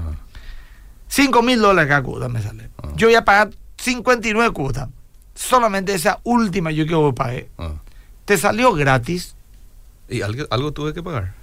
5 1.07 1.41
mil 1.43 1.59
dólares 1.59 1.89
cada 1.89 2.03
cuota 2.03 2.29
me 2.29 2.41
sale. 2.41 2.69
Ah. 2.81 2.89
Yo 2.95 3.07
voy 3.07 3.15
a 3.15 3.25
pagar 3.25 3.49
59 3.77 4.51
cuotas. 4.51 4.89
Solamente 5.35 5.93
esa 5.93 6.19
última 6.23 6.71
yo 6.71 6.85
que 6.85 7.15
pagué. 7.15 7.49
Ah. 7.57 7.73
Te 8.25 8.37
salió 8.37 8.73
gratis. 8.73 9.35
¿Y 10.09 10.21
algo, 10.21 10.45
algo 10.49 10.71
tuve 10.71 10.93
que 10.93 11.01
pagar? 11.03 11.33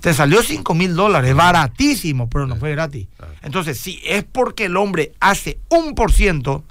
Te 0.00 0.12
salió 0.12 0.42
5 0.42 0.74
mil 0.74 0.94
dólares, 0.94 1.34
baratísimo, 1.34 2.28
pero 2.28 2.46
no 2.46 2.56
fue 2.56 2.72
gratis. 2.72 3.08
Entonces, 3.42 3.78
si 3.80 4.00
es 4.04 4.24
porque 4.24 4.66
el 4.66 4.76
hombre 4.76 5.12
hace 5.20 5.58
un 5.68 5.94
por 5.94 6.12
ciento, 6.12 6.64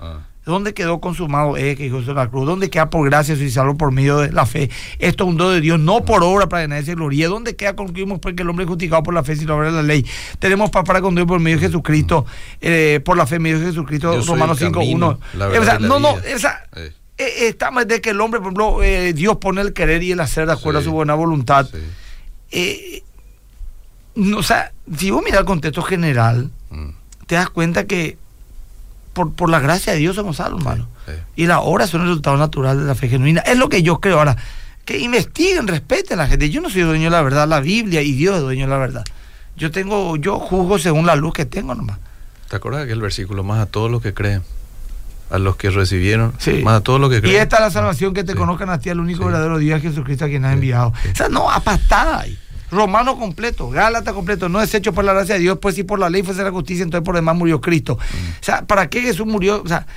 ¿Dónde 0.46 0.76
quedó 0.76 1.02
consumado 1.02 1.58
es 1.58 1.76
que 1.76 1.90
Jesús 1.90 2.06
la 2.08 2.28
cruz? 2.28 2.46
¿Dónde 2.46 2.70
queda 2.70 2.92
por 2.92 3.04
gracia 3.10 3.34
y 3.34 3.50
salvo 3.50 3.76
por 3.76 3.92
medio 3.92 4.20
de 4.20 4.32
la 4.32 4.46
fe? 4.46 4.70
Esto 5.00 5.24
es 5.24 5.30
un 5.32 5.38
don 5.38 5.52
de 5.52 5.60
Dios, 5.60 5.80
no 5.80 6.06
por 6.06 6.24
obra 6.24 6.48
para 6.48 6.64
que 6.64 6.68
nadie 6.68 6.84
se 6.84 6.94
gloríe. 6.94 7.26
¿Dónde 7.26 7.56
queda 7.56 7.76
concluimos 7.76 8.20
porque 8.20 8.44
el 8.44 8.50
hombre 8.50 8.66
es 8.66 8.70
justificado 8.70 9.02
por 9.02 9.16
la 9.16 9.24
fe 9.24 9.36
sin 9.36 9.50
obra 9.50 9.68
de 9.68 9.74
la 9.74 9.82
ley? 9.82 10.06
Tenemos 10.38 10.70
paz 10.70 10.84
para 10.84 11.02
con 11.02 11.16
Dios 11.16 11.26
por 11.26 11.40
medio 11.40 11.58
de 11.58 11.66
Jesucristo, 11.66 12.28
eh, 12.62 13.02
por 13.04 13.18
la 13.18 13.26
fe 13.26 13.38
en 13.38 13.42
medio 13.42 13.60
de 13.60 13.66
Jesucristo, 13.66 14.22
Romanos 14.22 14.60
5, 14.60 14.80
1. 14.82 15.20
no, 15.80 16.00
no, 16.00 16.20
esa, 16.20 16.64
eh. 16.76 16.94
Eh, 17.18 17.48
estamos 17.48 17.88
de 17.88 18.00
que 18.00 18.12
el 18.12 18.22
hombre, 18.22 18.40
por 18.40 18.54
ejemplo, 18.54 19.14
Dios 19.16 19.38
pone 19.38 19.62
el 19.62 19.74
querer 19.74 20.04
y 20.04 20.12
el 20.12 20.20
hacer 20.20 20.46
de 20.46 20.54
acuerdo 20.54 20.80
a 20.80 20.84
su 20.84 20.92
buena 20.92 21.16
voluntad. 21.16 21.68
o 24.16 24.44
sea, 24.44 24.72
si 24.96 25.10
vos 25.10 25.24
miras 25.24 25.40
el 25.40 25.46
contexto 25.46 25.82
general, 25.82 26.52
mm. 26.70 26.90
te 27.26 27.34
das 27.34 27.50
cuenta 27.50 27.88
que 27.88 28.20
por, 29.16 29.50
la 29.50 29.60
gracia 29.60 29.94
de 29.94 30.00
Dios 30.00 30.16
somos 30.16 30.38
salvos, 30.38 30.62
hermano. 30.62 30.88
Y 31.36 31.48
la 31.48 31.62
obra 31.62 31.88
son 31.88 32.02
el 32.02 32.08
resultado 32.08 32.38
natural 32.38 32.80
de 32.80 32.86
la 32.86 32.96
fe 32.96 33.08
genuina. 33.08 33.42
Es 33.42 33.58
lo 33.58 33.70
que 33.70 33.82
yo 33.82 34.00
creo 34.00 34.20
ahora. 34.20 34.36
Que 34.84 35.00
investiguen, 35.00 35.68
respeten 35.68 36.20
a 36.20 36.24
la 36.24 36.30
gente. 36.30 36.50
Yo 36.50 36.62
no 36.62 36.70
soy 36.70 36.84
dueño 36.84 37.06
de 37.06 37.10
la 37.10 37.22
verdad, 37.24 37.48
la 37.48 37.60
Biblia 37.60 38.02
y 38.02 38.12
Dios 38.12 38.36
es 38.36 38.42
dueño 38.42 38.66
de 38.66 38.70
la 38.70 38.78
verdad. 38.78 39.04
Yo 39.56 39.72
tengo, 39.72 40.16
yo 40.18 40.38
juzgo 40.38 40.78
según 40.78 41.06
la 41.06 41.16
luz 41.16 41.34
que 41.34 41.46
tengo 41.46 41.74
nomás. 41.74 41.98
¿Te 42.50 42.58
acuerdas 42.58 42.82
de 42.82 42.86
aquel 42.86 43.02
versículo? 43.02 43.44
Más 43.44 43.60
a 43.60 43.66
todos 43.66 43.90
los 43.90 44.02
que 44.02 44.14
creen, 44.14 44.44
a 45.32 45.40
los 45.40 45.56
que 45.56 45.72
recibieron, 45.72 46.34
más 46.64 46.76
a 46.76 46.82
todos 46.82 47.00
los 47.00 47.10
que 47.10 47.22
creen. 47.22 47.36
Y 47.36 47.38
esta 47.38 47.56
es 47.58 47.62
la 47.62 47.72
salvación 47.72 48.14
que 48.14 48.24
te 48.24 48.36
conozcan 48.36 48.70
a 48.70 48.80
ti, 48.80 48.90
el 48.90 49.00
único 49.00 49.26
verdadero 49.26 49.58
Dios, 49.58 49.82
Jesucristo, 49.82 50.26
a 50.26 50.28
quien 50.28 50.46
has 50.46 50.54
enviado. 50.54 50.90
O 50.90 51.16
sea, 51.16 51.30
no, 51.30 51.50
apastada 51.50 52.20
ahí. 52.20 52.38
Romano 52.76 53.18
completo, 53.18 53.70
Gálata 53.70 54.14
completo, 54.14 54.50
no 54.50 54.62
es 54.62 54.74
hecho 54.74 54.94
por 54.94 55.04
la 55.06 55.14
gracia 55.14 55.36
de 55.36 55.42
Dios, 55.42 55.58
pues 55.62 55.76
si 55.76 55.84
por 55.84 56.00
la 56.00 56.10
ley 56.10 56.24
fuese 56.24 56.44
la 56.44 56.52
justicia, 56.52 56.84
entonces 56.84 57.06
por 57.06 57.16
demás 57.16 57.36
murió 57.36 57.62
Cristo. 57.62 57.98
Mm. 57.98 58.30
O 58.42 58.44
sea, 58.44 58.66
¿para 58.66 58.90
qué 58.90 59.02
Jesús 59.02 59.26
murió? 59.26 59.62
O 59.64 59.68
sea, 59.68 59.88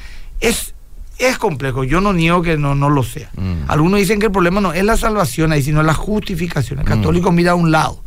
es, 0.41 0.75
es 1.19 1.39
complejo, 1.39 1.85
yo 1.85 2.01
no 2.01 2.13
niego 2.13 2.43
que 2.43 2.57
no, 2.57 2.75
no 2.75 2.89
lo 2.89 3.03
sea. 3.03 3.31
Mm. 3.37 3.69
Algunos 3.69 4.01
dicen 4.01 4.21
que 4.21 4.27
el 4.27 4.33
problema 4.33 4.61
no 4.61 4.73
es 4.73 4.85
la 4.85 4.97
salvación 4.97 5.53
ahí, 5.53 5.63
sino 5.63 5.83
la 5.83 5.95
justificación. 5.95 6.79
El 6.79 6.85
mm. 6.85 6.89
católico 6.89 7.33
mira 7.33 7.53
a 7.53 7.55
un 7.55 7.71
lado, 7.71 8.03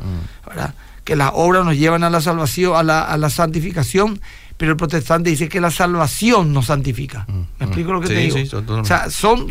¿verdad? 0.48 0.74
que 1.04 1.16
las 1.16 1.32
obras 1.34 1.66
nos 1.66 1.78
llevan 1.78 2.04
a 2.04 2.10
la 2.10 2.22
salvación, 2.22 2.76
a 2.76 2.84
la, 2.84 3.02
a 3.02 3.18
la 3.18 3.30
santificación, 3.30 4.22
pero 4.62 4.74
el 4.74 4.78
protestante 4.78 5.32
dice 5.32 5.50
que 5.50 5.60
la 5.60 5.72
salvación 5.72 6.54
nos 6.54 6.68
santifica. 6.68 7.26
Mm, 7.28 7.32
¿Me 7.32 7.40
mm. 7.42 7.64
explico 7.64 7.94
lo 7.94 8.00
que 8.00 8.10
te 8.10 8.14
digo? 8.14 8.38
Sí, 8.38 8.48
o 8.56 8.86
sea, 8.86 9.10
son, 9.10 9.48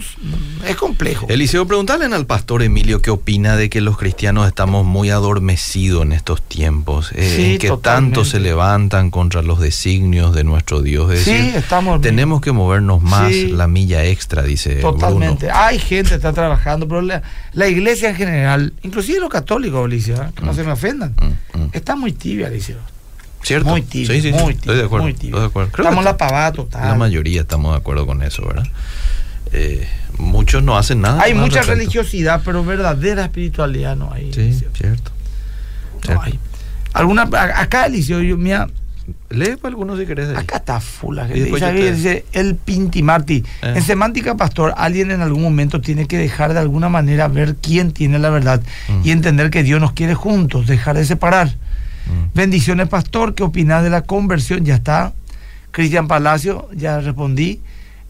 es 0.64 0.76
complejo. 0.76 1.26
Eliseo, 1.28 1.66
preguntarle 1.66 2.04
al 2.04 2.26
pastor 2.26 2.62
Emilio 2.62 3.02
qué 3.02 3.10
opina 3.10 3.56
de 3.56 3.68
que 3.70 3.80
los 3.80 3.98
cristianos 3.98 4.46
estamos 4.46 4.86
muy 4.86 5.10
adormecidos 5.10 6.04
en 6.04 6.12
estos 6.12 6.42
tiempos, 6.42 7.10
eh, 7.16 7.58
que 7.60 7.76
tanto 7.82 8.24
se 8.24 8.38
levantan 8.38 9.10
contra 9.10 9.42
los 9.42 9.58
designios 9.58 10.32
de 10.32 10.44
nuestro 10.44 10.80
Dios. 10.80 11.18
sí, 11.18 11.50
estamos. 11.56 12.00
Tenemos 12.00 12.40
que 12.40 12.52
movernos 12.52 13.02
más 13.02 13.32
la 13.32 13.66
milla 13.66 14.04
extra, 14.04 14.44
dice. 14.44 14.76
Totalmente. 14.76 15.50
Hay 15.50 15.80
gente 15.80 16.10
que 16.10 16.14
está 16.14 16.32
trabajando, 16.32 16.86
pero 16.86 17.02
la, 17.02 17.68
iglesia 17.68 18.10
en 18.10 18.14
general, 18.14 18.74
inclusive 18.82 19.18
los 19.18 19.28
católicos, 19.28 19.84
Eliseo, 19.86 20.22
¿eh? 20.22 20.28
que 20.36 20.44
no 20.44 20.52
mm. 20.52 20.54
se 20.54 20.62
me 20.62 20.70
ofendan, 20.70 21.16
está 21.72 21.96
muy 21.96 22.12
tibia, 22.12 22.46
Eliseo. 22.46 22.78
¿Cierto? 23.42 23.70
Muy 23.70 23.82
tibio, 23.82 24.12
sí, 24.12 24.20
sí, 24.20 24.32
muy 24.32 24.54
tibio, 24.54 24.58
estoy 24.58 24.76
de 24.76 24.84
acuerdo. 24.84 25.04
Muy 25.04 25.14
tibio. 25.14 25.46
estamos 25.46 25.98
en 25.98 26.04
la 26.04 26.16
pavada 26.16 26.52
total. 26.52 26.88
La 26.88 26.94
mayoría 26.94 27.40
estamos 27.40 27.72
de 27.72 27.78
acuerdo 27.78 28.06
con 28.06 28.22
eso, 28.22 28.46
¿verdad? 28.46 28.66
Eh, 29.52 29.88
muchos 30.18 30.62
no 30.62 30.76
hacen 30.76 31.00
nada. 31.00 31.22
Hay 31.22 31.34
mucha 31.34 31.62
religiosidad, 31.62 32.42
pero 32.44 32.64
verdadera 32.64 33.24
espiritualidad 33.24 33.96
no 33.96 34.12
hay. 34.12 34.32
Sí, 34.32 34.60
cierto. 34.74 35.10
No 36.08 36.22
hay. 36.22 36.38
Alguna, 36.92 37.22
acá, 37.22 37.86
Eliseo, 37.86 38.20
yo, 38.20 38.36
mira, 38.36 38.68
Lee 39.30 39.56
pues, 39.60 39.72
algunos 39.72 39.98
si 39.98 40.06
querés. 40.06 40.36
Acá 40.36 40.56
está 40.56 40.80
full 40.80 41.18
Dice 41.32 42.24
el 42.32 42.56
Pinti 42.56 43.02
Marti. 43.02 43.44
Eh. 43.62 43.74
En 43.76 43.82
semántica 43.82 44.36
pastor, 44.36 44.74
alguien 44.76 45.10
en 45.10 45.20
algún 45.20 45.42
momento 45.42 45.80
tiene 45.80 46.06
que 46.06 46.18
dejar 46.18 46.52
de 46.52 46.60
alguna 46.60 46.88
manera 46.88 47.28
ver 47.28 47.56
quién 47.56 47.92
tiene 47.92 48.18
la 48.18 48.30
verdad 48.30 48.60
mm. 48.88 49.00
y 49.04 49.10
entender 49.10 49.50
que 49.50 49.62
Dios 49.62 49.80
nos 49.80 49.92
quiere 49.92 50.14
juntos, 50.14 50.66
dejar 50.66 50.96
de 50.96 51.04
separar. 51.04 51.54
Mm. 52.10 52.34
Bendiciones, 52.34 52.88
pastor. 52.88 53.34
¿Qué 53.34 53.42
opina 53.42 53.82
de 53.82 53.90
la 53.90 54.02
conversión? 54.02 54.64
Ya 54.64 54.74
está. 54.74 55.12
Cristian 55.70 56.08
Palacio, 56.08 56.68
ya 56.74 57.00
respondí. 57.00 57.60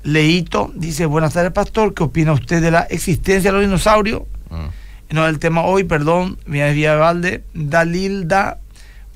Leito 0.02 0.72
dice: 0.74 1.06
Buenas 1.06 1.34
tardes, 1.34 1.52
pastor. 1.52 1.94
¿Qué 1.94 2.02
opina 2.02 2.32
usted 2.32 2.62
de 2.62 2.70
la 2.70 2.82
existencia 2.82 3.50
de 3.50 3.58
los 3.58 3.66
dinosaurios? 3.66 4.22
Mm. 4.50 5.14
No 5.14 5.26
es 5.26 5.32
el 5.32 5.38
tema 5.38 5.62
hoy, 5.62 5.84
perdón. 5.84 6.38
Mi 6.46 6.60
Vía 6.72 6.94
Valde. 6.94 7.42
Dalilda. 7.52 8.58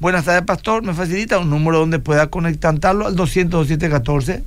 Buenas 0.00 0.24
tardes, 0.24 0.42
pastor. 0.42 0.82
Me 0.82 0.92
facilita 0.92 1.38
un 1.38 1.50
número 1.50 1.78
donde 1.78 1.98
pueda 1.98 2.26
conectarlo 2.26 3.06
al 3.06 3.14
200 3.14 3.68
14 3.78 4.42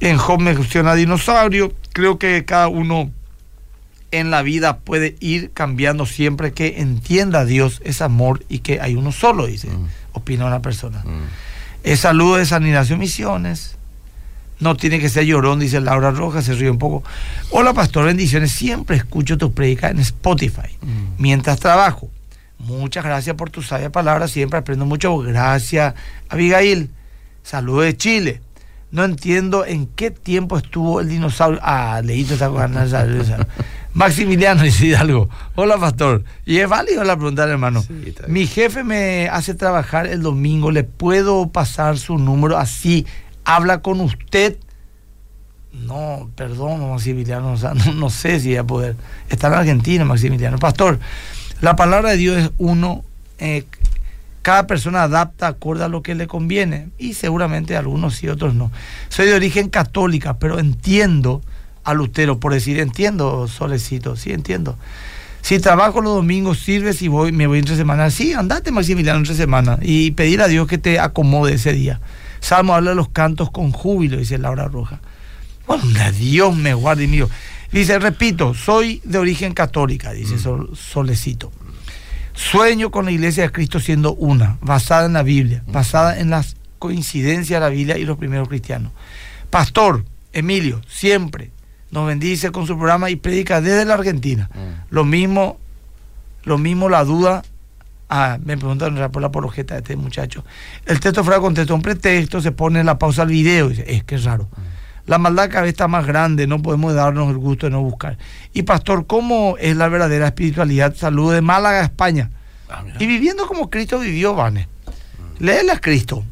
En 0.00 0.18
Home 0.18 0.44
me 0.44 0.54
funciona 0.54 0.94
dinosaurio. 0.94 1.72
Creo 1.92 2.18
que 2.18 2.44
cada 2.44 2.68
uno 2.68 3.10
en 4.10 4.30
la 4.30 4.42
vida 4.42 4.78
puede 4.78 5.16
ir 5.20 5.50
cambiando 5.52 6.06
siempre 6.06 6.52
que 6.52 6.80
entienda 6.80 7.44
Dios 7.44 7.80
es 7.84 8.00
amor 8.02 8.44
y 8.48 8.60
que 8.60 8.80
hay 8.80 8.94
uno 8.94 9.12
solo, 9.12 9.46
dice, 9.46 9.68
mm. 9.68 9.86
opina 10.12 10.46
una 10.46 10.62
persona. 10.62 11.02
Mm. 11.04 11.28
Es 11.84 12.00
saludo 12.00 12.36
de 12.36 12.46
San 12.46 12.66
Ignacio 12.66 12.96
Misiones. 12.96 13.76
No 14.58 14.76
tiene 14.76 14.98
que 14.98 15.08
ser 15.08 15.24
llorón, 15.24 15.58
dice 15.58 15.80
Laura 15.80 16.10
Rojas, 16.10 16.44
se 16.44 16.54
ríe 16.54 16.70
un 16.70 16.78
poco. 16.78 17.02
Hola, 17.50 17.72
pastor, 17.72 18.04
bendiciones. 18.04 18.52
Siempre 18.52 18.96
escucho 18.96 19.38
tus 19.38 19.52
predicas 19.52 19.90
en 19.92 20.00
Spotify 20.00 20.76
Mm. 20.82 21.14
mientras 21.18 21.58
trabajo. 21.60 22.10
Muchas 22.58 23.02
gracias 23.04 23.34
por 23.36 23.48
tu 23.48 23.62
sabia 23.62 23.90
palabra, 23.90 24.28
siempre 24.28 24.58
aprendo 24.58 24.84
mucho. 24.84 25.16
Gracias, 25.18 25.94
Abigail. 26.28 26.90
Saludos 27.42 27.84
de 27.84 27.96
Chile. 27.96 28.40
No 28.90 29.04
entiendo 29.04 29.64
en 29.64 29.86
qué 29.86 30.10
tiempo 30.10 30.58
estuvo 30.58 31.00
el 31.00 31.08
dinosaurio. 31.08 31.60
Ah, 31.62 32.02
leíto 32.04 32.34
esta 32.34 32.48
cosa. 32.50 33.46
Maximiliano 33.94 34.62
dice 34.64 34.86
Hidalgo. 34.86 35.28
Hola, 35.54 35.78
pastor. 35.78 36.24
Y 36.46 36.58
es 36.58 36.68
válido 36.68 37.04
la 37.04 37.16
pregunta, 37.16 37.44
hermano. 37.44 37.82
Sí. 37.82 38.14
Mi 38.28 38.46
jefe 38.46 38.84
me 38.84 39.28
hace 39.28 39.54
trabajar 39.54 40.06
el 40.06 40.22
domingo. 40.22 40.70
¿Le 40.70 40.84
puedo 40.84 41.48
pasar 41.48 41.98
su 41.98 42.18
número 42.18 42.56
así? 42.58 43.06
¿Habla 43.44 43.82
con 43.82 44.00
usted? 44.00 44.56
No, 45.72 46.30
perdón, 46.34 46.88
Maximiliano. 46.90 47.52
o 47.52 47.56
sea, 47.56 47.74
no, 47.74 47.92
no 47.94 48.10
sé 48.10 48.40
si 48.40 48.48
voy 48.48 48.56
a 48.58 48.64
poder. 48.64 48.96
Está 49.28 49.48
en 49.48 49.54
Argentina, 49.54 50.04
Maximiliano. 50.04 50.58
Pastor, 50.58 50.98
la 51.60 51.76
palabra 51.76 52.10
de 52.10 52.16
Dios 52.16 52.38
es 52.38 52.50
uno. 52.58 53.04
eh, 53.38 53.64
cada 54.42 54.66
persona 54.66 55.02
adapta 55.02 55.48
acorde 55.48 55.84
a 55.84 55.88
lo 55.88 56.02
que 56.02 56.14
le 56.14 56.26
conviene. 56.26 56.88
Y 56.96 57.12
seguramente 57.14 57.76
algunos 57.76 58.14
sí, 58.16 58.28
otros 58.28 58.54
no. 58.54 58.72
Soy 59.10 59.26
de 59.26 59.34
origen 59.34 59.68
católica, 59.68 60.38
pero 60.38 60.58
entiendo 60.58 61.42
a 61.84 61.94
Lutero, 61.94 62.38
por 62.40 62.52
decir, 62.52 62.78
entiendo, 62.78 63.48
Solecito, 63.48 64.16
sí 64.16 64.32
entiendo. 64.32 64.76
Si 65.42 65.58
trabajo 65.58 66.00
los 66.02 66.14
domingos, 66.14 66.58
sirve 66.58 66.92
si 66.92 67.08
voy, 67.08 67.32
me 67.32 67.46
voy 67.46 67.60
entre 67.60 67.76
semana. 67.76 68.10
Sí, 68.10 68.34
andate, 68.34 68.70
Maximiliano, 68.70 69.18
entre 69.18 69.34
semana. 69.34 69.78
Y 69.80 70.10
pedir 70.10 70.42
a 70.42 70.48
Dios 70.48 70.66
que 70.66 70.76
te 70.78 70.98
acomode 71.00 71.54
ese 71.54 71.72
día. 71.72 72.00
Salmo 72.40 72.74
habla 72.74 72.90
de 72.90 72.96
los 72.96 73.08
cantos 73.08 73.50
con 73.50 73.72
júbilo, 73.72 74.18
dice 74.18 74.36
Laura 74.38 74.68
Roja. 74.68 75.00
Bueno, 75.66 75.84
Dios 76.18 76.54
me 76.56 76.74
guarde 76.74 77.06
mío. 77.06 77.28
Dice, 77.72 77.98
repito, 77.98 78.52
soy 78.54 79.00
de 79.04 79.18
origen 79.18 79.54
católica, 79.54 80.12
dice 80.12 80.38
Sol- 80.38 80.70
Solecito. 80.76 81.52
Sueño 82.34 82.90
con 82.90 83.04
la 83.04 83.12
iglesia 83.12 83.44
de 83.44 83.52
Cristo 83.52 83.80
siendo 83.80 84.14
una, 84.14 84.58
basada 84.60 85.06
en 85.06 85.12
la 85.14 85.22
Biblia, 85.22 85.62
basada 85.66 86.18
en 86.18 86.30
las 86.30 86.56
coincidencias 86.78 87.60
de 87.60 87.66
la 87.66 87.68
Biblia 87.70 87.98
y 87.98 88.04
los 88.04 88.18
primeros 88.18 88.48
cristianos. 88.48 88.92
Pastor 89.50 90.04
Emilio, 90.32 90.80
siempre 90.88 91.50
nos 91.90 92.06
bendice 92.06 92.50
con 92.50 92.66
su 92.66 92.76
programa 92.76 93.10
y 93.10 93.16
predica 93.16 93.60
desde 93.60 93.84
la 93.84 93.94
Argentina. 93.94 94.48
Mm. 94.54 94.94
Lo 94.94 95.04
mismo, 95.04 95.58
lo 96.44 96.58
mismo 96.58 96.88
la 96.88 97.04
duda. 97.04 97.42
Ah, 98.08 98.38
me 98.44 98.56
preguntaron 98.56 99.10
por 99.12 99.22
la 99.22 99.28
apologeta 99.28 99.74
de 99.74 99.80
este 99.80 99.96
muchacho. 99.96 100.44
El 100.86 100.98
texto 100.98 101.22
fuera 101.22 101.38
de 101.38 101.42
contexto, 101.42 101.74
un 101.74 101.82
pretexto, 101.82 102.40
se 102.40 102.52
pone 102.52 102.82
la 102.82 102.98
pausa 102.98 103.22
al 103.22 103.28
video. 103.28 103.66
y 103.66 103.70
Dice, 103.70 103.84
es 103.86 104.04
que 104.04 104.16
es 104.16 104.24
raro. 104.24 104.48
La 105.06 105.18
maldad 105.18 105.48
cada 105.48 105.62
vez 105.62 105.70
está 105.70 105.88
más 105.88 106.06
grande, 106.06 106.46
no 106.46 106.60
podemos 106.60 106.94
darnos 106.94 107.30
el 107.30 107.38
gusto 107.38 107.66
de 107.66 107.70
no 107.70 107.82
buscar. 107.82 108.18
Y 108.52 108.62
pastor, 108.62 109.06
¿cómo 109.06 109.56
es 109.58 109.76
la 109.76 109.88
verdadera 109.88 110.26
espiritualidad? 110.26 110.94
Saludos 110.94 111.34
de 111.34 111.40
Málaga, 111.40 111.82
España. 111.82 112.30
Ah. 112.68 112.84
Y 112.98 113.06
viviendo 113.06 113.46
como 113.46 113.70
Cristo 113.70 113.98
vivió, 113.98 114.34
Vane. 114.34 114.68
Léele 115.38 115.72
a 115.72 115.80
Cristo. 115.80 116.24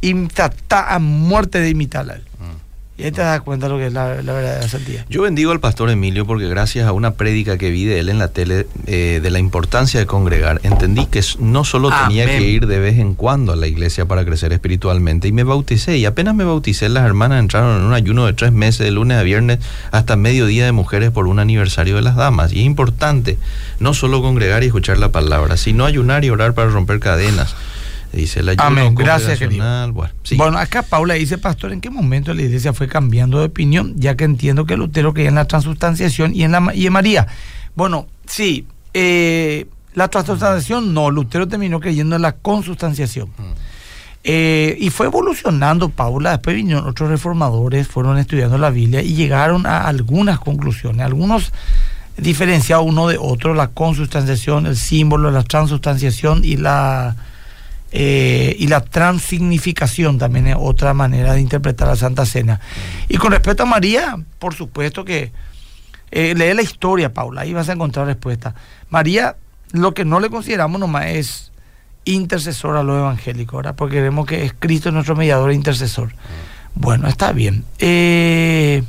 Y 0.00 0.14
trata 0.28 0.94
a 0.94 0.98
muerte 0.98 1.60
de 1.60 1.70
imitarla 1.70 2.14
a 2.14 2.16
él. 2.16 2.29
Y 3.00 3.04
ahí 3.04 3.12
te 3.12 3.22
das 3.22 3.40
cuenta 3.40 3.66
de 3.66 3.72
lo 3.72 3.78
que 3.78 3.86
es 3.86 3.92
la, 3.94 4.20
la 4.22 4.32
verdadera 4.34 4.68
santidad. 4.68 5.06
Yo 5.08 5.22
bendigo 5.22 5.52
al 5.52 5.60
pastor 5.60 5.88
Emilio 5.88 6.26
porque 6.26 6.46
gracias 6.48 6.86
a 6.86 6.92
una 6.92 7.14
prédica 7.14 7.56
que 7.56 7.70
vi 7.70 7.86
de 7.86 7.98
él 7.98 8.10
en 8.10 8.18
la 8.18 8.28
tele 8.28 8.66
eh, 8.86 9.20
de 9.22 9.30
la 9.30 9.38
importancia 9.38 9.98
de 9.98 10.04
congregar, 10.04 10.60
entendí 10.64 11.06
que 11.06 11.22
no 11.38 11.64
solo 11.64 11.88
tenía 11.88 12.24
Amén. 12.24 12.38
que 12.38 12.48
ir 12.48 12.66
de 12.66 12.78
vez 12.78 12.98
en 12.98 13.14
cuando 13.14 13.54
a 13.54 13.56
la 13.56 13.66
iglesia 13.66 14.04
para 14.04 14.26
crecer 14.26 14.52
espiritualmente 14.52 15.28
y 15.28 15.32
me 15.32 15.44
bauticé 15.44 15.96
y 15.96 16.04
apenas 16.04 16.34
me 16.34 16.44
bauticé 16.44 16.90
las 16.90 17.06
hermanas 17.06 17.40
entraron 17.40 17.78
en 17.78 17.86
un 17.86 17.94
ayuno 17.94 18.26
de 18.26 18.34
tres 18.34 18.52
meses 18.52 18.80
de 18.80 18.90
lunes 18.90 19.16
a 19.16 19.22
viernes 19.22 19.60
hasta 19.92 20.16
mediodía 20.16 20.66
de 20.66 20.72
mujeres 20.72 21.10
por 21.10 21.26
un 21.26 21.38
aniversario 21.38 21.96
de 21.96 22.02
las 22.02 22.16
damas 22.16 22.52
y 22.52 22.60
es 22.60 22.66
importante 22.66 23.38
no 23.78 23.94
solo 23.94 24.20
congregar 24.20 24.62
y 24.62 24.66
escuchar 24.66 24.98
la 24.98 25.10
palabra, 25.10 25.56
sino 25.56 25.86
ayunar 25.86 26.24
y 26.26 26.30
orar 26.30 26.52
para 26.52 26.68
romper 26.68 27.00
cadenas. 27.00 27.54
Dice 28.12 28.40
ayuno 28.40 28.54
Amén. 28.58 28.94
Gracias, 28.94 29.38
querido. 29.38 29.92
Bueno, 29.92 30.12
sí. 30.22 30.36
Bueno, 30.36 30.58
acá 30.58 30.82
Paula 30.82 31.14
dice, 31.14 31.38
pastor, 31.38 31.72
¿en 31.72 31.80
qué 31.80 31.90
momento 31.90 32.34
la 32.34 32.42
iglesia 32.42 32.72
fue 32.72 32.88
cambiando 32.88 33.38
de 33.38 33.46
opinión? 33.46 33.94
Ya 33.96 34.16
que 34.16 34.24
entiendo 34.24 34.66
que 34.66 34.76
Lutero 34.76 35.14
creía 35.14 35.28
en 35.28 35.36
la 35.36 35.46
transustanciación 35.46 36.34
y 36.34 36.42
en, 36.42 36.52
la, 36.52 36.74
y 36.74 36.86
en 36.86 36.92
María. 36.92 37.28
Bueno, 37.76 38.08
sí, 38.26 38.66
eh, 38.94 39.66
la 39.94 40.08
transustanciación 40.08 40.92
no, 40.92 41.10
Lutero 41.10 41.46
terminó 41.46 41.78
creyendo 41.78 42.16
en 42.16 42.22
la 42.22 42.32
consustanciación. 42.32 43.28
Mm. 43.28 43.52
Eh, 44.22 44.76
y 44.78 44.90
fue 44.90 45.06
evolucionando 45.06 45.88
Paula, 45.88 46.32
después 46.32 46.54
vinieron 46.54 46.86
otros 46.86 47.08
reformadores, 47.08 47.88
fueron 47.88 48.18
estudiando 48.18 48.58
la 48.58 48.68
Biblia 48.68 49.00
y 49.00 49.14
llegaron 49.14 49.66
a 49.66 49.86
algunas 49.86 50.38
conclusiones, 50.38 51.06
algunos 51.06 51.52
diferenciados 52.18 52.84
uno 52.86 53.08
de 53.08 53.16
otro, 53.18 53.54
la 53.54 53.68
consustanciación, 53.68 54.66
el 54.66 54.76
símbolo, 54.76 55.30
la 55.30 55.42
transustanciación 55.42 56.44
y 56.44 56.58
la 56.58 57.16
eh, 57.92 58.54
y 58.58 58.68
la 58.68 58.82
transignificación 58.82 60.18
también 60.18 60.46
es 60.46 60.56
otra 60.58 60.94
manera 60.94 61.34
de 61.34 61.40
interpretar 61.40 61.88
la 61.88 61.96
Santa 61.96 62.24
Cena. 62.26 62.60
Y 63.08 63.16
con 63.16 63.32
respecto 63.32 63.64
a 63.64 63.66
María, 63.66 64.16
por 64.38 64.54
supuesto 64.54 65.04
que 65.04 65.32
eh, 66.10 66.34
lee 66.36 66.54
la 66.54 66.62
historia, 66.62 67.12
Paula, 67.12 67.42
ahí 67.42 67.52
vas 67.52 67.68
a 67.68 67.72
encontrar 67.72 68.06
respuesta. 68.06 68.54
María, 68.88 69.36
lo 69.72 69.94
que 69.94 70.04
no 70.04 70.20
le 70.20 70.30
consideramos 70.30 70.80
nomás 70.80 71.06
es 71.06 71.52
intercesor 72.04 72.76
a 72.76 72.82
lo 72.82 72.98
evangélico, 72.98 73.56
¿verdad? 73.58 73.74
Porque 73.76 74.00
vemos 74.00 74.26
que 74.26 74.44
es 74.44 74.54
Cristo 74.58 74.90
nuestro 74.90 75.16
mediador 75.16 75.50
e 75.50 75.54
intercesor. 75.54 76.12
Bueno, 76.74 77.08
está 77.08 77.32
bien. 77.32 77.64
Eh, 77.78 78.82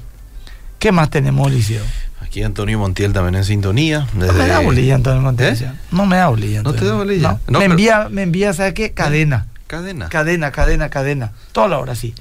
¿Qué 0.79 0.91
más 0.91 1.09
tenemos, 1.09 1.47
Eliseo? 1.51 1.83
Aquí 2.31 2.43
Antonio 2.43 2.79
Montiel 2.79 3.11
también 3.11 3.35
en 3.35 3.43
sintonía. 3.43 4.07
No 4.13 4.31
me 4.31 4.47
da 4.47 4.59
bolilla, 4.61 4.95
Antonio 4.95 5.21
Montes. 5.21 5.63
¿Eh? 5.63 5.71
No 5.91 6.05
me 6.05 6.15
da 6.15 6.29
bolilla. 6.29 6.63
¿No 6.63 6.71
te 6.71 6.77
Antonio. 6.77 6.93
da 6.93 6.97
bolilla? 6.99 7.27
No. 7.27 7.39
No, 7.47 7.59
me, 7.59 7.65
pero- 7.65 7.71
envía, 7.73 8.07
me 8.09 8.21
envía, 8.21 8.53
¿sabes 8.53 8.73
qué? 8.73 8.91
Cadena. 8.93 9.47
Cadena. 9.67 10.07
Cadena, 10.07 10.49
cadena, 10.51 10.89
cadena. 10.89 11.33
Toda 11.51 11.67
la 11.67 11.79
hora, 11.79 11.93
sí. 11.93 12.13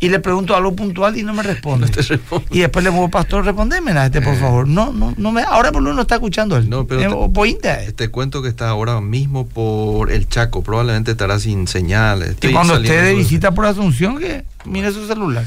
Y 0.00 0.10
le 0.10 0.18
pregunto 0.20 0.54
algo 0.54 0.76
puntual 0.76 1.16
y 1.16 1.22
no 1.22 1.32
me 1.32 1.42
responde. 1.42 1.86
No 1.86 1.92
te 1.92 2.02
responde. 2.02 2.44
Y 2.50 2.58
después 2.60 2.84
le 2.84 2.90
digo, 2.90 3.08
pastor, 3.08 3.46
respondeme 3.46 3.92
a 3.92 4.04
este, 4.04 4.20
por 4.20 4.34
Eh. 4.34 4.38
favor. 4.38 4.68
No, 4.68 4.92
no, 4.92 5.14
no 5.16 5.32
me. 5.32 5.40
Ahora 5.40 5.72
por 5.72 5.80
lo 5.80 5.84
menos 5.84 5.96
no 5.96 6.02
está 6.02 6.16
escuchando 6.16 6.58
él. 6.58 6.68
No, 6.68 6.86
pero 6.86 7.00
Eh, 7.00 7.30
te- 7.32 7.48
internet. 7.48 7.96
Te 7.96 8.08
cuento 8.10 8.42
que 8.42 8.50
está 8.50 8.68
ahora 8.68 9.00
mismo 9.00 9.46
por 9.46 10.12
el 10.12 10.28
Chaco, 10.28 10.62
probablemente 10.62 11.12
estará 11.12 11.38
sin 11.40 11.68
señales. 11.68 12.36
Y 12.42 12.52
cuando 12.52 12.76
esté 12.76 13.00
de 13.00 13.14
visita 13.14 13.52
por 13.52 13.64
Asunción, 13.64 14.18
que 14.18 14.44
mire 14.66 14.92
su 14.92 15.06
celular. 15.06 15.44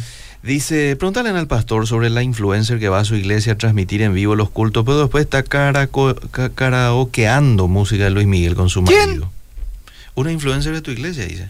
Dice, 0.47 0.95
pregúntale 0.95 1.29
al 1.29 1.47
pastor 1.47 1.87
sobre 1.87 2.09
la 2.09 2.23
influencer 2.23 2.79
que 2.79 2.87
va 2.87 2.99
a 2.99 3.03
su 3.05 3.15
iglesia 3.15 3.53
a 3.53 3.57
transmitir 3.57 4.01
en 4.01 4.13
vivo 4.13 4.33
los 4.33 4.49
cultos, 4.49 4.85
pero 4.85 4.97
después 5.01 5.25
está 5.25 5.43
caraco- 5.43 6.15
ca- 6.31 6.49
karaokeando 6.49 7.67
música 7.67 8.05
de 8.05 8.11
Luis 8.11 8.27
Miguel 8.27 8.55
con 8.55 8.69
su 8.69 8.81
¿Quién? 8.85 9.09
marido. 9.09 9.31
Una 10.15 10.31
influencer 10.31 10.73
de 10.73 10.81
tu 10.81 10.91
iglesia, 10.91 11.25
dice. 11.25 11.49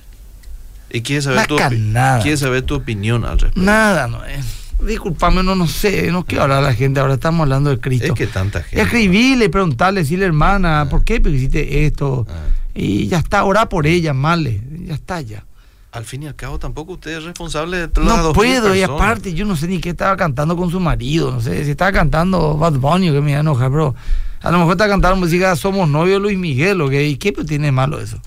Y 0.91 1.01
quiere 1.01 1.21
saber, 1.21 1.45
tu, 1.45 1.57
opi- 1.59 2.21
quiere 2.23 2.37
saber 2.37 2.63
tu 2.63 2.73
opinión 2.73 3.23
al 3.23 3.37
respecto. 3.37 3.61
Nada, 3.61 4.07
no 4.07 4.25
es. 4.25 4.43
Disculpame, 4.83 5.43
no, 5.43 5.53
no 5.55 5.67
sé, 5.67 6.11
no 6.11 6.25
quiero 6.25 6.43
hablar 6.43 6.59
a 6.63 6.67
la 6.69 6.73
gente, 6.73 6.99
ahora 6.99 7.13
estamos 7.15 7.41
hablando 7.41 7.69
de 7.69 7.79
Cristo. 7.79 8.07
Es 8.07 8.13
que 8.13 8.25
tanta 8.25 8.63
gente. 8.63 8.81
Escribirle, 8.81 9.49
preguntarle, 9.49 10.01
decirle, 10.01 10.25
hermana, 10.25 10.81
Ah. 10.81 10.89
¿por 10.89 11.03
qué 11.03 11.21
hiciste 11.23 11.85
esto? 11.85 12.25
Ah. 12.29 12.33
Y 12.73 13.07
ya 13.07 13.19
está, 13.19 13.43
orá 13.43 13.69
por 13.69 13.85
ella, 13.85 14.13
male, 14.13 14.59
ya 14.85 14.95
está 14.95 15.21
ya. 15.21 15.43
Al 15.91 16.03
fin 16.05 16.23
y 16.23 16.27
al 16.27 16.35
cabo, 16.35 16.59
tampoco 16.59 16.93
usted 16.93 17.17
es 17.17 17.23
responsable 17.23 17.77
de 17.77 17.87
todas 17.87 18.09
las 18.09 18.17
No 18.17 18.23
dos 18.23 18.33
puedo, 18.33 18.75
y 18.75 18.81
aparte, 18.83 19.33
yo 19.33 19.45
no 19.45 19.55
sé 19.55 19.67
ni 19.67 19.79
qué 19.79 19.89
estaba 19.91 20.15
cantando 20.17 20.55
con 20.57 20.69
su 20.69 20.79
marido, 20.79 21.31
no 21.31 21.41
sé, 21.41 21.63
si 21.65 21.71
estaba 21.71 21.91
cantando 21.91 22.57
Bad 22.57 22.73
Bunny, 22.73 23.11
que 23.11 23.21
me 23.21 23.31
iba 23.31 23.37
a 23.37 23.41
enojar, 23.41 23.71
pero 23.71 23.95
a 24.41 24.51
lo 24.51 24.57
mejor 24.59 24.73
está 24.73 24.87
cantando 24.87 25.15
música 25.15 25.55
Somos 25.55 25.87
Novios 25.89 26.21
Luis 26.21 26.37
Miguel, 26.37 26.81
¿o 26.81 26.89
qué? 26.89 27.07
¿Y 27.07 27.17
qué 27.17 27.31
tiene 27.31 27.71
malo 27.71 27.99
eso? 27.99 28.19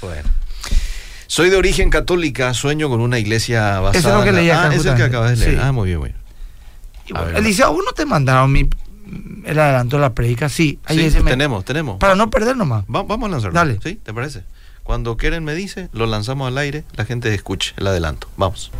Bueno. 0.00 0.28
Soy 1.28 1.50
de 1.50 1.56
origen 1.56 1.90
católica, 1.90 2.54
sueño 2.54 2.88
con 2.88 3.00
una 3.00 3.18
iglesia 3.18 3.78
basada 3.80 3.98
Eso 3.98 4.08
es 4.10 4.14
lo 4.16 4.22
que 4.22 4.28
en 4.30 4.34
la- 4.36 4.40
leí 4.40 4.50
acá, 4.50 4.68
Ah, 4.70 4.74
es 4.74 4.86
el 4.86 4.94
que 4.94 5.02
acabas 5.02 5.30
de 5.30 5.36
leer. 5.36 5.50
Sí. 5.54 5.60
Ah, 5.62 5.72
muy 5.72 5.86
bien, 5.88 5.98
muy 5.98 6.08
bien. 6.10 6.20
Y 7.08 7.16
A 7.16 7.20
bueno, 7.22 7.38
Eliseo, 7.38 7.72
¿vos 7.72 7.84
no 7.84 7.92
te 7.92 8.06
mandaron 8.06 8.50
mi, 8.50 8.68
el 9.44 9.58
adelanto 9.58 9.96
de 9.96 10.02
la 10.02 10.14
predica? 10.14 10.48
Sí, 10.48 10.78
ahí 10.86 11.10
Sí, 11.10 11.18
tenemos, 11.22 11.64
tenemos. 11.64 11.98
Para 11.98 12.14
no 12.14 12.30
perder 12.30 12.56
nomás. 12.56 12.84
Va- 12.84 13.02
vamos 13.02 13.28
a 13.28 13.32
lanzarlo. 13.32 13.54
Dale. 13.54 13.78
¿Sí? 13.82 13.96
¿Te 14.02 14.14
parece? 14.14 14.44
Cuando 14.86 15.16
Keren 15.16 15.42
me 15.42 15.54
dice, 15.56 15.88
lo 15.92 16.06
lanzamos 16.06 16.46
al 16.46 16.58
aire, 16.58 16.84
la 16.94 17.04
gente 17.04 17.34
escuche 17.34 17.74
el 17.76 17.88
adelanto. 17.88 18.28
Vamos. 18.36 18.70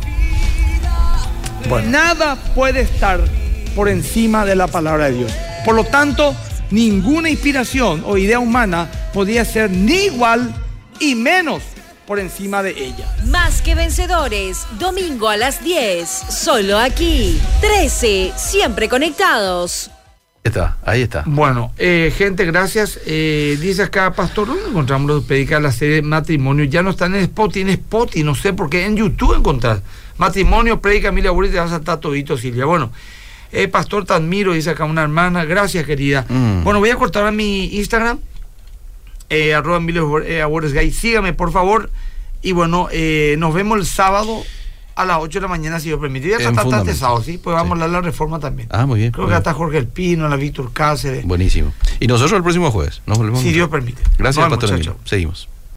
Nada 1.85 2.37
puede 2.55 2.79
estar 2.79 3.19
por 3.75 3.89
encima 3.89 4.45
de 4.45 4.55
la 4.55 4.67
palabra 4.67 5.09
de 5.09 5.17
Dios. 5.17 5.33
Por 5.65 5.75
lo 5.75 5.83
tanto, 5.83 6.33
ninguna 6.71 7.29
inspiración 7.29 8.03
o 8.05 8.17
idea 8.17 8.39
humana 8.39 8.89
podía 9.13 9.43
ser 9.43 9.69
ni 9.69 10.05
igual 10.05 10.55
y 11.01 11.13
menos 11.13 11.61
por 12.05 12.19
encima 12.19 12.63
de 12.63 12.71
ella. 12.71 13.13
Más 13.25 13.61
que 13.61 13.75
vencedores, 13.75 14.65
domingo 14.79 15.27
a 15.27 15.35
las 15.35 15.61
10, 15.61 16.07
solo 16.07 16.79
aquí. 16.79 17.37
13, 17.59 18.31
siempre 18.37 18.87
conectados. 18.87 19.91
Está, 20.47 20.77
ahí 20.83 21.01
está. 21.01 21.23
Bueno, 21.25 21.71
eh, 21.77 22.13
gente, 22.15 22.45
gracias. 22.45 22.99
Eh, 23.05 23.57
dice 23.61 23.83
acá, 23.83 24.13
Pastor, 24.13 24.47
¿dónde 24.47 24.69
encontramos 24.69 25.07
los 25.07 25.23
predicas 25.23 25.61
la 25.61 25.71
serie 25.71 26.01
Matrimonio? 26.01 26.65
Ya 26.65 26.81
no 26.81 26.89
están 26.89 27.15
en 27.15 27.21
Spotify, 27.21 27.61
en 27.61 27.69
Spotify, 27.69 28.23
no 28.23 28.35
sé 28.35 28.53
por 28.53 28.69
qué, 28.69 28.85
en 28.85 28.97
YouTube 28.97 29.35
encontrar. 29.35 29.81
Matrimonio, 30.17 30.81
predica 30.81 31.09
Emilia 31.09 31.31
Burri, 31.31 31.49
te 31.49 31.57
vas 31.57 31.67
a 31.67 31.75
saltar 31.75 31.99
todito, 31.99 32.37
Silvia. 32.37 32.65
Bueno, 32.65 32.91
eh, 33.51 33.67
Pastor, 33.67 34.05
te 34.05 34.13
admiro, 34.13 34.53
dice 34.53 34.71
acá 34.71 34.85
una 34.85 35.03
hermana. 35.03 35.45
Gracias, 35.45 35.85
querida. 35.85 36.25
Mm. 36.27 36.63
Bueno, 36.63 36.79
voy 36.79 36.89
a 36.89 36.95
cortar 36.95 37.25
a 37.25 37.31
mi 37.31 37.65
Instagram, 37.77 38.19
eh, 39.29 39.53
arroba 39.53 39.77
Emilio 39.77 40.19
eh. 40.23 40.91
Sígame, 40.91 41.33
por 41.33 41.51
favor. 41.51 41.89
Y 42.41 42.51
bueno, 42.51 42.87
eh, 42.91 43.35
nos 43.39 43.53
vemos 43.53 43.79
el 43.79 43.85
sábado 43.85 44.43
a 44.97 45.05
las 45.05 45.17
8 45.19 45.39
de 45.39 45.41
la 45.43 45.47
mañana, 45.47 45.79
si 45.79 45.87
Dios 45.87 45.99
permite. 45.99 46.29
Ya 46.29 46.37
está 46.37 46.77
este 46.79 46.93
sábado, 46.93 47.21
¿sí? 47.23 47.37
Pues 47.37 47.53
vamos 47.53 47.67
Sí. 47.77 47.81
a 47.81 47.85
hablar 47.85 47.89
de 47.89 47.93
la 47.93 48.01
reforma 48.01 48.39
también. 48.39 48.67
Ah, 48.71 48.85
muy 48.85 48.99
bien. 48.99 49.11
Creo 49.11 49.23
muy 49.25 49.29
que 49.29 49.33
bien. 49.33 49.37
hasta 49.37 49.53
Jorge 49.53 49.77
El 49.77 49.87
Pino, 49.87 50.27
la 50.27 50.35
Víctor 50.35 50.71
Cáceres. 50.73 51.25
Buenísimo. 51.25 51.73
Y 51.99 52.07
nosotros 52.07 52.33
el 52.37 52.43
próximo 52.43 52.71
jueves. 52.71 53.01
Nos 53.05 53.17
volvemos. 53.17 53.41
Si. 53.41 53.51
Dios 53.53 53.69
permite. 53.69 54.01
Gracias, 54.17 54.49
Pastor. 54.49 54.95
Seguimos. 55.05 55.49